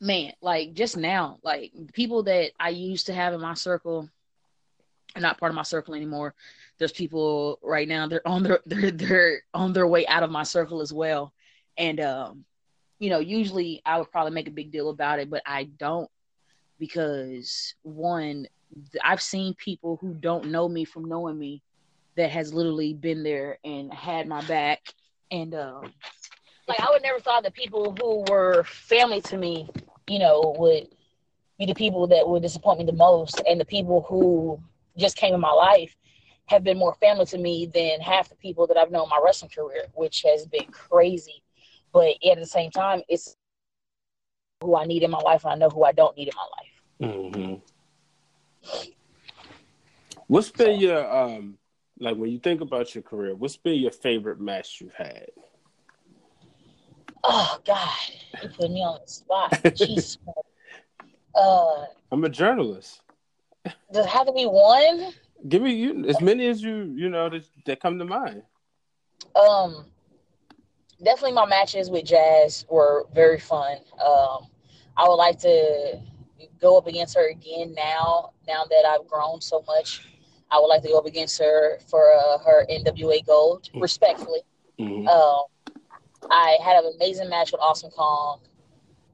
Man, 0.00 0.32
like 0.40 0.74
just 0.74 0.96
now, 0.96 1.38
like 1.42 1.72
people 1.92 2.24
that 2.24 2.50
I 2.58 2.70
used 2.70 3.06
to 3.06 3.14
have 3.14 3.34
in 3.34 3.40
my 3.40 3.54
circle 3.54 4.08
are 5.14 5.20
not 5.20 5.38
part 5.38 5.50
of 5.50 5.56
my 5.56 5.62
circle 5.62 5.94
anymore. 5.94 6.34
There's 6.78 6.92
people 6.92 7.58
right 7.62 7.86
now 7.86 8.08
they're 8.08 8.26
on 8.26 8.42
their 8.42 8.60
they're 8.66 8.90
they're 8.90 9.42
on 9.54 9.72
their 9.72 9.86
way 9.86 10.06
out 10.06 10.22
of 10.22 10.30
my 10.30 10.42
circle 10.42 10.80
as 10.80 10.92
well, 10.92 11.32
and 11.76 12.00
um, 12.00 12.44
you 12.98 13.10
know, 13.10 13.20
usually 13.20 13.80
I 13.86 13.98
would 13.98 14.10
probably 14.10 14.32
make 14.32 14.48
a 14.48 14.52
big 14.52 14.72
deal 14.72 14.90
about 14.90 15.20
it, 15.20 15.30
but 15.30 15.42
I 15.46 15.64
don't 15.64 16.10
because 16.78 17.74
one, 17.82 18.48
I've 19.02 19.22
seen 19.22 19.54
people 19.54 19.98
who 20.00 20.14
don't 20.14 20.46
know 20.46 20.68
me 20.68 20.84
from 20.84 21.04
knowing 21.04 21.38
me 21.38 21.62
that 22.16 22.30
has 22.30 22.52
literally 22.52 22.94
been 22.94 23.22
there 23.22 23.58
and 23.64 23.92
had 23.92 24.28
my 24.28 24.42
back, 24.46 24.80
and 25.30 25.54
um, 25.54 25.92
like 26.68 26.80
I 26.80 26.88
would 26.90 27.02
never 27.02 27.18
thought 27.18 27.42
that 27.44 27.54
people 27.54 27.96
who 28.00 28.24
were 28.30 28.64
family 28.64 29.20
to 29.22 29.36
me, 29.36 29.68
you 30.08 30.18
know, 30.18 30.54
would 30.58 30.88
be 31.58 31.66
the 31.66 31.74
people 31.74 32.06
that 32.08 32.28
would 32.28 32.42
disappoint 32.42 32.78
me 32.78 32.84
the 32.84 32.92
most, 32.92 33.40
and 33.48 33.60
the 33.60 33.64
people 33.64 34.02
who 34.08 34.60
just 34.98 35.16
came 35.16 35.34
in 35.34 35.40
my 35.40 35.52
life 35.52 35.96
have 36.46 36.64
been 36.64 36.78
more 36.78 36.94
family 36.94 37.24
to 37.24 37.38
me 37.38 37.66
than 37.66 38.00
half 38.00 38.28
the 38.28 38.34
people 38.36 38.66
that 38.66 38.76
I've 38.76 38.90
known 38.90 39.08
my 39.08 39.20
wrestling 39.24 39.50
career, 39.54 39.84
which 39.94 40.22
has 40.22 40.46
been 40.46 40.66
crazy. 40.66 41.42
But 41.92 42.14
at 42.24 42.38
the 42.38 42.46
same 42.46 42.70
time, 42.70 43.02
it's 43.08 43.36
who 44.62 44.76
I 44.76 44.84
need 44.84 45.02
in 45.02 45.10
my 45.10 45.18
life, 45.18 45.44
and 45.44 45.52
I 45.52 45.56
know 45.56 45.68
who 45.70 45.84
I 45.84 45.92
don't 45.92 46.16
need 46.16 46.28
in 46.28 46.34
my 46.36 46.42
life. 46.42 47.14
Mm-hmm. 47.14 47.71
What's 50.26 50.50
been 50.50 50.80
your 50.80 51.10
um 51.14 51.58
like 51.98 52.16
when 52.16 52.30
you 52.30 52.38
think 52.38 52.60
about 52.60 52.94
your 52.94 53.02
career? 53.02 53.34
What's 53.34 53.56
been 53.56 53.80
your 53.80 53.90
favorite 53.90 54.40
match 54.40 54.80
you've 54.80 54.94
had? 54.94 55.28
Oh 57.24 57.58
God, 57.64 57.98
you 58.42 58.48
put 58.48 58.70
me 58.70 58.80
on 58.80 59.00
the 59.04 59.10
spot. 59.10 59.60
Jesus. 59.74 60.18
Uh, 61.34 61.84
I'm 62.10 62.24
a 62.24 62.28
journalist. 62.28 63.00
does 63.92 64.06
it 64.06 64.06
have 64.06 64.26
to 64.26 64.32
be 64.32 64.44
one? 64.44 65.12
Give 65.48 65.62
me 65.62 65.74
you 65.74 66.04
as 66.06 66.20
many 66.20 66.46
as 66.48 66.62
you 66.62 66.92
you 66.96 67.08
know 67.08 67.28
that 67.28 67.44
that 67.66 67.80
come 67.80 67.98
to 67.98 68.04
mind. 68.04 68.42
Um, 69.34 69.86
definitely 71.02 71.32
my 71.32 71.46
matches 71.46 71.90
with 71.90 72.04
Jazz 72.04 72.66
were 72.70 73.06
very 73.14 73.38
fun. 73.38 73.78
Um, 74.04 74.46
I 74.96 75.08
would 75.08 75.14
like 75.14 75.38
to 75.40 76.00
go 76.60 76.76
up 76.78 76.86
against 76.86 77.14
her 77.16 77.28
again 77.30 77.74
now. 77.74 78.30
Now 78.46 78.64
that 78.64 78.84
I've 78.86 79.06
grown 79.06 79.40
so 79.40 79.62
much, 79.66 80.00
I 80.50 80.58
would 80.58 80.66
like 80.66 80.82
to 80.82 80.88
go 80.88 80.98
up 80.98 81.06
against 81.06 81.38
her 81.38 81.78
for 81.88 82.12
uh, 82.12 82.38
her 82.38 82.66
NWA 82.70 83.24
Gold, 83.26 83.68
respectfully. 83.74 84.40
Mhm. 84.78 85.08
Um, 85.08 85.44
I 86.30 86.58
had 86.62 86.84
an 86.84 86.92
amazing 86.96 87.28
match 87.28 87.52
with 87.52 87.60
Awesome 87.60 87.90
Kong. 87.90 88.40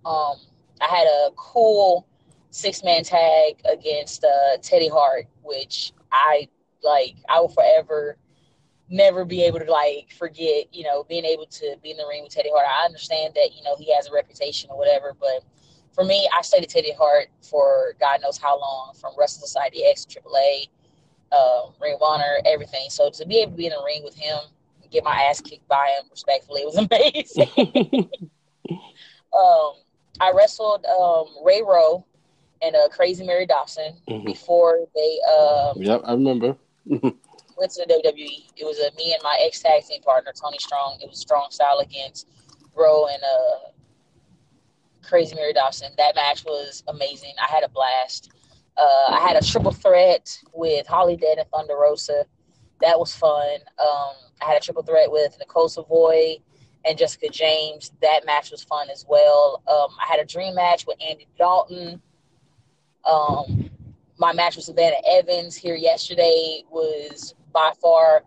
Um, 0.04 0.36
I 0.80 0.86
had 0.86 1.06
a 1.06 1.30
cool 1.36 2.06
six 2.50 2.82
man 2.82 3.02
tag 3.04 3.60
against 3.70 4.24
uh, 4.24 4.56
Teddy 4.62 4.88
Hart, 4.88 5.26
which 5.42 5.92
I 6.12 6.48
like. 6.82 7.16
I 7.28 7.40
will 7.40 7.48
forever 7.48 8.16
never 8.90 9.24
be 9.24 9.42
able 9.42 9.58
to 9.58 9.70
like 9.70 10.10
forget. 10.12 10.72
You 10.74 10.84
know, 10.84 11.04
being 11.04 11.24
able 11.24 11.46
to 11.46 11.76
be 11.82 11.90
in 11.90 11.96
the 11.96 12.06
ring 12.06 12.22
with 12.22 12.32
Teddy 12.32 12.50
Hart. 12.52 12.66
I 12.68 12.84
understand 12.84 13.34
that 13.34 13.54
you 13.54 13.62
know 13.62 13.76
he 13.76 13.92
has 13.94 14.06
a 14.08 14.12
reputation 14.12 14.70
or 14.70 14.78
whatever, 14.78 15.14
but 15.18 15.44
for 15.98 16.04
me, 16.04 16.28
I 16.36 16.42
studied 16.42 16.68
Teddy 16.68 16.92
Hart 16.92 17.26
for 17.42 17.94
God 17.98 18.20
knows 18.22 18.38
how 18.38 18.58
long, 18.58 18.92
from 19.00 19.12
Wrestling 19.18 19.46
Society 19.46 19.82
X, 19.84 20.06
AAA, 20.06 20.68
uh, 21.32 21.70
Ring 21.80 21.94
of 21.94 22.02
Honor, 22.02 22.38
everything. 22.46 22.88
So 22.88 23.10
to 23.10 23.26
be 23.26 23.38
able 23.40 23.52
to 23.52 23.56
be 23.56 23.66
in 23.66 23.72
the 23.72 23.82
ring 23.84 24.02
with 24.04 24.14
him, 24.16 24.38
get 24.92 25.02
my 25.02 25.14
ass 25.28 25.40
kicked 25.40 25.66
by 25.66 25.88
him, 25.98 26.06
respectfully, 26.10 26.60
it 26.62 26.66
was 26.66 26.76
amazing. 27.90 28.08
um, 29.36 29.72
I 30.20 30.32
wrestled 30.34 30.86
um, 30.86 31.26
Ray 31.44 31.62
Rowe 31.62 32.04
and 32.62 32.76
uh, 32.76 32.88
Crazy 32.90 33.24
Mary 33.26 33.44
Dawson 33.46 33.94
Mhm. 34.08 34.24
before 34.24 34.86
they 34.94 35.18
um, 35.28 35.82
Yep, 35.82 36.02
I 36.04 36.12
remember. 36.12 36.56
went 36.86 37.72
to 37.72 37.84
the 37.84 37.92
WWE. 37.92 38.46
It 38.56 38.64
was 38.64 38.78
uh, 38.78 38.90
me 38.96 39.12
and 39.12 39.22
my 39.24 39.36
ex 39.40 39.60
tag 39.60 39.82
team 39.84 40.00
partner 40.02 40.32
Tony 40.40 40.58
Strong. 40.58 40.98
It 41.02 41.08
was 41.10 41.18
Strong 41.20 41.48
Style 41.50 41.80
against 41.80 42.28
Rowe 42.74 43.06
and 43.08 43.20
uh, 43.22 43.70
Crazy 45.08 45.34
Mary 45.34 45.52
Dawson. 45.52 45.90
That 45.96 46.14
match 46.14 46.44
was 46.44 46.84
amazing. 46.88 47.32
I 47.40 47.50
had 47.50 47.64
a 47.64 47.68
blast. 47.68 48.30
Uh, 48.76 49.12
I 49.12 49.20
had 49.26 49.36
a 49.42 49.44
triple 49.44 49.72
threat 49.72 50.38
with 50.52 50.86
Holidead 50.86 51.38
and 51.38 51.48
Thunder 51.52 51.76
Rosa. 51.80 52.26
That 52.80 52.98
was 52.98 53.14
fun. 53.14 53.58
Um, 53.78 54.14
I 54.40 54.44
had 54.44 54.56
a 54.56 54.60
triple 54.60 54.82
threat 54.82 55.10
with 55.10 55.36
Nicole 55.38 55.68
Savoy 55.68 56.36
and 56.84 56.96
Jessica 56.96 57.28
James. 57.28 57.92
That 58.02 58.24
match 58.24 58.50
was 58.50 58.62
fun 58.62 58.88
as 58.90 59.04
well. 59.08 59.62
Um, 59.66 59.96
I 60.00 60.06
had 60.06 60.20
a 60.20 60.24
dream 60.24 60.54
match 60.54 60.86
with 60.86 60.98
Andy 61.02 61.26
Dalton. 61.36 62.00
Um, 63.04 63.70
my 64.18 64.32
match 64.32 64.56
with 64.56 64.66
Savannah 64.66 64.96
Evans 65.06 65.56
here 65.56 65.74
yesterday 65.74 66.62
was 66.70 67.34
by 67.52 67.72
far 67.80 68.24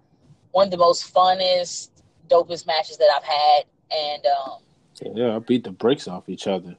one 0.51 0.67
of 0.67 0.71
the 0.71 0.77
most 0.77 1.13
funnest, 1.13 1.91
dopest 2.27 2.65
matches 2.65 2.97
that 2.97 3.09
I've 3.15 3.23
had. 3.23 3.63
And 3.91 4.25
um, 4.25 4.61
Yeah, 5.01 5.35
I 5.35 5.39
beat 5.39 5.63
the 5.63 5.71
brakes 5.71 6.07
off 6.07 6.29
each 6.29 6.47
other. 6.47 6.75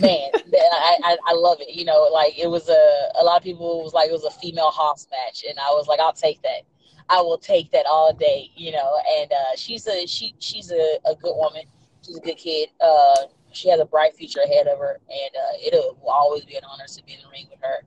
man, 0.00 0.30
I, 0.34 0.98
I 1.04 1.16
I 1.28 1.32
love 1.34 1.58
it. 1.60 1.74
You 1.74 1.84
know, 1.84 2.08
like 2.12 2.38
it 2.38 2.48
was 2.48 2.68
a 2.68 3.08
a 3.20 3.24
lot 3.24 3.36
of 3.36 3.42
people 3.42 3.82
was 3.82 3.92
like 3.92 4.08
it 4.08 4.12
was 4.12 4.24
a 4.24 4.30
female 4.30 4.70
Hoss 4.70 5.06
match, 5.10 5.44
and 5.48 5.58
I 5.58 5.70
was 5.70 5.86
like, 5.86 6.00
I'll 6.00 6.12
take 6.12 6.42
that. 6.42 6.62
I 7.08 7.20
will 7.20 7.38
take 7.38 7.70
that 7.72 7.86
all 7.86 8.12
day. 8.12 8.50
You 8.56 8.72
know, 8.72 8.98
and 9.18 9.32
uh, 9.32 9.56
she's 9.56 9.86
a 9.86 10.06
she 10.06 10.34
she's 10.38 10.70
a, 10.70 10.98
a 11.04 11.14
good 11.14 11.36
woman. 11.36 11.62
She's 12.04 12.16
a 12.16 12.20
good 12.20 12.36
kid. 12.36 12.70
Uh, 12.80 13.26
she 13.52 13.68
has 13.70 13.80
a 13.80 13.84
bright 13.84 14.14
future 14.14 14.40
ahead 14.44 14.66
of 14.66 14.78
her, 14.78 15.00
and 15.08 15.30
uh, 15.36 15.56
it 15.56 15.72
will 15.74 16.10
always 16.10 16.44
be 16.44 16.56
an 16.56 16.62
honor 16.70 16.86
to 16.86 17.04
be 17.04 17.14
in 17.14 17.20
the 17.22 17.30
ring 17.30 17.46
with 17.50 17.60
her. 17.62 17.84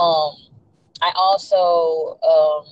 Um, 0.00 0.36
I 1.02 1.12
also 1.14 2.18
um, 2.22 2.64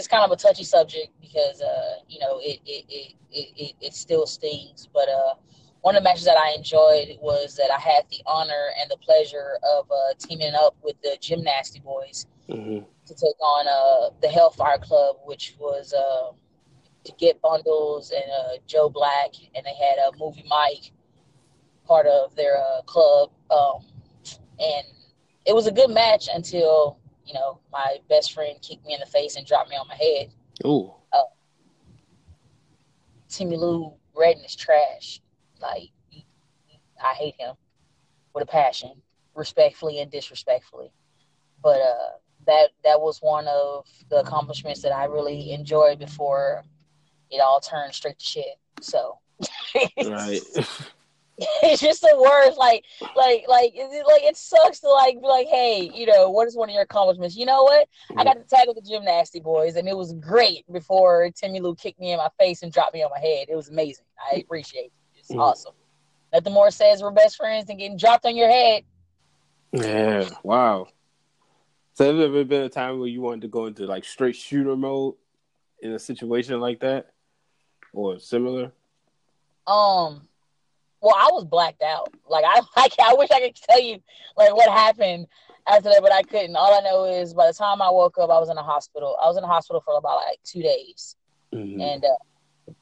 it's 0.00 0.08
kind 0.08 0.24
of 0.24 0.32
a 0.32 0.36
touchy 0.36 0.64
subject 0.64 1.12
because 1.20 1.60
uh, 1.60 1.96
you 2.08 2.18
know 2.20 2.40
it 2.42 2.58
it, 2.66 2.84
it, 2.88 3.14
it, 3.30 3.74
it 3.80 3.94
still 3.94 4.26
stings, 4.26 4.88
but 4.92 5.08
uh, 5.08 5.34
one 5.82 5.94
of 5.94 6.02
the 6.02 6.08
matches 6.08 6.24
that 6.24 6.38
I 6.38 6.54
enjoyed 6.56 7.18
was 7.20 7.56
that 7.56 7.70
I 7.70 7.78
had 7.80 8.04
the 8.10 8.22
honor 8.26 8.70
and 8.80 8.90
the 8.90 8.96
pleasure 8.96 9.58
of 9.62 9.90
uh, 9.90 10.14
teaming 10.18 10.54
up 10.54 10.74
with 10.82 10.96
the 11.02 11.18
Gymnasty 11.20 11.82
Boys 11.84 12.26
Mm-hmm. 12.50 12.84
to 13.06 13.14
take 13.14 13.40
on 13.40 13.66
uh, 13.68 14.10
the 14.20 14.28
Hellfire 14.28 14.78
Club, 14.78 15.16
which 15.24 15.54
was 15.60 15.94
uh, 15.94 16.32
to 17.04 17.12
get 17.18 17.40
bundles 17.40 18.10
and 18.10 18.24
uh, 18.30 18.56
Joe 18.66 18.88
Black, 18.88 19.34
and 19.54 19.64
they 19.64 19.74
had 19.74 19.98
a 19.98 20.16
movie 20.18 20.44
Mike 20.48 20.92
part 21.86 22.06
of 22.06 22.34
their 22.34 22.58
uh, 22.58 22.82
club, 22.82 23.30
um, 23.50 23.84
and 24.58 24.86
it 25.46 25.54
was 25.54 25.66
a 25.66 25.72
good 25.72 25.90
match 25.90 26.28
until 26.34 26.98
you 27.30 27.38
know 27.38 27.60
my 27.72 27.98
best 28.08 28.32
friend 28.32 28.58
kicked 28.60 28.84
me 28.84 28.94
in 28.94 29.00
the 29.00 29.06
face 29.06 29.36
and 29.36 29.46
dropped 29.46 29.70
me 29.70 29.76
on 29.76 29.86
my 29.86 29.94
head. 29.94 30.30
Ooh. 30.66 30.92
Timmy 33.30 33.56
Lou 33.56 33.92
Retton 34.16 34.44
is 34.44 34.56
trash. 34.56 35.20
Like 35.62 35.90
I 37.02 37.14
hate 37.14 37.36
him 37.38 37.54
with 38.34 38.42
a 38.42 38.46
passion, 38.46 38.90
respectfully 39.34 40.00
and 40.00 40.10
disrespectfully. 40.10 40.90
But 41.62 41.80
uh, 41.80 42.10
that 42.46 42.70
that 42.82 43.00
was 43.00 43.20
one 43.20 43.46
of 43.46 43.86
the 44.08 44.20
accomplishments 44.20 44.82
that 44.82 44.92
I 44.92 45.04
really 45.04 45.52
enjoyed 45.52 46.00
before 46.00 46.64
it 47.30 47.40
all 47.40 47.60
turned 47.60 47.94
straight 47.94 48.18
to 48.18 48.24
shit. 48.24 48.58
So 48.80 49.18
Right. 50.04 50.42
it's 51.62 51.80
just 51.80 52.02
the 52.02 52.16
worst. 52.20 52.58
Like, 52.58 52.84
like, 53.16 53.44
like, 53.48 53.72
it, 53.74 54.06
like 54.06 54.22
it 54.22 54.36
sucks 54.36 54.80
to 54.80 54.88
like 54.88 55.14
be 55.20 55.26
like, 55.26 55.46
hey, 55.46 55.90
you 55.94 56.06
know, 56.06 56.28
what 56.30 56.46
is 56.46 56.56
one 56.56 56.68
of 56.68 56.74
your 56.74 56.82
accomplishments? 56.82 57.36
You 57.36 57.46
know 57.46 57.62
what? 57.62 57.88
I 58.16 58.24
got 58.24 58.34
to 58.34 58.42
tag 58.44 58.68
with 58.68 58.76
the 58.76 58.82
Gymnasty 58.82 59.42
Boys, 59.42 59.76
and 59.76 59.88
it 59.88 59.96
was 59.96 60.12
great 60.14 60.70
before 60.70 61.30
Timmy 61.34 61.60
Lou 61.60 61.74
kicked 61.74 61.98
me 61.98 62.12
in 62.12 62.18
my 62.18 62.28
face 62.38 62.62
and 62.62 62.70
dropped 62.72 62.94
me 62.94 63.02
on 63.02 63.10
my 63.10 63.20
head. 63.20 63.46
It 63.48 63.56
was 63.56 63.68
amazing. 63.68 64.04
I 64.32 64.36
appreciate 64.36 64.86
it. 64.86 64.92
It's 65.16 65.30
Mm. 65.30 65.40
awesome. 65.40 65.74
Nothing 66.32 66.52
more 66.52 66.70
says 66.70 67.02
we're 67.02 67.10
best 67.10 67.36
friends 67.36 67.66
than 67.66 67.78
getting 67.78 67.96
dropped 67.96 68.26
on 68.26 68.36
your 68.36 68.50
head. 68.50 68.84
Yeah. 69.72 70.28
Wow. 70.42 70.88
So 71.94 72.06
have 72.06 72.16
there 72.16 72.26
ever 72.26 72.44
been 72.44 72.62
a 72.62 72.68
time 72.68 72.98
where 72.98 73.08
you 73.08 73.20
wanted 73.20 73.42
to 73.42 73.48
go 73.48 73.66
into 73.66 73.86
like 73.86 74.04
straight 74.04 74.36
shooter 74.36 74.76
mode 74.76 75.14
in 75.80 75.92
a 75.92 75.98
situation 75.98 76.60
like 76.60 76.80
that? 76.80 77.12
Or 77.92 78.18
similar? 78.20 78.72
Um, 79.66 80.28
well, 81.00 81.14
I 81.16 81.28
was 81.32 81.44
blacked 81.44 81.82
out. 81.82 82.12
Like 82.28 82.44
I, 82.46 82.60
like 82.80 82.92
I 83.02 83.14
wish 83.14 83.30
I 83.30 83.40
could 83.40 83.56
tell 83.56 83.80
you 83.80 83.98
like 84.36 84.54
what 84.54 84.70
happened 84.70 85.26
after 85.68 85.90
that, 85.90 86.02
but 86.02 86.12
I 86.12 86.22
couldn't. 86.22 86.56
All 86.56 86.74
I 86.74 86.80
know 86.80 87.04
is 87.04 87.34
by 87.34 87.46
the 87.46 87.52
time 87.52 87.82
I 87.82 87.90
woke 87.90 88.18
up, 88.18 88.30
I 88.30 88.38
was 88.38 88.48
in 88.50 88.58
a 88.58 88.62
hospital. 88.62 89.16
I 89.22 89.26
was 89.26 89.36
in 89.36 89.44
a 89.44 89.48
hospital 89.48 89.80
for 89.84 89.96
about 89.96 90.16
like 90.26 90.38
two 90.44 90.62
days. 90.62 91.16
Mhm. 91.52 91.82
and 91.82 92.04
uh, 92.04 92.72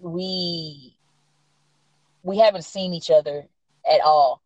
we 0.00 0.96
we 2.22 2.38
haven't 2.38 2.64
seen 2.64 2.92
each 2.94 3.10
other 3.10 3.46
at 3.90 4.00
all 4.00 4.42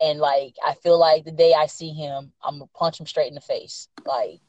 and 0.00 0.18
like 0.18 0.54
i 0.66 0.74
feel 0.74 0.98
like 0.98 1.24
the 1.24 1.30
day 1.30 1.52
i 1.52 1.66
see 1.66 1.90
him 1.90 2.32
i'm 2.42 2.54
gonna 2.58 2.70
punch 2.74 2.98
him 2.98 3.06
straight 3.06 3.28
in 3.28 3.34
the 3.34 3.40
face 3.40 3.88
like 4.06 4.40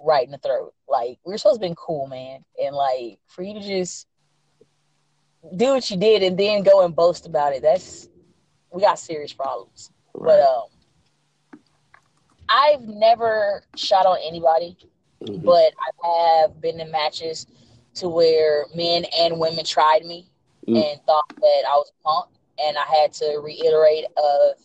right 0.00 0.24
in 0.26 0.32
the 0.32 0.38
throat 0.38 0.74
like 0.88 1.18
we 1.24 1.34
are 1.34 1.38
supposed 1.38 1.60
to 1.60 1.68
be 1.68 1.74
cool 1.78 2.06
man 2.06 2.44
and 2.62 2.74
like 2.74 3.18
for 3.28 3.42
you 3.42 3.54
to 3.54 3.60
just 3.60 4.06
do 5.56 5.72
what 5.74 5.90
you 5.90 5.96
did 5.96 6.22
and 6.22 6.38
then 6.38 6.62
go 6.62 6.84
and 6.84 6.94
boast 6.94 7.26
about 7.26 7.52
it 7.52 7.62
that's 7.62 8.08
we 8.70 8.80
got 8.80 8.98
serious 8.98 9.32
problems 9.32 9.90
but 10.14 10.40
um 10.40 11.58
i've 12.48 12.82
never 12.82 13.62
shot 13.76 14.06
on 14.06 14.18
anybody 14.24 14.76
Mhm. 15.22 15.44
but 15.44 15.72
I 16.02 16.40
have 16.40 16.60
been 16.60 16.80
in 16.80 16.90
matches 16.90 17.46
to 17.94 18.08
where 18.08 18.66
men 18.74 19.04
and 19.20 19.38
women 19.38 19.64
tried 19.64 20.04
me 20.04 20.26
Mm. 20.66 20.76
and 20.92 21.00
thought 21.06 21.28
that 21.28 21.62
I 21.68 21.74
was 21.76 21.90
a 21.90 22.02
punk, 22.08 22.26
and 22.58 22.76
I 22.76 22.82
had 22.84 23.12
to 23.14 23.38
reiterate 23.38 24.04
of 24.16 24.56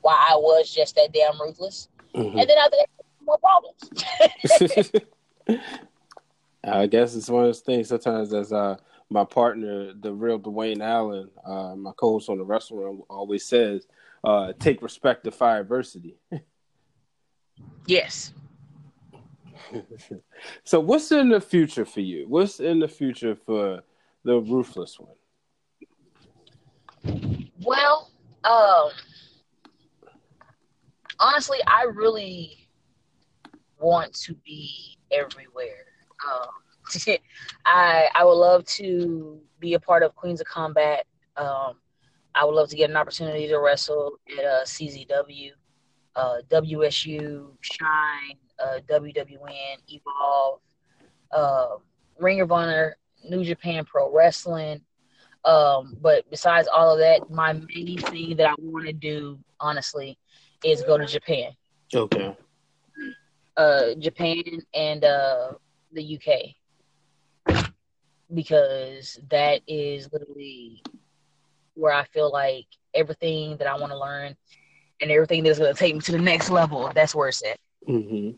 why 0.00 0.14
I 0.30 0.36
was 0.36 0.70
just 0.70 0.94
that 0.96 1.12
damn 1.12 1.38
ruthless. 1.40 1.88
Mhm. 2.14 2.40
And 2.40 2.48
then 2.48 2.56
after 2.56 2.76
that, 2.78 2.88
more 3.22 3.38
problems. 3.38 5.02
I 6.64 6.86
guess 6.86 7.14
it's 7.14 7.28
one 7.28 7.42
of 7.44 7.48
those 7.48 7.60
things. 7.60 7.88
Sometimes, 7.88 8.32
as 8.32 8.52
uh, 8.54 8.76
my 9.10 9.24
partner, 9.24 9.92
the 9.92 10.12
real 10.12 10.38
Dwayne 10.38 10.80
Allen, 10.80 11.30
uh, 11.44 11.76
my 11.76 11.92
co-host 11.96 12.28
on 12.28 12.38
the 12.38 12.44
Wrestling 12.44 12.80
Room, 12.80 13.02
always 13.08 13.44
says, 13.44 13.86
uh, 14.24 14.52
"Take 14.58 14.82
respect 14.82 15.24
to 15.24 15.30
fire 15.30 15.60
adversity." 15.60 16.16
yes. 17.86 18.32
so, 20.64 20.80
what's 20.80 21.12
in 21.12 21.28
the 21.28 21.40
future 21.40 21.84
for 21.84 22.00
you? 22.00 22.26
What's 22.28 22.60
in 22.60 22.80
the 22.80 22.88
future 22.88 23.34
for 23.34 23.82
the 24.24 24.40
Ruthless 24.40 24.98
one? 24.98 25.14
Well, 27.62 28.10
um, 28.44 28.90
honestly, 31.20 31.58
I 31.66 31.84
really 31.84 32.68
want 33.78 34.12
to 34.14 34.34
be 34.34 34.98
everywhere. 35.10 35.84
Um, 36.28 36.48
I 37.66 38.08
I 38.14 38.24
would 38.24 38.32
love 38.32 38.64
to 38.64 39.40
be 39.60 39.74
a 39.74 39.80
part 39.80 40.02
of 40.02 40.14
Queens 40.14 40.40
of 40.40 40.46
Combat. 40.46 41.06
Um, 41.36 41.74
I 42.34 42.44
would 42.44 42.54
love 42.54 42.68
to 42.68 42.76
get 42.76 42.90
an 42.90 42.96
opportunity 42.96 43.48
to 43.48 43.58
wrestle 43.58 44.18
at 44.38 44.44
uh, 44.44 44.64
CZW, 44.64 45.52
uh, 46.14 46.36
WSU, 46.50 47.48
Shine, 47.62 48.36
uh, 48.62 48.80
WWN, 48.88 49.76
Evolve, 49.88 50.60
uh, 51.32 51.76
Ring 52.18 52.40
of 52.42 52.52
Honor, 52.52 52.96
New 53.24 53.42
Japan 53.42 53.84
Pro 53.84 54.12
Wrestling. 54.12 54.82
Um, 55.46 55.96
but 56.00 56.28
besides 56.30 56.68
all 56.68 56.92
of 56.92 56.98
that, 56.98 57.30
my 57.30 57.52
main 57.52 57.98
thing 57.98 58.36
that 58.36 58.50
I 58.50 58.54
want 58.58 58.86
to 58.86 58.92
do, 58.92 59.38
honestly, 59.60 60.18
is 60.64 60.82
go 60.82 60.98
to 60.98 61.06
Japan. 61.06 61.52
Okay. 61.94 62.36
Uh, 63.56 63.94
Japan 63.98 64.42
and 64.74 65.04
uh, 65.04 65.52
the 65.92 66.16
UK, 66.16 66.55
because 68.32 69.20
that 69.30 69.60
is 69.66 70.08
literally 70.12 70.82
where 71.74 71.92
I 71.92 72.04
feel 72.04 72.30
like 72.32 72.66
everything 72.94 73.56
that 73.58 73.66
I 73.66 73.76
want 73.76 73.92
to 73.92 73.98
learn 73.98 74.36
and 75.00 75.10
everything 75.10 75.42
that's 75.42 75.58
going 75.58 75.72
to 75.72 75.78
take 75.78 75.94
me 75.94 76.00
to 76.00 76.12
the 76.12 76.18
next 76.18 76.50
level. 76.50 76.90
That's 76.94 77.14
where 77.14 77.28
it's 77.28 77.42
at. 77.44 77.58
Mm-hmm. 77.88 78.30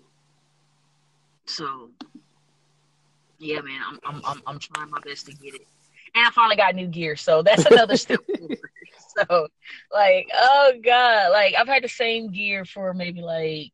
So, 1.47 1.91
yeah, 3.39 3.61
man, 3.61 3.81
I'm 3.87 3.99
I'm 4.05 4.23
I'm, 4.27 4.43
I'm 4.47 4.59
trying 4.59 4.91
my 4.91 5.01
best 5.01 5.27
to 5.27 5.33
get 5.33 5.55
it. 5.55 5.67
And 6.15 6.27
I 6.27 6.31
finally 6.31 6.57
got 6.57 6.75
new 6.75 6.87
gear, 6.87 7.17
so 7.17 7.43
that's 7.43 7.65
another 7.65 7.97
step. 7.97 8.21
so, 9.17 9.49
like, 9.93 10.29
oh 10.35 10.73
god, 10.85 11.31
like 11.31 11.55
I've 11.59 11.69
had 11.69 11.85
the 11.85 11.89
same 11.89 12.31
gear 12.31 12.65
for 12.65 12.93
maybe 12.93 13.23
like, 13.23 13.73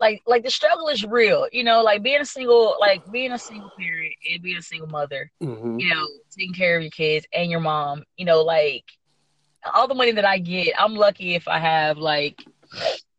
like, 0.00 0.22
like 0.26 0.42
the 0.42 0.50
struggle 0.50 0.88
is 0.88 1.04
real. 1.04 1.46
You 1.52 1.64
know, 1.64 1.82
like 1.82 2.02
being 2.02 2.20
a 2.20 2.24
single, 2.24 2.76
like 2.80 3.02
being 3.10 3.32
a 3.32 3.38
single 3.38 3.70
parent 3.78 4.14
and 4.30 4.42
being 4.42 4.56
a 4.58 4.62
single 4.62 4.88
mother. 4.88 5.30
hmm 5.40 5.78
You 5.78 5.90
know, 5.94 6.06
taking 6.36 6.54
care 6.54 6.76
of 6.76 6.82
your 6.82 6.90
kids 6.90 7.26
and 7.32 7.50
your 7.50 7.60
mom. 7.60 8.04
You 8.16 8.24
know, 8.26 8.42
like 8.42 8.84
all 9.74 9.88
the 9.88 9.94
money 9.94 10.12
that 10.12 10.24
I 10.24 10.38
get, 10.38 10.74
I'm 10.78 10.94
lucky 10.94 11.34
if 11.34 11.48
I 11.48 11.58
have 11.58 11.98
like 11.98 12.44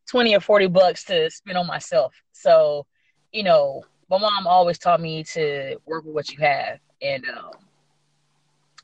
twenty 0.10 0.36
or 0.36 0.40
forty 0.42 0.68
bucks 0.68 1.04
to 1.06 1.30
spend 1.30 1.58
on 1.58 1.68
myself. 1.68 2.14
So, 2.32 2.86
you 3.32 3.44
know, 3.44 3.84
my 4.10 4.18
mom 4.18 4.48
always 4.48 4.78
taught 4.78 5.02
me 5.02 5.24
to 5.34 5.78
work 5.86 6.06
with 6.06 6.14
what 6.14 6.32
you 6.32 6.40
have, 6.40 6.80
and 7.02 7.24
um, 7.30 7.52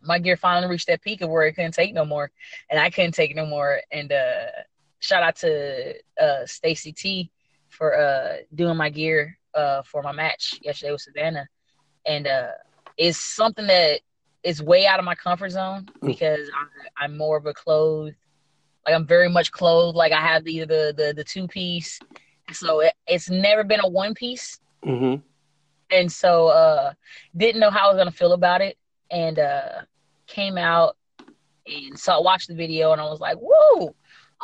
my 0.02 0.20
gear 0.20 0.36
finally 0.38 0.70
reached 0.70 0.88
that 0.88 1.02
peak 1.02 1.22
of 1.22 1.30
where 1.30 1.46
it 1.46 1.54
couldn't 1.54 1.74
take 1.74 1.94
no 1.94 2.06
more, 2.06 2.32
and 2.70 2.80
I 2.80 2.90
couldn't 2.90 3.14
take 3.14 3.36
no 3.36 3.46
more. 3.46 3.82
And 3.92 4.12
uh, 4.12 4.48
shout 5.00 5.24
out 5.24 5.36
to 5.38 5.94
uh, 6.22 6.46
Stacy 6.46 6.92
T 6.92 7.32
for 7.82 7.98
uh, 8.00 8.38
doing 8.54 8.78
my 8.78 8.92
gear 8.92 9.40
uh, 9.56 9.82
for 9.82 10.04
my 10.04 10.12
match 10.12 10.60
yesterday 10.62 10.92
with 10.92 11.02
Savannah, 11.02 11.48
and 12.06 12.28
uh, 12.28 12.52
it's 12.96 13.18
something 13.18 13.66
that 13.66 14.02
is 14.44 14.62
way 14.62 14.86
out 14.86 15.00
of 15.00 15.06
my 15.06 15.16
comfort 15.16 15.50
zone 15.50 15.88
because 16.06 16.48
I'm, 16.56 16.68
I'm 17.12 17.18
more 17.18 17.38
of 17.38 17.48
a 17.48 17.54
clothed, 17.54 18.16
like 18.86 18.94
I'm 18.94 19.08
very 19.08 19.30
much 19.30 19.52
clothed. 19.52 19.96
Like 19.96 20.12
I 20.12 20.22
have 20.22 20.44
the 20.44 20.60
the 20.60 20.94
the, 20.96 21.14
the 21.16 21.24
two 21.24 21.48
piece, 21.48 22.00
so 22.52 22.82
it, 22.82 22.94
it's 23.08 23.32
never 23.32 23.64
been 23.64 23.80
a 23.84 23.90
one 23.90 24.14
piece. 24.14 24.60
Hmm 24.84 25.16
and 25.92 26.12
so 26.12 26.48
uh 26.48 26.94
didn't 27.36 27.60
know 27.60 27.70
how 27.70 27.86
I 27.86 27.88
was 27.90 27.98
gonna 27.98 28.12
feel 28.12 28.34
about 28.34 28.62
it 28.62 28.78
and 29.12 29.38
uh 29.40 29.82
came 30.28 30.58
out 30.58 30.96
and 31.68 31.98
saw 32.00 32.22
watched 32.22 32.48
the 32.48 32.56
video 32.56 32.92
and 32.94 33.02
I 33.02 33.06
was 33.06 33.20
like, 33.20 33.38
whoa, 33.38 33.96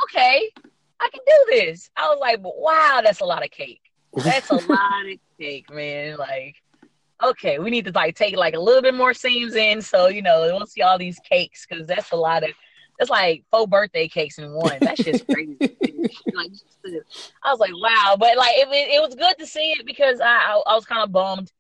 okay, 0.04 0.52
I 1.00 1.10
can 1.10 1.22
do 1.26 1.46
this. 1.52 1.90
I 1.96 2.10
was 2.10 2.20
like, 2.20 2.40
wow, 2.44 3.02
that's 3.04 3.22
a 3.22 3.26
lot 3.26 3.44
of 3.44 3.52
cake. 3.52 3.82
That's 4.14 4.50
a 4.50 4.56
lot 4.70 5.10
of 5.10 5.20
cake, 5.40 5.72
man. 5.72 6.18
Like, 6.18 6.56
okay, 7.24 7.60
we 7.60 7.70
need 7.70 7.86
to 7.86 7.92
like 7.92 8.16
take 8.16 8.36
like 8.36 8.56
a 8.56 8.60
little 8.60 8.82
bit 8.82 8.94
more 8.94 9.14
seams 9.14 9.56
in 9.56 9.82
so 9.82 10.08
you 10.08 10.22
know 10.22 10.42
we'll 10.42 10.66
see 10.66 10.82
all 10.82 10.98
these 10.98 11.20
cakes 11.20 11.66
because 11.68 11.88
that's 11.88 12.12
a 12.12 12.16
lot 12.16 12.44
of 12.44 12.52
that's 12.98 13.10
like 13.12 13.44
four 13.52 13.68
birthday 13.68 14.08
cakes 14.08 14.40
in 14.40 14.52
one. 14.52 14.78
That's 14.82 15.04
just 15.04 15.28
crazy. 15.28 15.56
like, 15.62 16.52
I 17.44 17.52
was 17.52 17.60
like, 17.60 17.72
wow, 17.80 18.16
but 18.18 18.38
like 18.38 18.56
it, 18.56 18.68
it, 18.70 18.96
it 18.96 19.02
was 19.02 19.14
good 19.14 19.38
to 19.38 19.46
see 19.46 19.72
it 19.72 19.86
because 19.86 20.20
I 20.20 20.36
I, 20.36 20.62
I 20.66 20.76
was 20.76 20.86
kind 20.86 21.04
of 21.04 21.12
bummed 21.12 21.52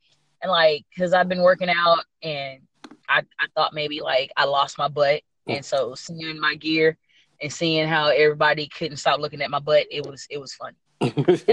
and 0.42 0.52
like 0.52 0.86
because 0.90 1.14
I've 1.14 1.30
been 1.30 1.42
working 1.42 1.70
out 1.70 2.06
and 2.24 2.60
I 3.08 3.20
I 3.40 3.48
thought 3.56 3.74
maybe 3.74 4.02
like 4.02 4.32
I 4.36 4.46
lost 4.46 4.78
my 4.78 4.88
butt 4.88 5.22
and 5.48 5.60
mm. 5.60 5.66
so 5.66 5.96
seeing 5.96 6.40
my 6.40 6.56
gear 6.56 6.98
and 7.42 7.52
seeing 7.52 7.88
how 7.88 8.08
everybody 8.08 8.68
couldn't 8.68 8.98
stop 8.98 9.20
looking 9.20 9.42
at 9.42 9.50
my 9.50 9.60
butt, 9.60 9.86
it 9.92 10.06
was 10.06 10.28
it 10.30 10.40
was 10.40 10.54
funny. 10.54 10.78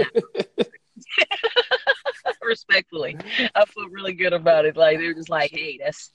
Respectfully, 2.41 3.17
I 3.55 3.65
feel 3.65 3.89
really 3.89 4.13
good 4.13 4.33
about 4.33 4.65
it. 4.65 4.77
Like 4.77 4.97
they're 4.99 5.13
just 5.13 5.29
like, 5.29 5.51
"Hey, 5.51 5.79
that's 5.83 6.11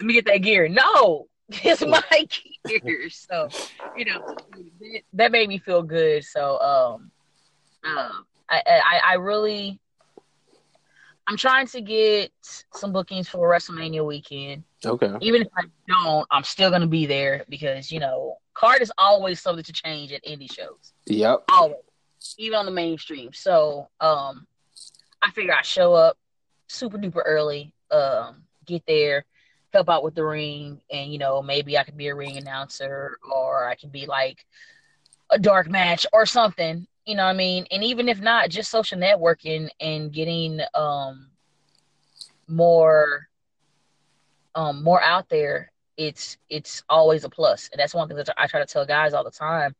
let 0.00 0.06
me 0.06 0.14
get 0.14 0.26
that 0.26 0.38
gear." 0.38 0.68
No, 0.68 1.26
it's 1.48 1.84
my 1.84 2.02
gear. 2.66 3.10
So 3.10 3.48
you 3.96 4.04
know 4.04 4.36
that 5.14 5.32
made 5.32 5.48
me 5.48 5.58
feel 5.58 5.82
good. 5.82 6.24
So 6.24 6.60
um, 6.60 7.10
um, 7.84 8.24
I, 8.48 8.62
I 8.66 9.00
I 9.10 9.14
really 9.14 9.80
I'm 11.26 11.36
trying 11.36 11.66
to 11.68 11.80
get 11.80 12.32
some 12.74 12.92
bookings 12.92 13.28
for 13.28 13.48
WrestleMania 13.48 14.04
weekend. 14.04 14.64
Okay. 14.84 15.14
Even 15.20 15.42
if 15.42 15.48
I 15.56 15.64
don't, 15.88 16.26
I'm 16.30 16.44
still 16.44 16.70
gonna 16.70 16.86
be 16.86 17.06
there 17.06 17.44
because 17.48 17.92
you 17.92 18.00
know 18.00 18.36
card 18.54 18.82
is 18.82 18.92
always 18.98 19.40
subject 19.40 19.66
to 19.66 19.72
change 19.72 20.12
at 20.12 20.24
indie 20.24 20.52
shows. 20.52 20.92
Yep. 21.06 21.44
Always, 21.50 21.76
even 22.38 22.58
on 22.58 22.66
the 22.66 22.72
mainstream. 22.72 23.32
So 23.32 23.88
um, 24.00 24.46
I 25.20 25.30
figure 25.30 25.54
I 25.54 25.62
show 25.62 25.94
up 25.94 26.18
super 26.68 26.98
duper 26.98 27.22
early, 27.24 27.72
um, 27.90 28.44
get 28.66 28.82
there, 28.86 29.24
help 29.72 29.88
out 29.88 30.04
with 30.04 30.14
the 30.14 30.24
ring, 30.24 30.80
and 30.90 31.12
you 31.12 31.18
know 31.18 31.42
maybe 31.42 31.78
I 31.78 31.84
could 31.84 31.96
be 31.96 32.08
a 32.08 32.14
ring 32.14 32.36
announcer 32.36 33.18
or 33.30 33.66
I 33.66 33.74
could 33.74 33.92
be 33.92 34.06
like 34.06 34.44
a 35.30 35.38
dark 35.38 35.68
match 35.68 36.06
or 36.12 36.26
something. 36.26 36.86
You 37.06 37.16
know 37.16 37.24
what 37.24 37.30
I 37.30 37.36
mean? 37.36 37.66
And 37.70 37.82
even 37.82 38.08
if 38.08 38.20
not, 38.20 38.50
just 38.50 38.70
social 38.70 38.98
networking 38.98 39.68
and 39.80 40.12
getting 40.12 40.60
um 40.74 41.30
more 42.46 43.28
um 44.54 44.82
more 44.82 45.02
out 45.02 45.28
there, 45.28 45.71
it's 45.96 46.38
it's 46.48 46.82
always 46.88 47.24
a 47.24 47.28
plus. 47.28 47.68
And 47.72 47.78
that's 47.78 47.94
one 47.94 48.08
thing 48.08 48.16
that 48.16 48.28
I 48.38 48.46
try 48.46 48.60
to 48.60 48.66
tell 48.66 48.86
guys 48.86 49.14
all 49.14 49.24
the 49.24 49.30
time. 49.30 49.74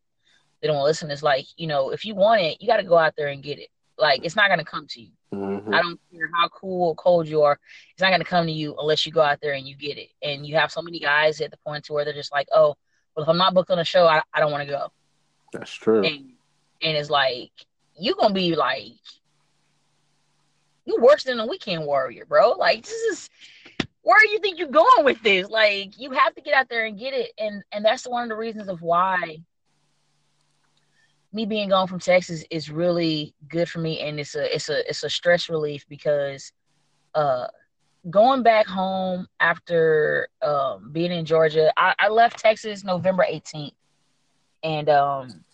They 0.60 0.68
don't 0.68 0.84
listen. 0.84 1.10
It's 1.10 1.22
like, 1.22 1.46
you 1.56 1.66
know, 1.66 1.90
if 1.90 2.04
you 2.04 2.14
want 2.14 2.42
it, 2.42 2.60
you 2.60 2.66
gotta 2.68 2.84
go 2.84 2.98
out 2.98 3.14
there 3.16 3.28
and 3.28 3.42
get 3.42 3.58
it. 3.58 3.68
Like 3.98 4.24
it's 4.24 4.36
not 4.36 4.48
gonna 4.48 4.64
come 4.64 4.86
to 4.88 5.00
you. 5.00 5.10
Mhm. 5.32 5.74
I 5.74 5.80
don't 5.80 5.98
care 6.12 6.30
how 6.34 6.48
cool 6.48 6.88
or 6.88 6.94
cold 6.94 7.26
you 7.26 7.42
are. 7.42 7.58
It's 7.92 8.02
not 8.02 8.10
going 8.10 8.20
to 8.20 8.26
come 8.26 8.44
to 8.44 8.52
you 8.52 8.76
unless 8.78 9.06
you 9.06 9.12
go 9.12 9.22
out 9.22 9.40
there 9.40 9.54
and 9.54 9.66
you 9.66 9.74
get 9.74 9.96
it. 9.96 10.10
And 10.22 10.46
you 10.46 10.56
have 10.56 10.70
so 10.70 10.82
many 10.82 10.98
guys 10.98 11.40
at 11.40 11.50
the 11.50 11.56
point 11.56 11.86
to 11.86 11.94
where 11.94 12.04
they're 12.04 12.12
just 12.12 12.32
like, 12.32 12.48
oh, 12.54 12.76
well, 13.16 13.22
if 13.22 13.28
I'm 13.28 13.38
not 13.38 13.54
booked 13.54 13.70
on 13.70 13.78
a 13.78 13.84
show, 13.84 14.06
I, 14.06 14.20
I 14.34 14.40
don't 14.40 14.52
want 14.52 14.62
to 14.68 14.70
go. 14.70 14.92
That's 15.52 15.72
true. 15.72 16.04
And 16.04 16.32
and 16.82 16.96
it's 16.96 17.08
like 17.08 17.50
you're 17.98 18.14
gonna 18.16 18.34
be 18.34 18.54
like 18.56 18.92
you're 20.84 21.00
worse 21.00 21.24
than 21.24 21.38
a 21.40 21.46
weekend 21.46 21.86
warrior, 21.86 22.24
bro. 22.26 22.50
Like 22.50 22.82
this 22.84 22.92
is 22.92 23.30
where 24.02 24.20
do 24.20 24.30
you 24.30 24.38
think 24.40 24.58
you're 24.58 24.68
going 24.68 25.04
with 25.04 25.22
this? 25.22 25.48
Like 25.48 25.98
you 25.98 26.10
have 26.10 26.34
to 26.34 26.40
get 26.40 26.54
out 26.54 26.68
there 26.68 26.86
and 26.86 26.98
get 26.98 27.14
it. 27.14 27.32
And 27.38 27.62
and 27.72 27.84
that's 27.84 28.06
one 28.06 28.24
of 28.24 28.28
the 28.28 28.36
reasons 28.36 28.68
of 28.68 28.82
why 28.82 29.38
me 31.32 31.46
being 31.46 31.70
gone 31.70 31.86
from 31.88 31.98
Texas 31.98 32.44
is 32.50 32.70
really 32.70 33.34
good 33.48 33.68
for 33.68 33.78
me 33.78 34.00
and 34.00 34.20
it's 34.20 34.34
a 34.34 34.54
it's 34.54 34.68
a 34.68 34.88
it's 34.88 35.02
a 35.02 35.08
stress 35.08 35.48
relief 35.48 35.86
because 35.88 36.52
uh 37.14 37.46
going 38.10 38.42
back 38.42 38.66
home 38.66 39.26
after 39.40 40.28
um 40.42 40.90
being 40.92 41.12
in 41.12 41.24
Georgia, 41.24 41.72
I, 41.76 41.94
I 41.98 42.08
left 42.08 42.38
Texas 42.38 42.84
November 42.84 43.24
18th 43.30 43.72
and 44.62 44.88
um 44.88 45.44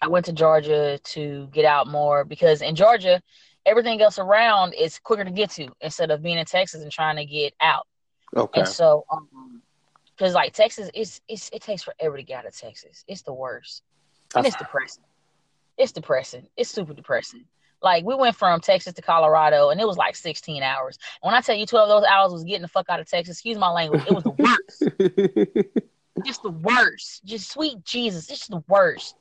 I 0.00 0.06
went 0.06 0.24
to 0.26 0.32
Georgia 0.32 0.98
to 1.02 1.48
get 1.50 1.64
out 1.64 1.88
more 1.88 2.24
because 2.24 2.62
in 2.62 2.76
Georgia 2.76 3.20
everything 3.66 4.00
else 4.00 4.18
around 4.18 4.72
is 4.74 5.00
quicker 5.00 5.24
to 5.24 5.30
get 5.30 5.50
to 5.50 5.68
instead 5.80 6.10
of 6.10 6.22
being 6.22 6.38
in 6.38 6.46
Texas 6.46 6.82
and 6.82 6.92
trying 6.92 7.16
to 7.16 7.24
get 7.24 7.52
out. 7.60 7.87
Okay. 8.36 8.60
And 8.60 8.68
so 8.68 9.04
um 9.10 9.62
because 10.16 10.34
like 10.34 10.52
Texas 10.52 10.90
it's 10.94 11.20
it's 11.28 11.50
it 11.52 11.62
takes 11.62 11.82
forever 11.82 12.16
to 12.16 12.22
get 12.22 12.40
out 12.40 12.46
of 12.46 12.56
Texas. 12.56 13.04
It's 13.06 13.22
the 13.22 13.32
worst. 13.32 13.82
And 14.34 14.46
it's 14.46 14.56
depressing. 14.56 15.04
It's 15.76 15.92
depressing. 15.92 16.48
It's 16.56 16.70
super 16.70 16.92
depressing. 16.92 17.44
Like 17.82 18.04
we 18.04 18.14
went 18.14 18.34
from 18.34 18.60
Texas 18.60 18.94
to 18.94 19.02
Colorado 19.02 19.70
and 19.70 19.80
it 19.80 19.86
was 19.86 19.96
like 19.96 20.16
16 20.16 20.62
hours. 20.62 20.98
When 21.22 21.34
I 21.34 21.40
tell 21.40 21.54
you 21.54 21.66
12 21.66 21.88
of 21.88 22.02
those 22.02 22.08
hours 22.08 22.32
was 22.32 22.44
getting 22.44 22.62
the 22.62 22.68
fuck 22.68 22.86
out 22.88 23.00
of 23.00 23.08
Texas, 23.08 23.36
excuse 23.36 23.56
my 23.56 23.70
language, 23.70 24.02
it 24.06 24.12
was 24.12 24.24
the 24.24 24.30
worst. 24.30 24.82
just 26.26 26.42
the 26.42 26.50
worst. 26.50 27.24
Just 27.24 27.52
sweet 27.52 27.84
Jesus, 27.84 28.28
it's 28.30 28.40
just 28.40 28.50
the 28.50 28.64
worst. 28.68 29.14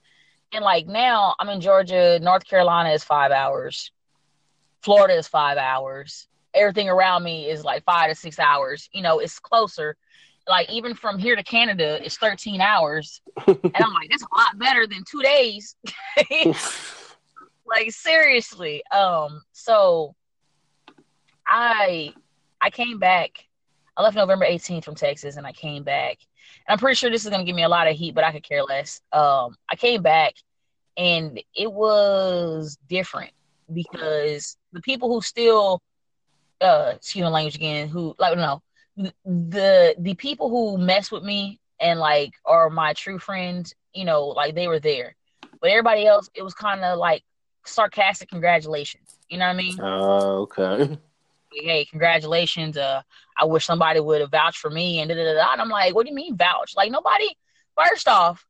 And 0.51 0.63
like 0.63 0.87
now 0.87 1.35
I'm 1.39 1.49
in 1.49 1.61
Georgia, 1.61 2.19
North 2.19 2.45
Carolina 2.45 2.89
is 2.89 3.03
five 3.03 3.31
hours, 3.31 3.91
Florida 4.81 5.15
is 5.15 5.27
five 5.27 5.57
hours. 5.57 6.27
Everything 6.57 6.89
around 6.89 7.23
me 7.23 7.49
is 7.49 7.63
like 7.63 7.83
five 7.83 8.09
to 8.09 8.15
six 8.15 8.39
hours. 8.39 8.89
You 8.93 9.01
know, 9.01 9.19
it's 9.19 9.39
closer. 9.39 9.95
Like 10.47 10.69
even 10.69 10.93
from 10.93 11.19
here 11.19 11.35
to 11.35 11.43
Canada, 11.43 11.99
it's 12.03 12.17
13 12.17 12.61
hours. 12.61 13.21
And 13.45 13.59
I'm 13.75 13.93
like, 13.93 14.09
that's 14.09 14.23
a 14.23 14.37
lot 14.37 14.57
better 14.57 14.87
than 14.87 15.03
two 15.09 15.21
days. 15.21 15.75
like 17.65 17.91
seriously. 17.91 18.81
Um, 18.91 19.41
so 19.51 20.15
I 21.45 22.13
I 22.61 22.69
came 22.69 22.99
back. 22.99 23.45
I 23.95 24.03
left 24.03 24.15
November 24.15 24.45
18th 24.45 24.85
from 24.85 24.95
Texas 24.95 25.37
and 25.37 25.45
I 25.45 25.51
came 25.51 25.83
back. 25.83 26.17
And 26.67 26.73
I'm 26.73 26.79
pretty 26.79 26.95
sure 26.95 27.09
this 27.09 27.25
is 27.25 27.31
gonna 27.31 27.43
give 27.43 27.55
me 27.55 27.63
a 27.63 27.69
lot 27.69 27.87
of 27.87 27.95
heat, 27.95 28.15
but 28.15 28.23
I 28.23 28.31
could 28.31 28.43
care 28.43 28.63
less. 28.63 29.01
Um, 29.11 29.55
I 29.69 29.75
came 29.75 30.01
back 30.01 30.33
and 30.95 31.41
it 31.55 31.71
was 31.71 32.77
different 32.87 33.31
because 33.73 34.57
the 34.71 34.81
people 34.81 35.09
who 35.09 35.21
still 35.21 35.81
uh 36.61 36.93
excuse 36.95 37.23
my 37.23 37.29
language 37.29 37.55
again, 37.55 37.87
who 37.87 38.15
like 38.17 38.37
no 38.37 38.61
the 39.25 39.95
the 39.99 40.13
people 40.15 40.49
who 40.49 40.77
mess 40.77 41.11
with 41.11 41.23
me 41.23 41.59
and 41.79 41.99
like 41.99 42.33
are 42.45 42.69
my 42.69 42.93
true 42.93 43.19
friends, 43.19 43.73
you 43.93 44.05
know, 44.05 44.25
like 44.27 44.55
they 44.55 44.67
were 44.67 44.79
there. 44.79 45.15
But 45.61 45.71
everybody 45.71 46.05
else, 46.05 46.29
it 46.33 46.43
was 46.43 46.53
kind 46.53 46.83
of 46.83 46.97
like 46.97 47.23
sarcastic 47.65 48.29
congratulations. 48.29 49.17
You 49.29 49.37
know 49.37 49.45
what 49.45 49.53
I 49.53 49.57
mean? 49.57 49.79
Oh, 49.81 50.47
okay. 50.49 50.97
Hey, 51.51 51.85
congratulations. 51.85 52.77
Uh, 52.77 53.01
I 53.39 53.45
wish 53.45 53.65
somebody 53.65 53.99
would 53.99 54.21
have 54.21 54.31
vouched 54.31 54.57
for 54.59 54.69
me 54.69 54.99
and 54.99 55.09
da 55.09 55.15
da 55.15 55.33
da. 55.33 55.53
And 55.53 55.61
I'm 55.61 55.69
like, 55.69 55.95
what 55.95 56.05
do 56.05 56.09
you 56.09 56.15
mean 56.15 56.35
vouch? 56.35 56.73
Like 56.75 56.91
nobody. 56.91 57.27
First 57.77 58.07
off, 58.07 58.45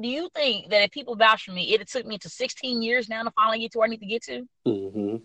do 0.00 0.08
you 0.08 0.28
think 0.34 0.70
that 0.70 0.82
if 0.82 0.90
people 0.90 1.16
vouch 1.16 1.44
for 1.44 1.52
me, 1.52 1.72
it 1.74 1.86
took 1.88 2.06
me 2.06 2.18
to 2.18 2.28
16 2.28 2.82
years 2.82 3.08
now 3.08 3.22
to 3.22 3.30
finally 3.32 3.60
get 3.60 3.72
to 3.72 3.78
where 3.78 3.86
I 3.86 3.90
need 3.90 4.00
to 4.00 4.06
get 4.06 4.22
to? 4.24 4.46
hmm 4.64 5.16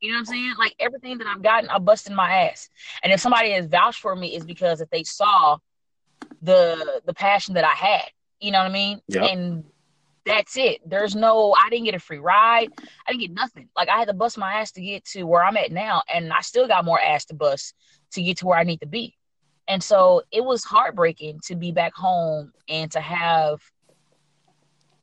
You 0.00 0.10
know 0.10 0.16
what 0.16 0.20
I'm 0.20 0.26
saying? 0.26 0.54
Like 0.58 0.74
everything 0.78 1.18
that 1.18 1.26
I've 1.26 1.42
gotten, 1.42 1.68
I 1.70 1.78
busted 1.78 2.12
my 2.12 2.30
ass. 2.30 2.68
And 3.02 3.12
if 3.12 3.20
somebody 3.20 3.52
has 3.52 3.66
vouched 3.66 4.00
for 4.00 4.14
me, 4.14 4.36
is 4.36 4.44
because 4.44 4.80
if 4.80 4.88
they 4.90 5.02
saw 5.04 5.58
the 6.42 7.02
the 7.06 7.14
passion 7.14 7.54
that 7.54 7.64
I 7.64 7.74
had. 7.74 8.10
You 8.40 8.52
know 8.52 8.58
what 8.58 8.70
I 8.70 8.72
mean? 8.72 9.00
Yep. 9.08 9.22
And 9.30 9.64
that's 10.24 10.56
it. 10.56 10.80
There's 10.88 11.16
no 11.16 11.54
I 11.54 11.70
didn't 11.70 11.86
get 11.86 11.94
a 11.94 12.00
free 12.00 12.18
ride. 12.18 12.68
I 13.06 13.10
didn't 13.10 13.22
get 13.22 13.32
nothing. 13.32 13.68
Like 13.76 13.88
I 13.88 13.98
had 13.98 14.08
to 14.08 14.14
bust 14.14 14.38
my 14.38 14.54
ass 14.54 14.72
to 14.72 14.80
get 14.80 15.04
to 15.06 15.24
where 15.24 15.42
I'm 15.42 15.56
at 15.56 15.72
now, 15.72 16.02
and 16.12 16.32
I 16.32 16.40
still 16.42 16.68
got 16.68 16.84
more 16.84 17.00
ass 17.00 17.24
to 17.26 17.34
bust 17.34 17.74
to 18.12 18.22
get 18.22 18.38
to 18.38 18.46
where 18.46 18.58
I 18.58 18.64
need 18.64 18.80
to 18.80 18.86
be. 18.86 19.16
And 19.66 19.82
so 19.82 20.22
it 20.30 20.44
was 20.44 20.64
heartbreaking 20.64 21.40
to 21.44 21.56
be 21.56 21.72
back 21.72 21.94
home 21.94 22.52
and 22.68 22.90
to 22.92 23.00
have 23.00 23.60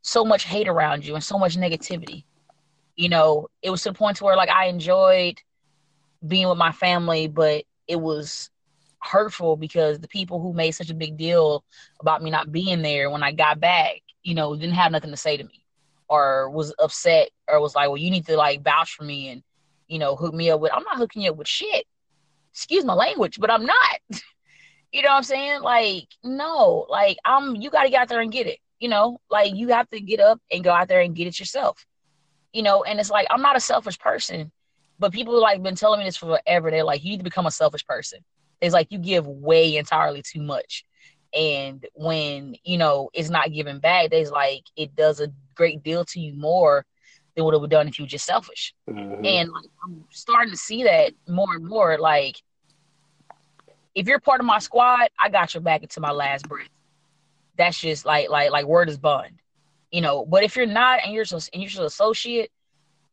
so 0.01 0.25
much 0.25 0.43
hate 0.43 0.67
around 0.67 1.05
you 1.05 1.15
and 1.15 1.23
so 1.23 1.37
much 1.37 1.55
negativity. 1.55 2.23
You 2.95 3.09
know, 3.09 3.47
it 3.61 3.69
was 3.69 3.83
to 3.83 3.89
the 3.89 3.97
point 3.97 4.17
to 4.17 4.23
where 4.23 4.37
like 4.37 4.49
I 4.49 4.65
enjoyed 4.67 5.41
being 6.25 6.47
with 6.47 6.57
my 6.57 6.71
family, 6.71 7.27
but 7.27 7.65
it 7.87 7.97
was 7.97 8.49
hurtful 9.05 9.55
because 9.55 9.99
the 9.99 10.07
people 10.07 10.41
who 10.41 10.53
made 10.53 10.71
such 10.71 10.89
a 10.89 10.95
big 10.95 11.17
deal 11.17 11.63
about 11.99 12.23
me 12.23 12.31
not 12.31 12.51
being 12.51 12.81
there 12.81 13.09
when 13.09 13.23
I 13.23 13.31
got 13.31 13.59
back, 13.59 14.01
you 14.23 14.33
know, 14.33 14.55
didn't 14.55 14.75
have 14.75 14.91
nothing 14.91 15.11
to 15.11 15.17
say 15.17 15.37
to 15.37 15.43
me 15.43 15.63
or 16.07 16.49
was 16.49 16.73
upset 16.79 17.29
or 17.47 17.61
was 17.61 17.75
like, 17.75 17.87
well, 17.87 17.97
you 17.97 18.11
need 18.11 18.25
to 18.27 18.37
like 18.37 18.63
vouch 18.63 18.95
for 18.95 19.03
me 19.03 19.29
and, 19.29 19.43
you 19.87 19.99
know, 19.99 20.15
hook 20.15 20.33
me 20.33 20.49
up 20.49 20.59
with, 20.59 20.71
I'm 20.73 20.83
not 20.83 20.97
hooking 20.97 21.21
you 21.21 21.31
up 21.31 21.37
with 21.37 21.47
shit. 21.47 21.85
Excuse 22.51 22.85
my 22.85 22.93
language, 22.93 23.39
but 23.39 23.51
I'm 23.51 23.65
not. 23.65 23.99
you 24.91 25.01
know 25.01 25.09
what 25.09 25.17
I'm 25.17 25.23
saying? 25.23 25.61
Like, 25.61 26.07
no, 26.23 26.85
like 26.89 27.17
I'm, 27.25 27.55
you 27.55 27.69
got 27.69 27.83
to 27.83 27.89
get 27.89 28.01
out 28.01 28.07
there 28.07 28.21
and 28.21 28.31
get 28.31 28.47
it. 28.47 28.59
You 28.79 28.89
know, 28.89 29.19
like 29.29 29.55
you 29.55 29.69
have 29.69 29.89
to 29.91 29.99
get 29.99 30.19
up 30.19 30.41
and 30.51 30.63
go 30.63 30.71
out 30.71 30.87
there 30.87 31.01
and 31.01 31.15
get 31.15 31.27
it 31.27 31.39
yourself. 31.39 31.85
You 32.55 32.63
know, 32.63 32.83
and 32.85 32.99
it's 33.01 33.11
like, 33.11 33.27
I'm 33.29 33.41
not 33.41 33.57
a 33.57 33.59
selfish 33.59 33.99
person, 33.99 34.51
but 34.97 35.11
people 35.11 35.39
like 35.41 35.61
been 35.61 35.75
telling 35.75 35.99
me 35.99 36.05
this 36.05 36.15
for 36.15 36.37
forever. 36.37 36.71
They're 36.71 36.85
like, 36.85 37.03
you 37.03 37.11
need 37.11 37.17
to 37.17 37.23
become 37.23 37.45
a 37.45 37.51
selfish 37.51 37.85
person. 37.85 38.19
It's 38.61 38.73
like 38.73 38.91
you 38.91 38.97
give 38.97 39.27
way 39.27 39.75
entirely 39.75 40.21
too 40.21 40.41
much. 40.41 40.85
And 41.33 41.85
when, 41.95 42.55
you 42.63 42.77
know, 42.77 43.09
it's 43.13 43.29
not 43.29 43.51
given 43.51 43.79
back, 43.79 44.09
there's 44.09 44.31
like 44.31 44.63
it 44.77 44.95
does 44.95 45.19
a 45.19 45.33
great 45.53 45.83
deal 45.83 46.05
to 46.05 46.19
you 46.19 46.33
more 46.33 46.85
than 47.35 47.43
what 47.43 47.53
it 47.53 47.59
would 47.59 47.71
have 47.71 47.77
done 47.77 47.89
if 47.89 47.99
you 47.99 48.05
were 48.05 48.09
just 48.09 48.25
selfish. 48.25 48.73
Mhm. 48.89 49.25
And 49.27 49.51
like, 49.51 49.65
I'm 49.83 50.05
starting 50.11 50.51
to 50.51 50.57
see 50.57 50.83
that 50.83 51.11
more 51.27 51.53
and 51.55 51.67
more. 51.67 51.97
Like, 51.97 52.37
if 53.93 54.07
you're 54.07 54.19
part 54.19 54.39
of 54.39 54.45
my 54.45 54.59
squad, 54.59 55.09
I 55.19 55.29
got 55.29 55.53
your 55.53 55.61
back 55.61 55.83
until 55.83 56.01
my 56.01 56.11
last 56.11 56.47
breath. 56.47 56.69
That's 57.57 57.79
just 57.79 58.05
like 58.05 58.29
like 58.29 58.51
like 58.51 58.65
word 58.65 58.87
is 58.89 58.97
bond, 58.97 59.39
you 59.91 60.01
know. 60.01 60.25
But 60.25 60.43
if 60.43 60.55
you're 60.55 60.65
not 60.65 60.99
and 61.03 61.13
you're 61.13 61.25
just 61.25 61.49
and 61.53 61.61
you're 61.61 61.69
just 61.69 61.79
an 61.79 61.85
associate, 61.85 62.51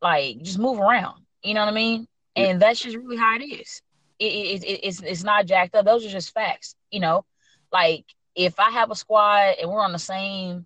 like 0.01 0.41
just 0.41 0.59
move 0.59 0.79
around. 0.79 1.23
You 1.43 1.53
know 1.53 1.61
what 1.61 1.71
I 1.71 1.75
mean? 1.75 2.07
And 2.35 2.61
that's 2.61 2.79
just 2.79 2.97
really 2.97 3.17
how 3.17 3.35
it 3.35 3.43
is. 3.43 3.81
It, 4.19 4.25
it, 4.25 4.63
it 4.63 4.79
it's 4.83 5.01
it's 5.01 5.23
not 5.23 5.45
jacked 5.45 5.75
up. 5.75 5.85
Those 5.85 6.05
are 6.05 6.09
just 6.09 6.33
facts. 6.33 6.75
You 6.91 6.99
know, 6.99 7.25
like 7.71 8.05
if 8.35 8.59
I 8.59 8.71
have 8.71 8.91
a 8.91 8.95
squad 8.95 9.55
and 9.61 9.69
we're 9.69 9.83
on 9.83 9.91
the 9.91 9.99
same 9.99 10.65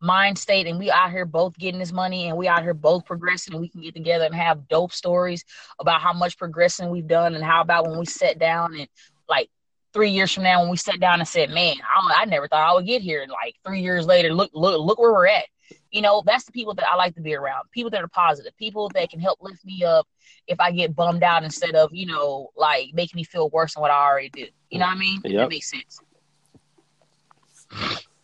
mind 0.00 0.38
state 0.38 0.66
and 0.66 0.78
we 0.78 0.90
out 0.90 1.10
here 1.10 1.24
both 1.24 1.56
getting 1.58 1.80
this 1.80 1.92
money 1.92 2.28
and 2.28 2.36
we 2.36 2.46
out 2.46 2.62
here 2.62 2.74
both 2.74 3.06
progressing 3.06 3.54
and 3.54 3.60
we 3.60 3.68
can 3.68 3.80
get 3.80 3.94
together 3.94 4.26
and 4.26 4.34
have 4.34 4.68
dope 4.68 4.92
stories 4.92 5.44
about 5.78 6.02
how 6.02 6.12
much 6.12 6.36
progressing 6.36 6.90
we've 6.90 7.08
done 7.08 7.34
and 7.34 7.42
how 7.42 7.62
about 7.62 7.86
when 7.86 7.98
we 7.98 8.04
sat 8.04 8.38
down 8.38 8.74
and 8.74 8.86
like 9.28 9.48
three 9.94 10.10
years 10.10 10.32
from 10.32 10.42
now 10.42 10.60
when 10.60 10.68
we 10.68 10.76
sat 10.76 11.00
down 11.00 11.20
and 11.20 11.28
said, 11.28 11.50
"Man, 11.50 11.76
I, 11.82 12.22
I 12.22 12.24
never 12.26 12.48
thought 12.48 12.68
I 12.68 12.74
would 12.74 12.84
get 12.84 13.00
here." 13.00 13.22
And 13.22 13.30
like 13.30 13.54
three 13.64 13.80
years 13.80 14.06
later, 14.06 14.34
look, 14.34 14.50
look, 14.52 14.78
look 14.80 14.98
where 14.98 15.12
we're 15.12 15.28
at. 15.28 15.44
You 15.90 16.02
know, 16.02 16.22
that's 16.26 16.44
the 16.44 16.52
people 16.52 16.74
that 16.74 16.86
I 16.86 16.96
like 16.96 17.14
to 17.14 17.22
be 17.22 17.34
around. 17.34 17.70
People 17.70 17.90
that 17.90 18.02
are 18.02 18.08
positive. 18.08 18.54
People 18.58 18.90
that 18.94 19.08
can 19.08 19.20
help 19.20 19.38
lift 19.40 19.64
me 19.64 19.84
up 19.84 20.06
if 20.46 20.60
I 20.60 20.72
get 20.72 20.94
bummed 20.94 21.22
out 21.22 21.44
instead 21.44 21.74
of 21.74 21.94
you 21.94 22.06
know 22.06 22.50
like 22.56 22.90
making 22.92 23.16
me 23.16 23.24
feel 23.24 23.48
worse 23.48 23.74
than 23.74 23.80
what 23.80 23.90
I 23.90 24.04
already 24.04 24.28
do. 24.28 24.46
You 24.68 24.80
know 24.80 24.86
what 24.86 24.96
I 24.96 24.98
mean? 24.98 25.20
Yep. 25.24 25.34
That 25.34 25.48
makes 25.48 25.70
sense. 25.70 26.00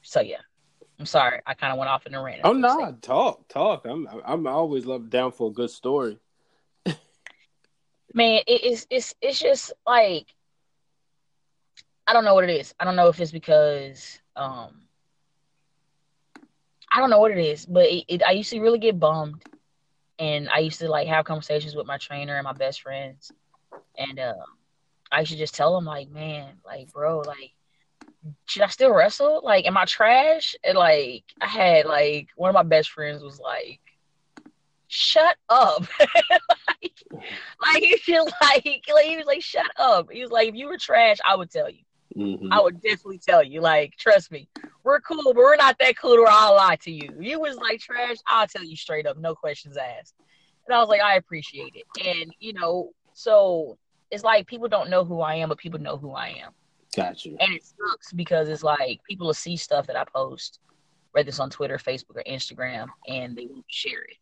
So 0.03 0.21
yeah. 0.21 0.39
I'm 0.99 1.07
sorry, 1.07 1.41
I 1.47 1.55
kind 1.55 1.73
of 1.73 1.79
went 1.79 1.89
off 1.89 2.07
in 2.07 2.15
a 2.15 2.23
rant. 2.23 2.43
Oh 2.45 2.53
no, 2.53 2.95
talk, 3.01 3.49
talk. 3.49 3.87
I'm 3.87 4.07
I'm 4.23 4.47
always 4.47 4.85
love 4.85 5.09
down 5.09 5.33
for 5.33 5.49
a 5.49 5.53
good 5.53 5.71
story. 5.71 6.19
Man, 8.13 8.43
it 8.47 8.65
is 8.65 8.87
it's 8.91 9.15
it's 9.23 9.39
just 9.39 9.73
like 9.87 10.27
I 12.11 12.13
don't 12.13 12.25
know 12.25 12.35
what 12.35 12.43
it 12.43 12.51
is. 12.51 12.75
I 12.81 12.85
don't 12.85 12.97
know 12.97 13.07
if 13.07 13.21
it's 13.21 13.31
because 13.31 14.21
um 14.35 14.83
I 16.93 16.99
don't 16.99 17.11
know 17.11 17.21
what 17.21 17.31
it 17.31 17.39
is, 17.39 17.65
but 17.67 17.87
it, 17.87 18.05
it, 18.09 18.23
I 18.25 18.33
used 18.33 18.51
to 18.51 18.61
really 18.61 18.81
get 18.81 18.99
bummed, 18.99 19.45
and 20.19 20.49
I 20.49 20.59
used 20.59 20.81
to 20.81 20.89
like 20.89 21.07
have 21.07 21.25
conversations 21.25 21.77
with 21.77 21.87
my 21.87 21.99
trainer 21.99 22.35
and 22.35 22.43
my 22.43 22.53
best 22.53 22.83
friends, 22.83 23.33
and 23.97 24.19
uh, 24.19 24.35
I 25.13 25.23
should 25.23 25.39
just 25.39 25.55
tell 25.55 25.73
them 25.73 25.85
like, 25.85 26.11
man, 26.11 26.55
like, 26.67 26.91
bro, 26.93 27.21
like, 27.21 27.53
should 28.47 28.63
I 28.63 28.67
still 28.67 28.93
wrestle? 28.93 29.41
Like, 29.45 29.67
am 29.67 29.77
I 29.77 29.85
trash? 29.85 30.57
And 30.65 30.77
like, 30.77 31.23
I 31.41 31.47
had 31.47 31.87
like 31.87 32.31
one 32.35 32.51
of 32.51 32.55
my 32.55 32.65
best 32.65 32.91
friends 32.91 33.23
was 33.23 33.39
like, 33.39 33.79
shut 34.89 35.37
up. 35.49 35.87
like, 36.67 37.05
like 37.63 38.01
he 38.05 38.15
was 38.15 38.33
like, 38.43 38.83
like 38.93 39.05
he 39.05 39.17
was 39.17 39.27
like, 39.27 39.43
shut 39.43 39.71
up. 39.77 40.11
He 40.11 40.23
was 40.23 40.33
like, 40.33 40.49
if 40.49 40.57
you 40.57 40.67
were 40.67 40.77
trash, 40.77 41.19
I 41.25 41.37
would 41.37 41.53
tell 41.53 41.71
you. 41.71 41.85
Mm-hmm. 42.17 42.53
I 42.53 42.61
would 42.61 42.81
definitely 42.81 43.19
tell 43.19 43.43
you, 43.43 43.61
like, 43.61 43.97
trust 43.97 44.33
me, 44.33 44.49
we're 44.83 45.01
cool, 45.01 45.23
but 45.23 45.37
we're 45.37 45.57
not 45.57 45.77
that 45.79 45.97
cool, 45.97 46.19
or 46.19 46.29
I'll 46.29 46.57
lie 46.57 46.77
to 46.83 46.91
you. 46.91 47.11
You 47.21 47.41
was 47.41 47.57
like 47.57 47.81
trash, 47.81 48.17
I'll 48.27 48.47
tell 48.47 48.65
you 48.65 48.77
straight 48.77 49.07
up, 49.07 49.17
no 49.17 49.35
questions 49.35 49.77
asked. 49.77 50.15
And 50.67 50.75
I 50.75 50.81
was 50.81 50.89
like, 50.89 51.01
I 51.01 51.17
appreciate 51.17 51.75
it. 51.75 51.85
And 52.05 52.33
you 52.41 52.53
know, 52.53 52.91
so 53.13 53.79
it's 54.11 54.25
like 54.25 54.47
people 54.47 54.69
don't 54.69 54.91
know 54.91 55.05
who 55.05 55.21
I 55.21 55.37
am, 55.37 55.49
but 55.49 55.59
people 55.59 55.81
know 55.81 55.97
who 55.97 56.13
I 56.13 56.29
am. 56.45 56.53
Gotcha. 56.97 57.29
And 57.29 57.55
it 57.55 57.65
sucks 57.65 58.13
because 58.13 58.49
it's 58.49 58.65
like 58.65 59.01
people 59.09 59.27
will 59.27 59.35
see 59.35 59.57
stuff 59.57 59.87
that 59.87 59.97
I 59.97 60.05
post, 60.05 60.59
whether 61.13 61.29
it's 61.29 61.39
on 61.39 61.51
Twitter, 61.51 61.79
Facebook, 61.79 62.17
or 62.17 62.25
Instagram, 62.29 62.89
and 63.07 63.37
they 63.37 63.47
won't 63.47 63.65
share 63.69 64.03
it. 64.03 64.17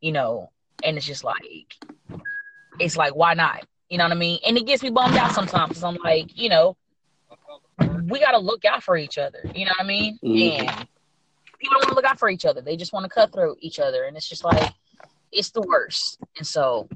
You 0.00 0.12
know, 0.12 0.50
and 0.84 0.96
it's 0.96 1.06
just 1.06 1.24
like, 1.24 1.76
it's 2.78 2.96
like, 2.96 3.14
why 3.14 3.34
not? 3.34 3.66
You 3.90 3.98
know 3.98 4.04
what 4.04 4.12
I 4.12 4.16
mean? 4.16 4.38
And 4.46 4.56
it 4.56 4.66
gets 4.66 4.82
me 4.82 4.90
bummed 4.90 5.16
out 5.16 5.32
sometimes 5.32 5.70
because 5.70 5.84
I'm 5.84 5.96
like, 5.96 6.36
you 6.38 6.48
know, 6.48 6.76
we 8.08 8.20
got 8.20 8.32
to 8.32 8.38
look 8.38 8.64
out 8.64 8.82
for 8.82 8.96
each 8.96 9.18
other. 9.18 9.40
You 9.54 9.64
know 9.64 9.72
what 9.76 9.84
I 9.84 9.86
mean? 9.86 10.18
Mm-hmm. 10.24 10.68
And 10.68 10.88
people 11.58 11.74
don't 11.74 11.80
want 11.80 11.88
to 11.88 11.94
look 11.94 12.04
out 12.04 12.18
for 12.18 12.30
each 12.30 12.44
other. 12.44 12.60
They 12.60 12.76
just 12.76 12.92
want 12.92 13.04
to 13.04 13.10
cut 13.10 13.32
through 13.32 13.56
each 13.60 13.78
other, 13.78 14.04
and 14.04 14.16
it's 14.16 14.28
just 14.28 14.44
like, 14.44 14.72
it's 15.32 15.50
the 15.50 15.62
worst. 15.62 16.18
And 16.36 16.46
so, 16.46 16.88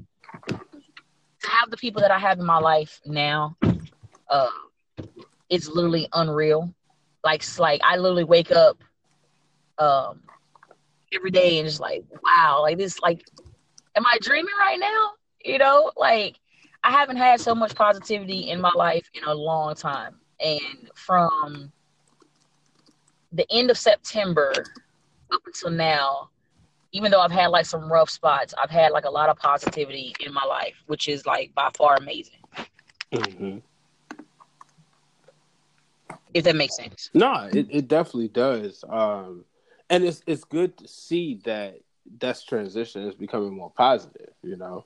to 0.47 1.49
have 1.49 1.69
the 1.69 1.77
people 1.77 2.01
that 2.01 2.11
I 2.11 2.19
have 2.19 2.39
in 2.39 2.45
my 2.45 2.59
life 2.59 2.99
now, 3.05 3.57
uh, 4.29 4.49
it's 5.49 5.67
literally 5.67 6.07
unreal. 6.13 6.73
Like, 7.23 7.43
like 7.57 7.81
I 7.83 7.97
literally 7.97 8.23
wake 8.23 8.51
up 8.51 8.77
um, 9.77 10.21
every 11.13 11.31
day 11.31 11.59
and 11.59 11.67
just 11.67 11.79
like, 11.79 12.03
wow, 12.23 12.61
like 12.61 12.77
this, 12.77 12.99
like, 12.99 13.23
am 13.95 14.05
I 14.05 14.17
dreaming 14.21 14.53
right 14.59 14.79
now? 14.79 15.11
You 15.43 15.57
know, 15.57 15.91
like 15.95 16.39
I 16.83 16.91
haven't 16.91 17.17
had 17.17 17.39
so 17.39 17.53
much 17.53 17.75
positivity 17.75 18.49
in 18.49 18.59
my 18.59 18.71
life 18.75 19.09
in 19.13 19.23
a 19.23 19.33
long 19.33 19.75
time. 19.75 20.15
And 20.43 20.89
from 20.93 21.71
the 23.31 23.45
end 23.51 23.71
of 23.71 23.77
September 23.77 24.53
up 25.31 25.41
until 25.45 25.71
now, 25.71 26.29
even 26.91 27.11
though 27.11 27.21
I've 27.21 27.31
had 27.31 27.47
like 27.47 27.65
some 27.65 27.91
rough 27.91 28.09
spots, 28.09 28.53
I've 28.61 28.69
had 28.69 28.91
like 28.91 29.05
a 29.05 29.09
lot 29.09 29.29
of 29.29 29.37
positivity 29.37 30.13
in 30.19 30.33
my 30.33 30.43
life, 30.43 30.75
which 30.87 31.07
is 31.07 31.25
like 31.25 31.53
by 31.55 31.69
far 31.75 31.95
amazing. 31.95 32.39
Mm-hmm. 33.11 33.57
If 36.33 36.43
that 36.43 36.55
makes 36.55 36.75
sense. 36.75 37.09
No, 37.13 37.49
it, 37.51 37.67
it 37.69 37.87
definitely 37.87 38.27
does. 38.27 38.83
Um, 38.87 39.45
and 39.89 40.03
it's 40.03 40.21
it's 40.27 40.43
good 40.43 40.77
to 40.77 40.87
see 40.87 41.39
that 41.45 41.79
that's 42.19 42.43
transition 42.43 43.03
is 43.03 43.15
becoming 43.15 43.53
more 43.53 43.71
positive. 43.71 44.33
You 44.43 44.57
know. 44.57 44.85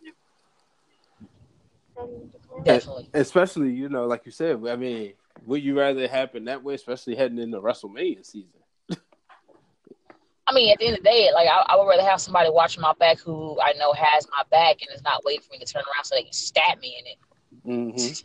Definitely. 2.63 3.09
especially, 3.13 3.71
you 3.71 3.89
know, 3.89 4.05
like 4.05 4.25
you 4.25 4.31
said, 4.31 4.61
I 4.67 4.75
mean, 4.75 5.13
would 5.47 5.63
you 5.63 5.79
rather 5.79 6.01
it 6.01 6.11
happen 6.11 6.45
that 6.45 6.61
way, 6.61 6.75
especially 6.75 7.15
heading 7.15 7.39
into 7.39 7.59
WrestleMania 7.59 8.25
season? 8.25 8.51
I 10.45 10.53
mean, 10.53 10.71
at 10.71 10.79
the 10.79 10.87
end 10.87 10.97
of 10.97 11.03
the 11.03 11.09
day, 11.09 11.29
like 11.33 11.47
I, 11.47 11.65
I, 11.67 11.75
would 11.77 11.87
rather 11.87 12.03
have 12.03 12.21
somebody 12.21 12.49
watching 12.49 12.81
my 12.81 12.93
back 12.99 13.19
who 13.19 13.59
I 13.61 13.73
know 13.73 13.91
has 13.93 14.27
my 14.29 14.43
back 14.49 14.81
and 14.81 14.95
is 14.95 15.03
not 15.03 15.23
waiting 15.25 15.41
for 15.41 15.51
me 15.53 15.59
to 15.59 15.65
turn 15.65 15.83
around 15.83 16.05
so 16.05 16.15
they 16.15 16.23
can 16.23 16.31
stab 16.31 16.79
me 16.79 16.97
in 16.99 17.05
it. 17.07 17.17
Mm-hmm. 17.65 17.97
If, 17.97 18.23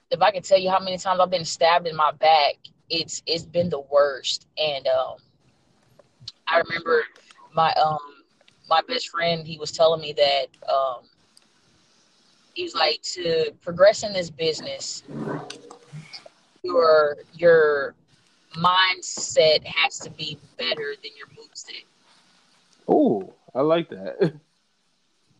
if 0.10 0.22
I 0.22 0.30
can 0.30 0.42
tell 0.42 0.58
you 0.58 0.70
how 0.70 0.78
many 0.78 0.96
times 0.96 1.20
I've 1.20 1.30
been 1.30 1.44
stabbed 1.44 1.86
in 1.86 1.96
my 1.96 2.12
back, 2.12 2.54
it's 2.88 3.22
it's 3.26 3.44
been 3.44 3.68
the 3.68 3.80
worst. 3.80 4.46
And 4.56 4.86
um, 4.86 5.16
I 6.46 6.60
remember 6.60 7.04
my 7.54 7.72
um 7.72 7.98
my 8.68 8.80
best 8.88 9.08
friend 9.08 9.46
he 9.46 9.58
was 9.58 9.72
telling 9.72 10.00
me 10.00 10.14
that 10.14 10.46
um 10.72 11.04
he 12.54 12.62
was 12.62 12.74
like 12.74 13.02
to 13.02 13.50
progress 13.60 14.02
in 14.02 14.12
this 14.12 14.30
business 14.30 15.02
your 16.64 17.18
your 17.34 17.94
mindset 18.56 19.64
has 19.64 19.98
to 20.00 20.10
be 20.10 20.38
better 20.58 20.94
than 21.02 21.12
your 21.16 21.28
moveset. 21.28 21.84
Oh, 22.88 23.32
I 23.54 23.60
like 23.60 23.90
that. 23.90 24.34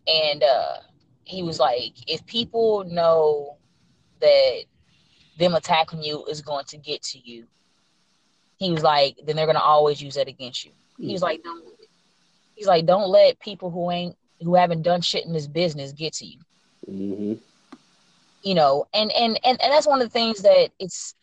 And 0.07 0.43
uh, 0.43 0.77
he 1.23 1.41
was 1.41 1.59
like, 1.59 1.93
if 2.07 2.23
people 2.27 2.83
know 2.83 3.57
that 4.21 4.65
them 5.39 5.55
attacking 5.55 6.03
you 6.03 6.23
is 6.25 6.41
going 6.41 6.65
to 6.65 6.77
get 6.77 7.01
to 7.01 7.19
you, 7.27 7.47
he 8.57 8.71
was 8.71 8.83
like, 8.83 9.17
then 9.25 9.35
they're 9.35 9.47
gonna 9.47 9.57
always 9.57 9.99
use 9.99 10.13
that 10.13 10.27
against 10.27 10.63
you. 10.63 10.69
He 10.99 11.11
was 11.11 11.23
like, 11.23 11.41
don't. 11.43 11.65
He's 12.53 12.67
like, 12.67 12.85
don't 12.85 13.09
let 13.09 13.39
people 13.39 13.71
who 13.71 13.89
ain't 13.89 14.15
who 14.43 14.53
haven't 14.53 14.83
done 14.83 15.01
shit 15.01 15.25
in 15.25 15.33
this 15.33 15.47
business 15.47 15.91
get 15.91 16.13
to 16.13 16.25
you. 16.27 16.39
Mm-hmm 16.87 17.33
you 18.45 18.53
know 18.53 18.85
and, 18.93 19.11
and 19.11 19.39
and 19.43 19.61
and 19.61 19.73
that's 19.73 19.87
one 19.87 20.01
of 20.01 20.07
the 20.07 20.13
things 20.13 20.43
that 20.43 20.69
it's 20.79 21.15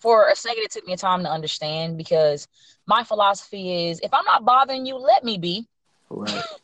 for 0.00 0.28
a 0.28 0.34
second 0.34 0.62
it 0.64 0.72
took 0.72 0.86
me 0.86 0.94
a 0.94 0.96
time 0.96 1.22
to 1.22 1.30
understand 1.30 1.96
because 1.96 2.48
my 2.86 3.04
philosophy 3.04 3.88
is 3.88 4.00
if 4.02 4.12
i'm 4.12 4.24
not 4.24 4.44
bothering 4.44 4.84
you 4.84 4.96
let 4.96 5.22
me 5.22 5.38
be. 5.38 5.68
Right. 6.10 6.42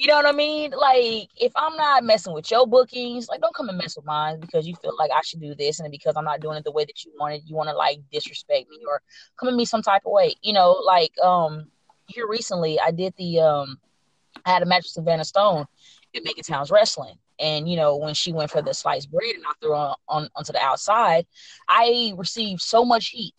You 0.00 0.06
know 0.06 0.14
what 0.14 0.26
i 0.26 0.32
mean? 0.32 0.70
Like 0.70 1.28
if 1.36 1.50
i'm 1.56 1.76
not 1.76 2.04
messing 2.04 2.32
with 2.32 2.48
your 2.52 2.68
bookings 2.68 3.28
like 3.28 3.40
don't 3.40 3.52
come 3.52 3.68
and 3.68 3.76
mess 3.76 3.96
with 3.96 4.04
mine 4.04 4.38
because 4.38 4.64
you 4.64 4.76
feel 4.76 4.94
like 4.96 5.10
i 5.12 5.20
should 5.22 5.40
do 5.40 5.56
this 5.56 5.80
and 5.80 5.90
because 5.90 6.14
i'm 6.16 6.24
not 6.24 6.38
doing 6.38 6.56
it 6.56 6.62
the 6.62 6.70
way 6.70 6.84
that 6.84 7.04
you 7.04 7.10
wanted 7.18 7.42
you 7.46 7.56
want 7.56 7.68
to 7.68 7.74
like 7.74 7.98
disrespect 8.12 8.70
me 8.70 8.78
or 8.86 9.02
come 9.40 9.48
at 9.48 9.56
me 9.56 9.64
some 9.64 9.82
type 9.82 10.02
of 10.06 10.12
way. 10.12 10.36
You 10.40 10.52
know 10.52 10.70
like 10.86 11.10
um 11.18 11.66
here 12.06 12.28
recently 12.28 12.78
i 12.78 12.92
did 12.92 13.12
the 13.18 13.40
um 13.40 13.80
i 14.46 14.52
had 14.52 14.62
a 14.62 14.66
match 14.66 14.84
with 14.84 14.92
savannah 14.92 15.24
stone 15.24 15.66
at 16.14 16.22
Macon 16.22 16.44
Towns 16.44 16.70
Wrestling 16.70 17.18
and 17.38 17.68
you 17.68 17.76
know, 17.76 17.96
when 17.96 18.14
she 18.14 18.32
went 18.32 18.50
for 18.50 18.62
the 18.62 18.74
sliced 18.74 19.10
bread 19.10 19.34
and 19.34 19.44
I 19.46 19.52
threw 19.60 19.74
on, 19.74 19.94
on 20.08 20.28
onto 20.34 20.52
the 20.52 20.60
outside, 20.60 21.26
I 21.68 22.12
received 22.16 22.60
so 22.60 22.84
much 22.84 23.08
heat, 23.08 23.34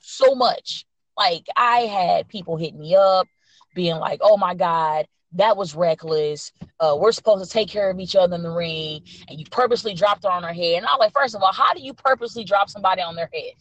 so 0.00 0.34
much. 0.34 0.84
Like 1.16 1.46
I 1.56 1.80
had 1.80 2.28
people 2.28 2.56
hit 2.56 2.74
me 2.74 2.96
up, 2.96 3.28
being 3.74 3.96
like, 3.96 4.20
"Oh 4.22 4.36
my 4.36 4.54
god, 4.54 5.06
that 5.32 5.56
was 5.56 5.74
reckless. 5.74 6.52
Uh, 6.80 6.96
we're 6.98 7.12
supposed 7.12 7.44
to 7.44 7.50
take 7.50 7.68
care 7.68 7.90
of 7.90 7.98
each 7.98 8.16
other 8.16 8.34
in 8.36 8.42
the 8.42 8.50
ring, 8.50 9.02
and 9.28 9.38
you 9.38 9.46
purposely 9.50 9.94
dropped 9.94 10.24
her 10.24 10.30
on 10.30 10.42
her 10.42 10.52
head." 10.52 10.78
And 10.78 10.86
I 10.86 10.92
was 10.92 11.00
like, 11.00 11.12
first 11.12 11.34
of 11.34 11.42
all, 11.42 11.52
how 11.52 11.72
do 11.72 11.80
you 11.80 11.94
purposely 11.94 12.44
drop 12.44 12.68
somebody 12.68 13.02
on 13.02 13.14
their 13.14 13.30
head 13.32 13.52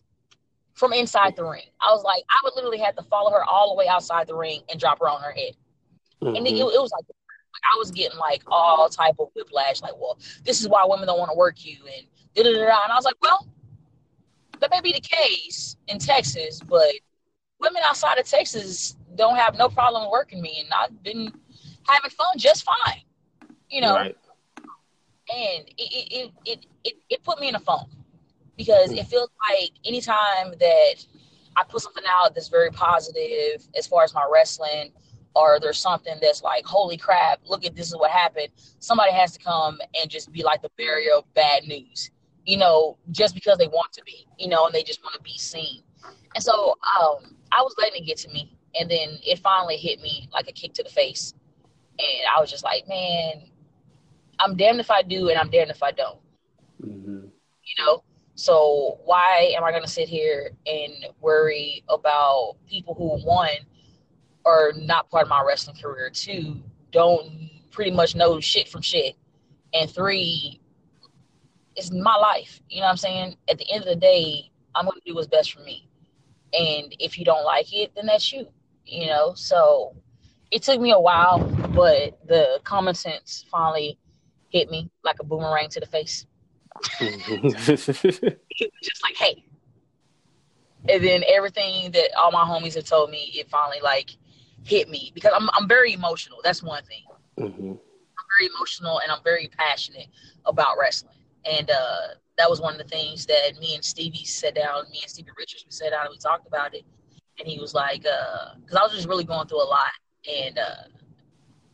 from 0.73 0.93
inside 0.93 1.35
the 1.35 1.45
ring? 1.45 1.67
I 1.79 1.91
was 1.91 2.03
like, 2.03 2.23
I 2.29 2.39
would 2.43 2.55
literally 2.55 2.79
have 2.79 2.95
to 2.95 3.03
follow 3.03 3.31
her 3.31 3.43
all 3.43 3.69
the 3.69 3.75
way 3.75 3.88
outside 3.88 4.27
the 4.27 4.35
ring 4.35 4.61
and 4.69 4.79
drop 4.79 4.99
her 4.99 5.07
on 5.07 5.21
her 5.21 5.31
head. 5.31 5.53
Mm-hmm. 6.21 6.35
And 6.35 6.47
it, 6.47 6.53
it, 6.53 6.81
was 6.81 6.91
like 6.91 7.05
I 7.63 7.77
was 7.77 7.91
getting 7.91 8.17
like 8.17 8.43
all 8.47 8.89
type 8.89 9.15
of 9.19 9.29
whiplash, 9.35 9.81
like, 9.81 9.93
well, 9.99 10.17
this 10.43 10.61
is 10.61 10.67
why 10.67 10.85
women 10.87 11.07
don't 11.07 11.19
want 11.19 11.31
to 11.31 11.37
work 11.37 11.65
you, 11.65 11.77
and 11.85 12.07
da 12.35 12.43
da 12.43 12.51
da. 12.51 12.83
And 12.83 12.91
I 12.91 12.95
was 12.95 13.05
like, 13.05 13.21
well, 13.21 13.47
that 14.59 14.69
may 14.71 14.81
be 14.81 14.93
the 14.93 15.01
case 15.01 15.77
in 15.87 15.99
Texas, 15.99 16.59
but 16.59 16.91
women 17.59 17.81
outside 17.85 18.17
of 18.17 18.25
Texas 18.25 18.97
don't 19.15 19.35
have 19.35 19.57
no 19.57 19.69
problem 19.69 20.09
working 20.11 20.41
me, 20.41 20.59
and 20.59 20.69
I've 20.73 21.03
been 21.03 21.31
having 21.87 22.11
fun 22.11 22.37
just 22.37 22.63
fine, 22.63 23.01
you 23.69 23.81
know. 23.81 23.95
Right. 23.95 24.17
And 25.33 25.65
it 25.77 26.11
it, 26.11 26.31
it 26.45 26.65
it 26.83 26.93
it 27.09 27.23
put 27.23 27.39
me 27.39 27.47
in 27.47 27.55
a 27.55 27.59
funk 27.59 27.89
because 28.57 28.91
hmm. 28.91 28.97
it 28.97 29.07
feels 29.07 29.29
like 29.49 29.71
anytime 29.85 30.53
that 30.59 30.95
I 31.55 31.63
put 31.63 31.81
something 31.81 32.03
out 32.07 32.33
that's 32.33 32.47
very 32.47 32.71
positive 32.71 33.65
as 33.77 33.87
far 33.87 34.03
as 34.03 34.13
my 34.13 34.27
wrestling, 34.31 34.91
or 35.36 35.59
there's 35.59 35.79
something 35.79 36.15
that's 36.21 36.43
like, 36.43 36.65
holy 36.65 36.97
crap, 36.97 37.39
look 37.45 37.65
at 37.65 37.75
this 37.75 37.88
is 37.88 37.95
what 37.95 38.11
happened. 38.11 38.49
Somebody 38.79 39.11
has 39.11 39.34
to 39.38 39.43
come 39.43 39.79
and 39.99 40.09
just 40.09 40.31
be 40.31 40.43
like 40.43 40.61
the 40.61 40.69
barrier 40.77 41.13
of 41.17 41.34
bad 41.34 41.63
news, 41.63 42.11
you 42.45 42.57
know, 42.57 42.97
just 43.11 43.34
because 43.34 43.57
they 43.57 43.67
want 43.67 43.91
to 43.93 44.03
be, 44.03 44.27
you 44.38 44.47
know, 44.47 44.65
and 44.65 44.73
they 44.73 44.84
just 44.84 45.03
want 45.03 45.15
to 45.15 45.21
be 45.21 45.38
seen. 45.38 45.81
And 46.36 46.43
so 46.43 46.75
um, 46.99 47.36
I 47.51 47.61
was 47.61 47.75
letting 47.77 48.03
it 48.03 48.05
get 48.05 48.17
to 48.19 48.29
me, 48.29 48.57
and 48.79 48.89
then 48.89 49.19
it 49.23 49.39
finally 49.39 49.77
hit 49.77 50.01
me 50.01 50.29
like 50.31 50.47
a 50.47 50.51
kick 50.51 50.73
to 50.73 50.84
the 50.84 50.89
face, 50.89 51.34
and 51.99 52.27
I 52.36 52.39
was 52.39 52.49
just 52.49 52.63
like, 52.63 52.88
man, 52.88 53.49
I'm 54.39 54.55
damned 54.55 54.79
if 54.79 54.91
I 54.91 55.01
do, 55.01 55.29
and 55.29 55.38
I'm 55.38 55.49
damned 55.49 55.71
if 55.71 55.84
I 55.84 55.91
don't. 55.91 56.19
Mm-hmm. 56.84 57.25
You 57.25 57.86
know, 57.86 58.03
so 58.36 58.99
why 59.05 59.53
am 59.55 59.63
I 59.63 59.71
going 59.71 59.84
to 59.84 59.89
sit 59.89 60.09
here 60.09 60.51
and 60.65 60.93
worry 61.21 61.84
about 61.88 62.55
people 62.67 62.93
who 62.95 63.23
one 63.25 63.49
are 64.45 64.73
not 64.75 65.09
part 65.09 65.23
of 65.23 65.29
my 65.29 65.43
wrestling 65.45 65.77
career, 65.81 66.09
two 66.09 66.61
don't 66.91 67.49
pretty 67.71 67.91
much 67.91 68.15
know 68.15 68.39
shit 68.39 68.69
from 68.69 68.81
shit, 68.81 69.15
and 69.73 69.89
three, 69.89 70.59
it's 71.75 71.91
my 71.91 72.15
life. 72.15 72.61
You 72.69 72.81
know 72.81 72.85
what 72.85 72.91
I'm 72.91 72.97
saying? 72.97 73.35
At 73.49 73.57
the 73.57 73.69
end 73.71 73.83
of 73.83 73.89
the 73.89 73.95
day, 73.95 74.51
I'm 74.75 74.85
going 74.85 74.99
to 74.99 75.01
do 75.05 75.15
what's 75.15 75.27
best 75.27 75.53
for 75.53 75.61
me, 75.61 75.89
and 76.53 76.95
if 76.99 77.17
you 77.17 77.25
don't 77.25 77.43
like 77.43 77.73
it, 77.73 77.91
then 77.95 78.05
that's 78.05 78.31
you. 78.31 78.47
You 78.85 79.07
know, 79.07 79.33
so 79.33 79.95
it 80.51 80.61
took 80.61 80.79
me 80.79 80.91
a 80.91 80.99
while, 80.99 81.39
but 81.73 82.19
the 82.27 82.59
common 82.63 82.93
sense 82.93 83.45
finally 83.49 83.97
hit 84.49 84.69
me 84.69 84.91
like 85.03 85.15
a 85.19 85.23
boomerang 85.23 85.69
to 85.69 85.79
the 85.79 85.85
face. 85.85 86.25
just 86.99 89.03
like, 89.03 89.15
hey. 89.17 89.43
And 90.89 91.03
then 91.03 91.23
everything 91.27 91.91
that 91.91 92.09
all 92.17 92.31
my 92.31 92.43
homies 92.43 92.75
have 92.75 92.85
told 92.85 93.09
me, 93.09 93.31
it 93.35 93.49
finally 93.49 93.79
like 93.81 94.11
hit 94.64 94.89
me 94.89 95.11
because 95.14 95.32
I'm 95.36 95.49
I'm 95.53 95.68
very 95.68 95.93
emotional. 95.93 96.39
That's 96.43 96.64
one 96.64 96.84
thing. 96.86 97.03
Mm-hmm. 97.39 97.72
I'm 97.72 98.26
very 98.39 98.49
emotional 98.55 98.99
and 98.99 99.11
I'm 99.11 99.24
very 99.24 99.49
passionate 99.57 100.07
about 100.45 100.78
wrestling. 100.80 101.16
And 101.45 101.70
uh, 101.70 102.16
that 102.38 102.49
was 102.49 102.61
one 102.61 102.74
of 102.74 102.78
the 102.78 102.88
things 102.88 103.26
that 103.26 103.59
me 103.59 103.76
and 103.76 103.84
Stevie 103.84 104.24
sat 104.24 104.55
down, 104.55 104.84
me 104.91 104.99
and 105.01 105.09
Stevie 105.09 105.32
Richards, 105.38 105.66
we 105.66 105.72
sat 105.72 105.91
down 105.91 106.05
and 106.05 106.11
we 106.11 106.18
talked 106.18 106.47
about 106.47 106.74
it. 106.74 106.84
And 107.39 107.47
he 107.47 107.59
was 107.59 107.74
like, 107.74 108.03
because 108.03 108.76
uh, 108.76 108.80
I 108.80 108.84
was 108.84 108.93
just 108.93 109.07
really 109.07 109.24
going 109.24 109.47
through 109.47 109.64
a 109.64 109.66
lot. 109.66 109.91
And 110.32 110.57
uh, 110.57 110.84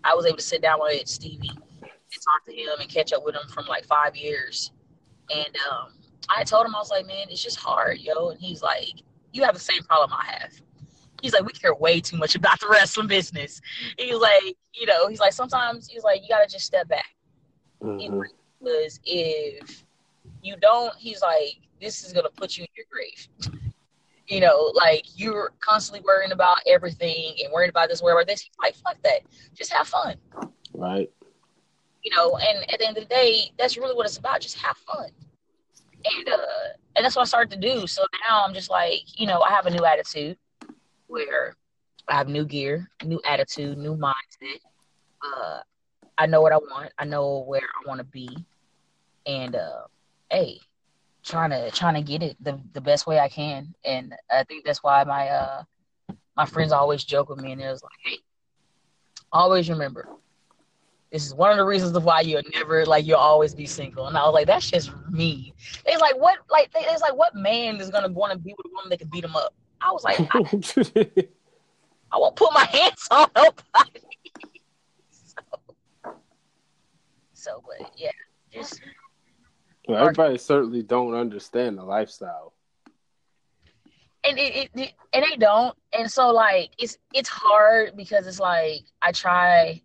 I 0.03 0.15
was 0.15 0.25
able 0.25 0.37
to 0.37 0.43
sit 0.43 0.61
down 0.61 0.79
with 0.79 1.07
Stevie 1.07 1.51
and 1.81 2.21
talk 2.23 2.45
to 2.45 2.53
him 2.53 2.79
and 2.79 2.89
catch 2.89 3.13
up 3.13 3.23
with 3.25 3.35
him 3.35 3.47
from 3.49 3.65
like 3.67 3.85
five 3.85 4.15
years. 4.15 4.71
And 5.29 5.55
um, 5.71 5.91
I 6.29 6.43
told 6.43 6.65
him, 6.65 6.75
I 6.75 6.79
was 6.79 6.89
like, 6.89 7.05
man, 7.05 7.27
it's 7.29 7.43
just 7.43 7.59
hard, 7.59 7.99
yo. 7.99 8.29
And 8.29 8.39
he's 8.39 8.61
like, 8.63 9.03
you 9.33 9.43
have 9.43 9.53
the 9.53 9.59
same 9.59 9.83
problem 9.83 10.11
I 10.13 10.25
have. 10.31 10.53
He's 11.21 11.33
like, 11.33 11.45
we 11.45 11.51
care 11.53 11.73
way 11.73 11.99
too 11.99 12.17
much 12.17 12.35
about 12.35 12.59
the 12.59 12.67
wrestling 12.69 13.07
business. 13.07 13.61
He's 13.97 14.15
like, 14.15 14.55
you 14.73 14.85
know, 14.85 15.07
he's 15.07 15.19
like, 15.19 15.33
sometimes 15.33 15.87
he's 15.87 16.03
like, 16.03 16.21
you 16.21 16.29
got 16.29 16.47
to 16.47 16.51
just 16.51 16.65
step 16.65 16.87
back. 16.87 17.15
Mm-hmm. 17.81 18.21
Because 18.59 18.99
if 19.03 19.85
you 20.41 20.55
don't, 20.57 20.95
he's 20.95 21.21
like, 21.21 21.59
this 21.81 22.03
is 22.03 22.13
going 22.13 22.25
to 22.25 22.31
put 22.31 22.57
you 22.57 22.63
in 22.63 22.69
your 22.75 22.85
grave. 22.91 23.27
You 24.27 24.41
know, 24.41 24.71
like 24.75 25.05
you're 25.15 25.51
constantly 25.59 26.03
worrying 26.05 26.31
about 26.31 26.57
everything 26.67 27.35
and 27.43 27.51
worrying 27.51 27.69
about 27.69 27.89
this, 27.89 28.01
worrying 28.01 28.19
about 28.19 28.27
this. 28.27 28.41
He's 28.41 28.51
like, 28.61 28.75
fuck 28.75 29.01
that. 29.03 29.21
Just 29.55 29.73
have 29.73 29.87
fun. 29.87 30.15
Right. 30.73 31.09
You 32.03 32.15
know, 32.15 32.37
and 32.37 32.69
at 32.71 32.79
the 32.79 32.87
end 32.87 32.97
of 32.97 33.03
the 33.03 33.09
day, 33.09 33.51
that's 33.57 33.75
really 33.77 33.95
what 33.95 34.05
it's 34.05 34.17
about. 34.17 34.39
Just 34.41 34.57
have 34.57 34.77
fun. 34.77 35.09
And 36.05 36.29
uh 36.29 36.37
and 36.95 37.03
that's 37.03 37.15
what 37.15 37.23
I 37.23 37.25
started 37.25 37.59
to 37.61 37.67
do. 37.67 37.87
So 37.87 38.03
now 38.27 38.45
I'm 38.45 38.53
just 38.53 38.69
like, 38.69 39.01
you 39.19 39.25
know, 39.25 39.41
I 39.41 39.49
have 39.49 39.65
a 39.65 39.71
new 39.71 39.83
attitude 39.83 40.37
where 41.09 41.55
I 42.07 42.15
have 42.15 42.29
new 42.29 42.45
gear, 42.45 42.89
new 43.03 43.21
attitude, 43.25 43.77
new 43.77 43.95
mindset. 43.95 44.59
Uh 45.23 45.61
I 46.17 46.27
know 46.27 46.41
what 46.41 46.53
I 46.53 46.57
want. 46.57 46.93
I 46.99 47.05
know 47.05 47.43
where 47.47 47.61
I 47.61 47.87
want 47.87 47.99
to 47.99 48.05
be. 48.05 48.29
And 49.25 49.55
uh 49.55 49.83
hey, 50.29 50.59
trying 51.23 51.51
to 51.51 51.71
trying 51.71 51.95
to 51.95 52.01
get 52.01 52.23
it 52.23 52.37
the, 52.43 52.59
the 52.73 52.81
best 52.81 53.07
way 53.07 53.19
I 53.19 53.29
can. 53.29 53.75
And 53.85 54.13
I 54.31 54.43
think 54.43 54.65
that's 54.65 54.83
why 54.83 55.03
my 55.03 55.29
uh 55.29 55.63
my 56.35 56.45
friends 56.45 56.71
always 56.73 57.03
joke 57.03 57.29
with 57.29 57.39
me 57.39 57.51
and 57.53 57.61
it 57.61 57.69
was 57.69 57.83
like, 57.83 57.99
hey, 58.05 58.19
always 59.31 59.69
remember 59.69 60.09
this 61.11 61.25
is 61.25 61.33
one 61.33 61.51
of 61.51 61.57
the 61.57 61.65
reasons 61.65 61.95
of 61.95 62.03
why 62.03 62.21
you'll 62.21 62.41
never 62.53 62.85
like 62.85 63.05
you'll 63.05 63.17
always 63.17 63.55
be 63.55 63.65
single. 63.65 64.07
And 64.07 64.17
I 64.17 64.25
was 64.25 64.33
like, 64.33 64.47
that's 64.47 64.69
just 64.69 64.91
me. 65.09 65.53
It's 65.85 66.01
like 66.01 66.17
what 66.19 66.37
like 66.49 66.69
it's 66.75 67.01
like 67.01 67.15
what 67.17 67.35
man 67.35 67.79
is 67.79 67.89
gonna 67.89 68.09
want 68.09 68.33
to 68.33 68.39
be 68.39 68.53
with 68.57 68.65
a 68.67 68.69
woman 68.75 68.89
that 68.89 68.99
can 68.99 69.09
beat 69.09 69.23
him 69.23 69.35
up? 69.35 69.53
I 69.81 69.91
was 69.91 70.03
like, 70.03 70.19
I, 70.19 70.39
I 72.11 72.17
won't 72.17 72.35
put 72.35 72.53
my 72.53 72.65
hands 72.71 73.07
on 73.11 73.27
nobody. 73.35 74.01
so, 75.11 76.15
so, 77.33 77.63
but 77.65 77.91
yeah, 77.97 78.11
just 78.51 78.81
well, 79.87 80.01
everybody 80.01 80.37
certainly 80.37 80.83
don't 80.83 81.15
understand 81.15 81.77
the 81.77 81.83
lifestyle. 81.83 82.53
And 84.23 84.37
it, 84.37 84.55
it, 84.55 84.69
it 84.75 84.93
and 85.13 85.25
they 85.25 85.37
don't. 85.37 85.75
And 85.97 86.11
so 86.11 86.29
like 86.29 86.71
it's 86.77 86.97
it's 87.13 87.29
hard 87.29 87.95
because 87.95 88.27
it's 88.27 88.39
like 88.39 88.81
I 89.01 89.11
try 89.11 89.81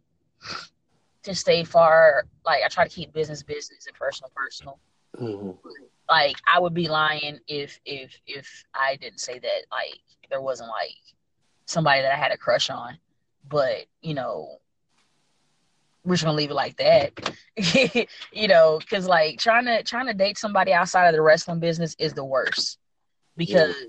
to 1.22 1.34
stay 1.34 1.64
far. 1.64 2.24
Like 2.44 2.62
I 2.64 2.68
try 2.68 2.86
to 2.86 2.94
keep 2.94 3.12
business 3.12 3.42
business 3.42 3.86
and 3.86 3.96
personal 3.96 4.30
personal. 4.34 4.78
Mm-hmm. 5.16 5.50
Like 6.08 6.36
I 6.52 6.60
would 6.60 6.74
be 6.74 6.88
lying 6.88 7.38
if 7.48 7.80
if 7.84 8.18
if 8.26 8.64
I 8.74 8.96
didn't 8.96 9.20
say 9.20 9.38
that 9.38 9.62
like 9.70 10.00
there 10.30 10.40
wasn't 10.40 10.68
like 10.68 10.94
somebody 11.66 12.02
that 12.02 12.12
I 12.12 12.16
had 12.16 12.32
a 12.32 12.36
crush 12.36 12.70
on. 12.70 12.98
But 13.48 13.86
you 14.02 14.14
know, 14.14 14.58
we're 16.04 16.14
just 16.14 16.24
gonna 16.24 16.36
leave 16.36 16.50
it 16.50 16.54
like 16.54 16.76
that. 16.76 17.34
you 18.32 18.48
know, 18.48 18.78
because 18.78 19.06
like 19.06 19.38
trying 19.38 19.64
to 19.66 19.82
trying 19.82 20.06
to 20.06 20.14
date 20.14 20.38
somebody 20.38 20.72
outside 20.72 21.06
of 21.08 21.14
the 21.14 21.22
wrestling 21.22 21.60
business 21.60 21.94
is 21.98 22.12
the 22.12 22.24
worst 22.24 22.78
because. 23.36 23.74
Yeah. 23.78 23.88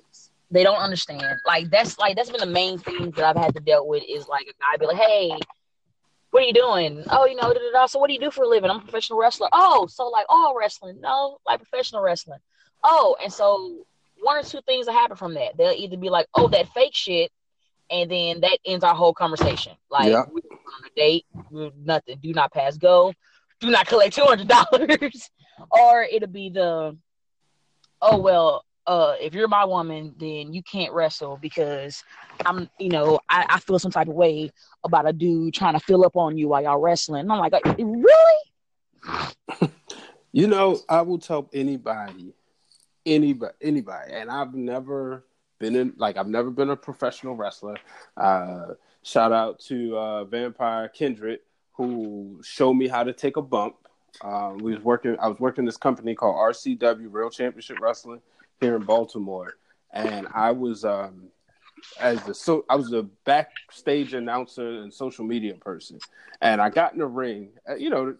They 0.52 0.62
don't 0.62 0.78
understand. 0.78 1.40
Like 1.46 1.72
that's 1.72 1.98
like 1.98 2.16
that's 2.16 2.30
been 2.30 2.40
the 2.40 2.46
main 2.46 2.78
thing 2.78 3.10
that 3.12 3.26
I've 3.26 3.36
had 3.36 3.56
to 3.56 3.60
deal 3.60 3.88
with 3.88 4.04
is 4.08 4.28
like 4.28 4.44
a 4.44 4.54
guy 4.62 4.78
be 4.80 4.86
like, 4.86 4.96
"Hey, 4.96 5.32
what 6.36 6.44
are 6.44 6.48
you 6.48 6.54
doing? 6.54 7.02
Oh, 7.10 7.26
you 7.26 7.36
know, 7.36 7.44
da, 7.44 7.54
da, 7.54 7.72
da. 7.72 7.86
so 7.86 7.98
what 7.98 8.08
do 8.08 8.14
you 8.14 8.20
do 8.20 8.30
for 8.30 8.44
a 8.44 8.48
living? 8.48 8.70
I'm 8.70 8.80
a 8.80 8.82
professional 8.82 9.18
wrestler. 9.18 9.48
Oh, 9.54 9.88
so 9.88 10.10
like 10.10 10.26
all 10.28 10.54
wrestling? 10.60 11.00
No, 11.00 11.38
like 11.48 11.62
professional 11.62 12.02
wrestling. 12.02 12.40
Oh, 12.84 13.16
and 13.24 13.32
so 13.32 13.86
one 14.22 14.40
or 14.40 14.44
two 14.44 14.60
things 14.66 14.88
that 14.88 14.92
happen 14.92 15.16
from 15.16 15.36
that. 15.36 15.56
They'll 15.56 15.72
either 15.72 15.96
be 15.96 16.10
like, 16.10 16.28
oh, 16.36 16.50
that 16.50 16.68
fake 16.74 16.94
shit, 16.94 17.32
and 17.90 18.12
then 18.12 18.42
that 18.42 18.58
ends 18.66 18.84
our 18.84 18.94
whole 18.94 19.14
conversation. 19.14 19.78
Like 19.90 20.12
yeah. 20.12 20.24
we're 20.30 20.42
on 20.52 20.86
a 20.86 20.94
date, 20.98 21.26
nothing. 21.86 22.18
Do 22.22 22.34
not 22.34 22.52
pass 22.52 22.76
go. 22.78 23.14
Do 23.62 23.72
not 23.72 23.88
collect 23.88 24.14
two 24.14 24.26
hundred 24.26 24.50
dollars. 24.50 25.30
or 25.72 26.04
it'll 26.04 26.28
be 26.28 26.50
the, 26.50 26.98
oh 28.02 28.18
well, 28.18 28.65
uh, 28.88 29.16
if 29.20 29.34
you're 29.34 29.48
my 29.48 29.66
woman, 29.66 30.14
then 30.18 30.54
you 30.54 30.62
can't 30.62 30.94
wrestle 30.94 31.38
because 31.42 32.04
I'm, 32.46 32.70
you 32.80 32.90
know, 32.90 33.20
I, 33.30 33.46
I, 33.50 33.60
feel 33.60 33.80
some 33.80 33.92
type 33.92 34.08
of 34.08 34.14
way 34.14 34.52
about 34.84 35.08
a 35.08 35.14
dude 35.14 35.54
trying 35.54 35.74
to 35.74 35.80
fill 35.80 36.06
up 36.06 36.16
on 36.16 36.38
you 36.38 36.50
while 36.50 36.62
y'all 36.62 36.80
wrestling. 36.80 37.22
And 37.22 37.32
I'm 37.32 37.40
like, 37.40 37.54
really? 37.78 39.72
you 40.32 40.48
know, 40.48 40.80
I 40.88 41.02
will 41.02 41.18
tell 41.18 41.50
anybody, 41.54 42.34
anybody, 43.06 43.54
anybody, 43.62 44.14
and 44.14 44.30
I've 44.30 44.54
never 44.54 45.26
been 45.60 45.76
in, 45.76 45.94
like, 45.98 46.18
I've 46.18 46.28
never 46.28 46.52
been 46.52 46.70
a 46.70 46.76
professional 46.76 47.36
wrestler. 47.36 47.78
Uh, 48.16 48.74
shout 49.02 49.32
out 49.32 49.60
to 49.62 49.98
uh, 49.98 50.24
Vampire 50.26 50.90
Kindred 50.90 51.40
who 51.74 52.40
showed 52.44 52.74
me 52.74 52.88
how 52.88 53.04
to 53.04 53.14
take 53.14 53.38
a 53.38 53.42
bump. 53.42 53.76
Um, 54.22 54.58
we 54.60 54.74
was 54.74 54.82
working. 54.82 55.18
I 55.20 55.28
was 55.28 55.40
working 55.40 55.66
this 55.66 55.76
company 55.76 56.16
called 56.16 56.36
RCW 56.36 57.08
Real 57.12 57.30
Championship 57.30 57.80
Wrestling 57.82 58.22
here 58.62 58.76
in 58.76 58.84
Baltimore, 58.84 59.56
and 59.92 60.28
I 60.34 60.52
was 60.52 60.86
um, 60.86 61.30
as 62.00 62.24
the 62.24 62.34
so 62.34 62.66
I 62.70 62.76
was 62.76 62.92
a 62.94 63.04
backstage 63.26 64.14
announcer 64.14 64.82
and 64.82 64.94
social 64.94 65.26
media 65.26 65.56
person, 65.56 66.00
and 66.42 66.62
I 66.62 66.70
got 66.70 66.94
in 66.94 67.00
the 67.00 67.08
ring. 67.08 67.52
Uh, 67.70 67.76
you 67.76 67.90
know, 67.90 68.16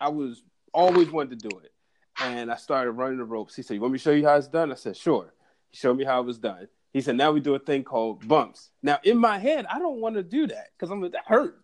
I 0.00 0.08
was 0.08 0.42
always 0.72 1.10
wanted 1.10 1.40
to 1.40 1.48
do 1.48 1.58
it, 1.58 1.72
and 2.20 2.50
I 2.50 2.56
started 2.56 2.92
running 2.92 3.18
the 3.18 3.24
ropes. 3.24 3.54
He 3.54 3.62
said, 3.62 3.74
"You 3.74 3.80
want 3.80 3.92
me 3.92 3.98
to 3.98 4.02
show 4.02 4.10
you 4.12 4.26
how 4.26 4.36
it's 4.36 4.48
done?" 4.48 4.72
I 4.72 4.76
said, 4.76 4.96
"Sure." 4.96 5.32
He 5.70 5.76
showed 5.76 5.96
me 5.96 6.04
how 6.04 6.20
it 6.20 6.26
was 6.26 6.38
done. 6.38 6.68
He 6.92 7.00
said, 7.00 7.16
"Now 7.16 7.32
we 7.32 7.40
do 7.40 7.54
a 7.54 7.58
thing 7.58 7.84
called 7.84 8.26
bumps." 8.26 8.70
Now 8.82 8.98
in 9.04 9.18
my 9.18 9.38
head, 9.38 9.66
I 9.66 9.78
don't 9.78 10.00
want 10.00 10.16
to 10.16 10.22
do 10.22 10.46
that 10.46 10.68
because 10.76 10.90
I'm 10.90 11.00
that 11.02 11.26
hurt, 11.26 11.60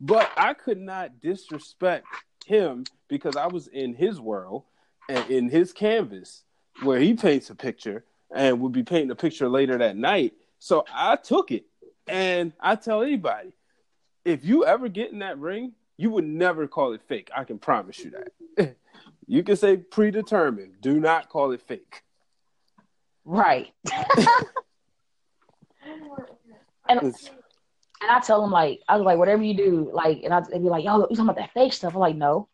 but 0.00 0.30
I 0.36 0.54
could 0.54 0.78
not 0.78 1.20
disrespect 1.20 2.06
him 2.44 2.84
because 3.08 3.36
I 3.36 3.46
was 3.46 3.68
in 3.68 3.94
his 3.94 4.20
world 4.20 4.64
and 5.08 5.28
in 5.30 5.48
his 5.48 5.72
canvas 5.72 6.44
where 6.82 7.00
he 7.00 7.14
paints 7.14 7.50
a 7.50 7.54
picture 7.54 8.04
and 8.34 8.60
would 8.60 8.72
be 8.72 8.82
painting 8.82 9.10
a 9.10 9.16
picture 9.16 9.48
later 9.48 9.78
that 9.78 9.96
night. 9.96 10.34
So 10.58 10.84
I 10.92 11.16
took 11.16 11.50
it. 11.50 11.64
And 12.06 12.52
I 12.58 12.76
tell 12.76 13.02
anybody, 13.02 13.52
if 14.24 14.44
you 14.44 14.64
ever 14.64 14.88
get 14.88 15.12
in 15.12 15.18
that 15.20 15.38
ring, 15.38 15.72
you 15.96 16.10
would 16.10 16.24
never 16.24 16.66
call 16.66 16.92
it 16.92 17.02
fake. 17.02 17.30
I 17.34 17.44
can 17.44 17.58
promise 17.58 17.98
you 17.98 18.12
that. 18.56 18.76
you 19.26 19.42
can 19.42 19.56
say 19.56 19.76
predetermined. 19.76 20.80
Do 20.80 20.98
not 20.98 21.28
call 21.28 21.52
it 21.52 21.60
fake. 21.62 22.02
Right. 23.24 23.72
and 26.88 27.14
and 28.00 28.10
I 28.10 28.20
tell 28.20 28.40
them 28.40 28.50
like 28.50 28.80
I 28.88 28.96
was 28.96 29.04
like 29.04 29.18
whatever 29.18 29.42
you 29.42 29.54
do 29.54 29.90
like 29.92 30.22
and 30.22 30.32
I 30.32 30.40
would 30.40 30.62
be 30.62 30.68
like 30.68 30.84
yo 30.84 31.00
you 31.00 31.08
talking 31.08 31.24
about 31.24 31.36
that 31.36 31.52
fake 31.52 31.72
stuff 31.72 31.94
I'm 31.94 32.00
like 32.00 32.16
no 32.16 32.48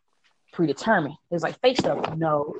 predetermined 0.52 1.16
it's 1.30 1.42
like 1.42 1.60
fake 1.60 1.78
stuff 1.78 2.16
no 2.16 2.54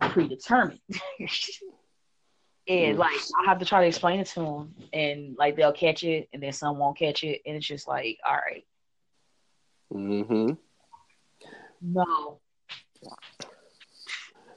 predetermined 0.00 0.80
and 2.68 2.98
like 2.98 3.20
I 3.40 3.46
have 3.46 3.58
to 3.58 3.64
try 3.64 3.82
to 3.82 3.86
explain 3.86 4.20
it 4.20 4.26
to 4.28 4.40
them 4.40 4.74
and 4.92 5.36
like 5.38 5.56
they'll 5.56 5.72
catch 5.72 6.04
it 6.04 6.28
and 6.32 6.42
then 6.42 6.52
some 6.52 6.78
won't 6.78 6.98
catch 6.98 7.24
it 7.24 7.42
and 7.46 7.56
it's 7.56 7.66
just 7.66 7.88
like 7.88 8.18
all 8.26 8.34
right 8.34 8.64
mm-hmm 9.92 10.52
no 11.80 12.40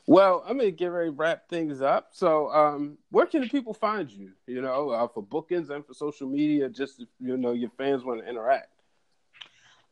well, 0.08 0.44
I'm 0.46 0.58
gonna 0.58 0.72
get 0.72 0.88
ready 0.88 1.10
to 1.10 1.16
wrap 1.16 1.48
things 1.48 1.82
up. 1.82 2.10
So, 2.12 2.52
um, 2.52 2.98
where 3.12 3.26
can 3.26 3.42
the 3.42 3.48
people 3.48 3.74
find 3.74 4.10
you? 4.10 4.32
You 4.48 4.62
know, 4.62 4.90
uh, 4.90 5.08
for 5.08 5.22
bookings 5.22 5.70
and 5.70 5.86
for 5.86 5.94
social 5.94 6.28
media, 6.28 6.68
just 6.70 7.00
if, 7.00 7.08
you 7.20 7.38
know 7.38 7.54
your 7.54 7.70
fans 7.78 8.04
want 8.04 8.22
to 8.22 8.30
interact. 8.30 8.68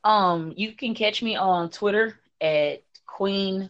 Um, 0.04 0.54
you 0.58 0.74
can 0.74 0.96
catch 0.96 1.22
me 1.22 1.36
on 1.36 1.70
Twitter 1.70 2.20
at 2.42 2.84
Queen. 3.06 3.70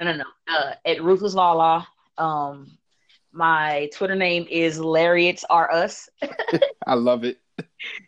No, 0.00 0.12
no, 0.12 0.16
no. 0.16 0.24
Uh, 0.48 0.74
at 0.86 1.02
Ruthless 1.02 1.34
Lala. 1.34 1.86
Um, 2.16 2.78
my 3.32 3.90
Twitter 3.94 4.14
name 4.14 4.46
is 4.50 4.78
Lariats 4.78 5.44
Are 5.50 5.70
Us. 5.70 6.08
I 6.86 6.94
love 6.94 7.24
it. 7.24 7.38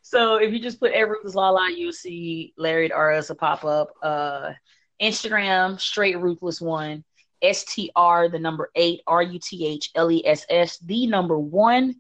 So 0.03 0.37
if 0.37 0.53
you 0.53 0.59
just 0.59 0.81
put 0.81 0.93
at 0.93 1.09
Ruthless 1.09 1.35
Lala, 1.35 1.71
you'll 1.71 1.93
see 1.93 2.55
Lariat 2.57 2.93
R 2.93 3.13
Us 3.13 3.31
a 3.31 3.35
pop 3.35 3.65
up. 3.65 3.93
Uh, 4.03 4.53
Instagram, 5.01 5.79
straight 5.79 6.19
Ruthless 6.19 6.61
One. 6.61 7.05
S 7.43 7.65
T 7.65 7.91
R, 7.97 8.29
the 8.29 8.39
number 8.39 8.71
eight, 8.77 9.03
R 9.07 9.23
U 9.23 9.39
T 9.39 9.67
H 9.67 9.91
L 9.95 10.11
E 10.11 10.25
S 10.25 10.47
S, 10.49 10.79
the 10.79 11.07
number 11.09 11.39
one. 11.39 11.97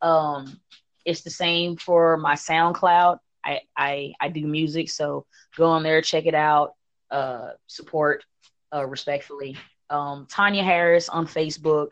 Um, 0.00 0.58
it's 1.04 1.20
the 1.20 1.30
same 1.30 1.76
for 1.76 2.16
my 2.16 2.34
SoundCloud. 2.34 3.18
I, 3.44 3.60
I 3.76 4.14
I 4.20 4.28
do 4.30 4.46
music, 4.46 4.90
so 4.90 5.26
go 5.56 5.66
on 5.66 5.82
there, 5.82 6.00
check 6.00 6.24
it 6.24 6.34
out, 6.34 6.72
uh, 7.10 7.50
support 7.66 8.24
uh, 8.74 8.86
respectfully. 8.86 9.56
Um, 9.90 10.26
Tanya 10.30 10.62
Harris 10.62 11.08
on 11.08 11.26
Facebook, 11.26 11.90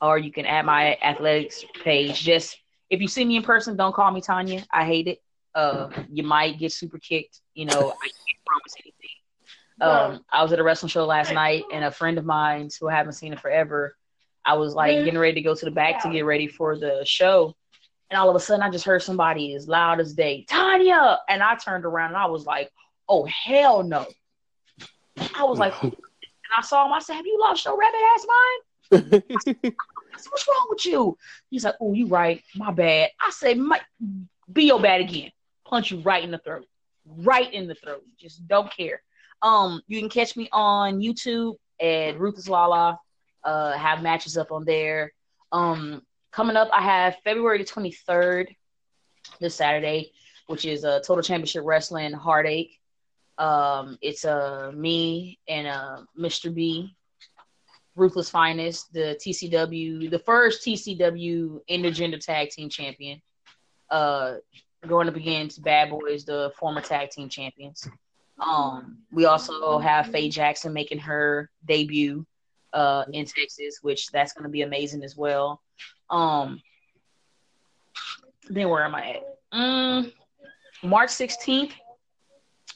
or 0.00 0.18
you 0.18 0.32
can 0.32 0.46
add 0.46 0.66
my 0.66 0.96
athletics 1.02 1.64
page. 1.82 2.20
Just 2.20 2.56
if 2.90 3.00
you 3.00 3.08
see 3.08 3.24
me 3.24 3.36
in 3.36 3.42
person, 3.42 3.76
don't 3.76 3.94
call 3.94 4.10
me 4.10 4.20
Tanya. 4.20 4.64
I 4.70 4.84
hate 4.84 5.08
it. 5.08 5.18
Uh, 5.54 5.88
you 6.10 6.22
might 6.22 6.58
get 6.58 6.72
super 6.72 6.98
kicked. 6.98 7.40
You 7.54 7.66
know, 7.66 7.72
I 7.72 8.06
can't 8.06 8.44
promise 8.44 8.74
anything. 8.76 8.94
Um, 9.80 10.24
I 10.30 10.42
was 10.42 10.52
at 10.52 10.58
a 10.58 10.62
wrestling 10.62 10.90
show 10.90 11.04
last 11.04 11.32
night, 11.32 11.64
and 11.72 11.84
a 11.84 11.90
friend 11.90 12.18
of 12.18 12.24
mine 12.24 12.68
who 12.80 12.88
I 12.88 12.94
haven't 12.94 13.14
seen 13.14 13.32
in 13.32 13.38
forever, 13.38 13.96
I 14.44 14.54
was 14.54 14.74
like 14.74 15.04
getting 15.04 15.18
ready 15.18 15.34
to 15.34 15.42
go 15.42 15.54
to 15.54 15.64
the 15.64 15.70
back 15.70 16.02
to 16.02 16.10
get 16.10 16.24
ready 16.24 16.46
for 16.46 16.78
the 16.78 17.02
show, 17.04 17.54
and 18.10 18.18
all 18.18 18.30
of 18.30 18.36
a 18.36 18.40
sudden 18.40 18.62
I 18.62 18.70
just 18.70 18.84
heard 18.84 19.02
somebody 19.02 19.54
as 19.54 19.66
loud 19.66 20.00
as 20.00 20.14
day, 20.14 20.44
Tanya, 20.48 21.18
and 21.28 21.42
I 21.42 21.56
turned 21.56 21.84
around 21.84 22.08
and 22.08 22.18
I 22.18 22.26
was 22.26 22.46
like, 22.46 22.70
oh 23.08 23.24
hell 23.26 23.82
no! 23.82 24.06
I 25.16 25.44
was 25.44 25.58
like, 25.58 25.74
and 25.82 25.94
I 26.56 26.62
saw 26.62 26.86
him. 26.86 26.92
I 26.92 27.00
said, 27.00 27.14
have 27.14 27.26
you 27.26 27.38
lost 27.40 27.64
your 27.64 27.78
rabbit 27.78 28.00
ass 28.14 28.26
mind? 28.28 29.22
What's 30.30 30.48
wrong 30.48 30.66
with 30.70 30.86
you? 30.86 31.18
He's 31.50 31.64
like, 31.64 31.74
oh, 31.80 31.92
you 31.92 32.06
right, 32.06 32.42
my 32.54 32.70
bad. 32.70 33.10
I 33.20 33.30
said, 33.30 33.58
be 34.52 34.64
your 34.64 34.80
bad 34.80 35.00
again. 35.00 35.30
Punch 35.64 35.90
you 35.90 36.00
right 36.00 36.22
in 36.22 36.30
the 36.30 36.38
throat, 36.38 36.66
right 37.06 37.52
in 37.52 37.66
the 37.66 37.74
throat. 37.74 38.04
Just 38.18 38.46
don't 38.46 38.70
care. 38.74 39.02
Um, 39.42 39.82
you 39.88 40.00
can 40.00 40.08
catch 40.08 40.36
me 40.36 40.48
on 40.52 41.00
YouTube 41.00 41.56
at 41.80 42.18
Ruthless 42.18 42.48
Lala. 42.48 42.98
Uh, 43.42 43.72
have 43.72 44.02
matches 44.02 44.38
up 44.38 44.52
on 44.52 44.64
there. 44.64 45.12
Um, 45.52 46.02
coming 46.32 46.56
up, 46.56 46.68
I 46.72 46.82
have 46.82 47.16
February 47.24 47.58
the 47.58 47.64
23rd, 47.64 48.54
this 49.40 49.54
Saturday, 49.54 50.12
which 50.46 50.64
is 50.64 50.84
a 50.84 51.00
Total 51.00 51.22
Championship 51.22 51.62
Wrestling 51.64 52.12
Heartache. 52.12 52.80
Um, 53.38 53.98
it's 54.00 54.24
uh, 54.24 54.70
me 54.74 55.38
and 55.48 55.66
uh, 55.66 56.02
Mr. 56.18 56.54
B, 56.54 56.94
Ruthless 57.96 58.30
Finest, 58.30 58.92
the 58.92 59.18
TCW, 59.20 60.10
the 60.10 60.18
first 60.18 60.64
TCW 60.64 61.60
intergender 61.68 62.20
tag 62.20 62.50
team 62.50 62.68
champion. 62.68 63.20
Uh, 63.90 64.36
going 64.86 65.08
up 65.08 65.16
against 65.16 65.62
Bad 65.62 65.90
Boys, 65.90 66.24
the 66.24 66.52
former 66.58 66.80
tag 66.80 67.10
team 67.10 67.28
champions. 67.28 67.88
Um, 68.38 68.98
we 69.12 69.24
also 69.26 69.78
have 69.78 70.08
Faye 70.08 70.28
Jackson 70.28 70.72
making 70.72 70.98
her 70.98 71.50
debut 71.66 72.26
uh, 72.72 73.04
in 73.12 73.24
Texas, 73.24 73.78
which 73.82 74.08
that's 74.08 74.32
going 74.32 74.42
to 74.42 74.50
be 74.50 74.62
amazing 74.62 75.02
as 75.04 75.16
well. 75.16 75.62
Um, 76.10 76.60
then 78.48 78.68
where 78.68 78.84
am 78.84 78.94
I 78.94 79.10
at? 79.10 79.22
Mm, 79.54 80.12
March 80.82 81.10
16th, 81.10 81.72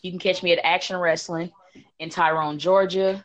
you 0.03 0.11
can 0.11 0.19
catch 0.19 0.43
me 0.43 0.53
at 0.53 0.61
Action 0.65 0.97
Wrestling 0.97 1.51
in 1.99 2.11
Tyrone, 2.11 2.59
Georgia. 2.59 3.25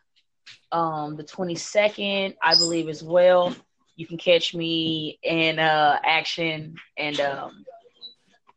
Um, 0.72 1.16
the 1.16 1.24
22nd, 1.24 2.36
I 2.42 2.56
believe, 2.56 2.90
as 2.90 3.04
well. 3.04 3.56
You 3.96 4.08
can 4.08 4.18
catch 4.18 4.56
me 4.56 5.20
in 5.24 5.60
uh, 5.60 6.00
Action 6.04 6.76
and 6.98 7.20
um, 7.20 7.66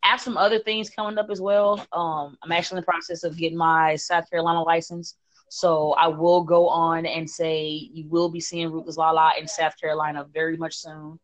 I 0.07 0.11
have 0.11 0.21
some 0.21 0.37
other 0.37 0.61
things 0.61 0.89
coming 0.89 1.19
up 1.19 1.31
as 1.31 1.41
well. 1.41 1.85
Um, 1.93 2.39
I'm 2.41 2.53
actually 2.53 2.79
in 2.79 2.83
the 2.83 2.87
process 2.87 3.25
of 3.25 3.37
getting 3.37 3.59
my 3.59 3.97
South 3.97 4.31
Carolina 4.31 4.63
license. 4.63 5.17
So 5.49 5.93
I 5.93 6.07
will 6.07 6.43
go 6.45 6.69
on 6.69 7.07
and 7.07 7.29
say 7.29 7.67
you 7.93 8.09
will 8.09 8.29
be 8.29 8.39
seeing 8.39 8.71
Ruthless 8.71 8.97
Lala 8.97 9.33
in 9.39 9.49
South 9.49 9.79
Carolina 9.81 10.25
very 10.33 10.57
much 10.57 10.77
soon. 10.77 11.19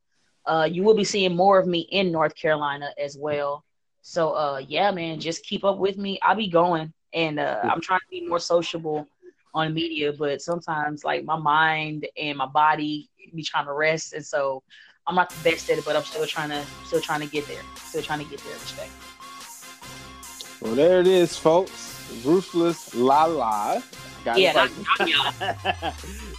Uh, 0.46 0.68
you 0.70 0.82
will 0.82 0.96
be 0.96 1.04
seeing 1.04 1.36
more 1.36 1.60
of 1.60 1.66
me 1.68 1.80
in 1.92 2.10
North 2.10 2.34
Carolina 2.34 2.90
as 2.98 3.16
well. 3.16 3.64
So 4.02 4.32
uh, 4.32 4.60
yeah, 4.66 4.90
man, 4.90 5.20
just 5.20 5.44
keep 5.44 5.64
up 5.64 5.78
with 5.78 5.96
me. 5.96 6.18
I'll 6.22 6.36
be 6.36 6.48
going, 6.48 6.92
and 7.14 7.38
uh, 7.38 7.60
I'm 7.62 7.80
trying 7.80 8.00
to 8.00 8.06
be 8.10 8.26
more 8.26 8.40
sociable 8.40 9.06
on 9.54 9.72
media, 9.72 10.12
but 10.12 10.42
sometimes 10.42 11.04
like 11.04 11.24
my 11.24 11.36
mind 11.36 12.06
and 12.16 12.36
my 12.36 12.46
body 12.46 13.08
be 13.34 13.42
trying 13.42 13.66
to 13.66 13.72
rest, 13.72 14.12
and 14.12 14.24
so 14.24 14.62
I'm 15.06 15.14
not 15.14 15.30
the 15.30 15.50
best 15.50 15.70
at 15.70 15.78
it, 15.78 15.84
but 15.84 15.96
I'm 15.96 16.02
still 16.02 16.26
trying 16.26 16.50
to 16.50 16.64
still 16.84 17.00
trying 17.00 17.20
to 17.20 17.26
get 17.26 17.46
there. 17.46 17.62
Still 17.76 18.02
trying 18.02 18.24
to 18.24 18.30
get 18.30 18.40
there. 18.40 18.54
Respect. 18.54 18.90
Well, 20.60 20.74
there 20.74 21.00
it 21.00 21.06
is, 21.06 21.36
folks. 21.36 21.90
Ruthless 22.24 22.94
Lala. 22.94 23.82
Got 24.24 24.38
yeah, 24.38 24.68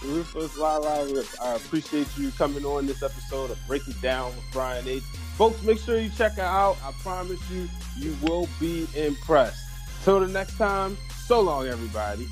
Ruthless 0.03 0.57
Lala. 0.57 1.05
I 1.41 1.55
appreciate 1.55 2.07
you 2.17 2.31
coming 2.31 2.63
on 2.63 2.87
this 2.87 3.03
episode 3.03 3.51
of 3.51 3.59
Break 3.67 3.85
It 3.87 4.01
Down 4.01 4.27
with 4.27 4.45
Brian 4.53 4.87
H. 4.87 5.03
Folks, 5.37 5.63
make 5.63 5.79
sure 5.79 5.99
you 5.99 6.09
check 6.09 6.33
her 6.33 6.43
out. 6.43 6.77
I 6.83 6.91
promise 7.01 7.39
you, 7.49 7.67
you 7.97 8.15
will 8.21 8.47
be 8.59 8.87
impressed. 8.95 9.63
Till 10.03 10.19
the 10.19 10.27
next 10.27 10.57
time, 10.57 10.97
so 11.25 11.41
long, 11.41 11.67
everybody. 11.67 12.27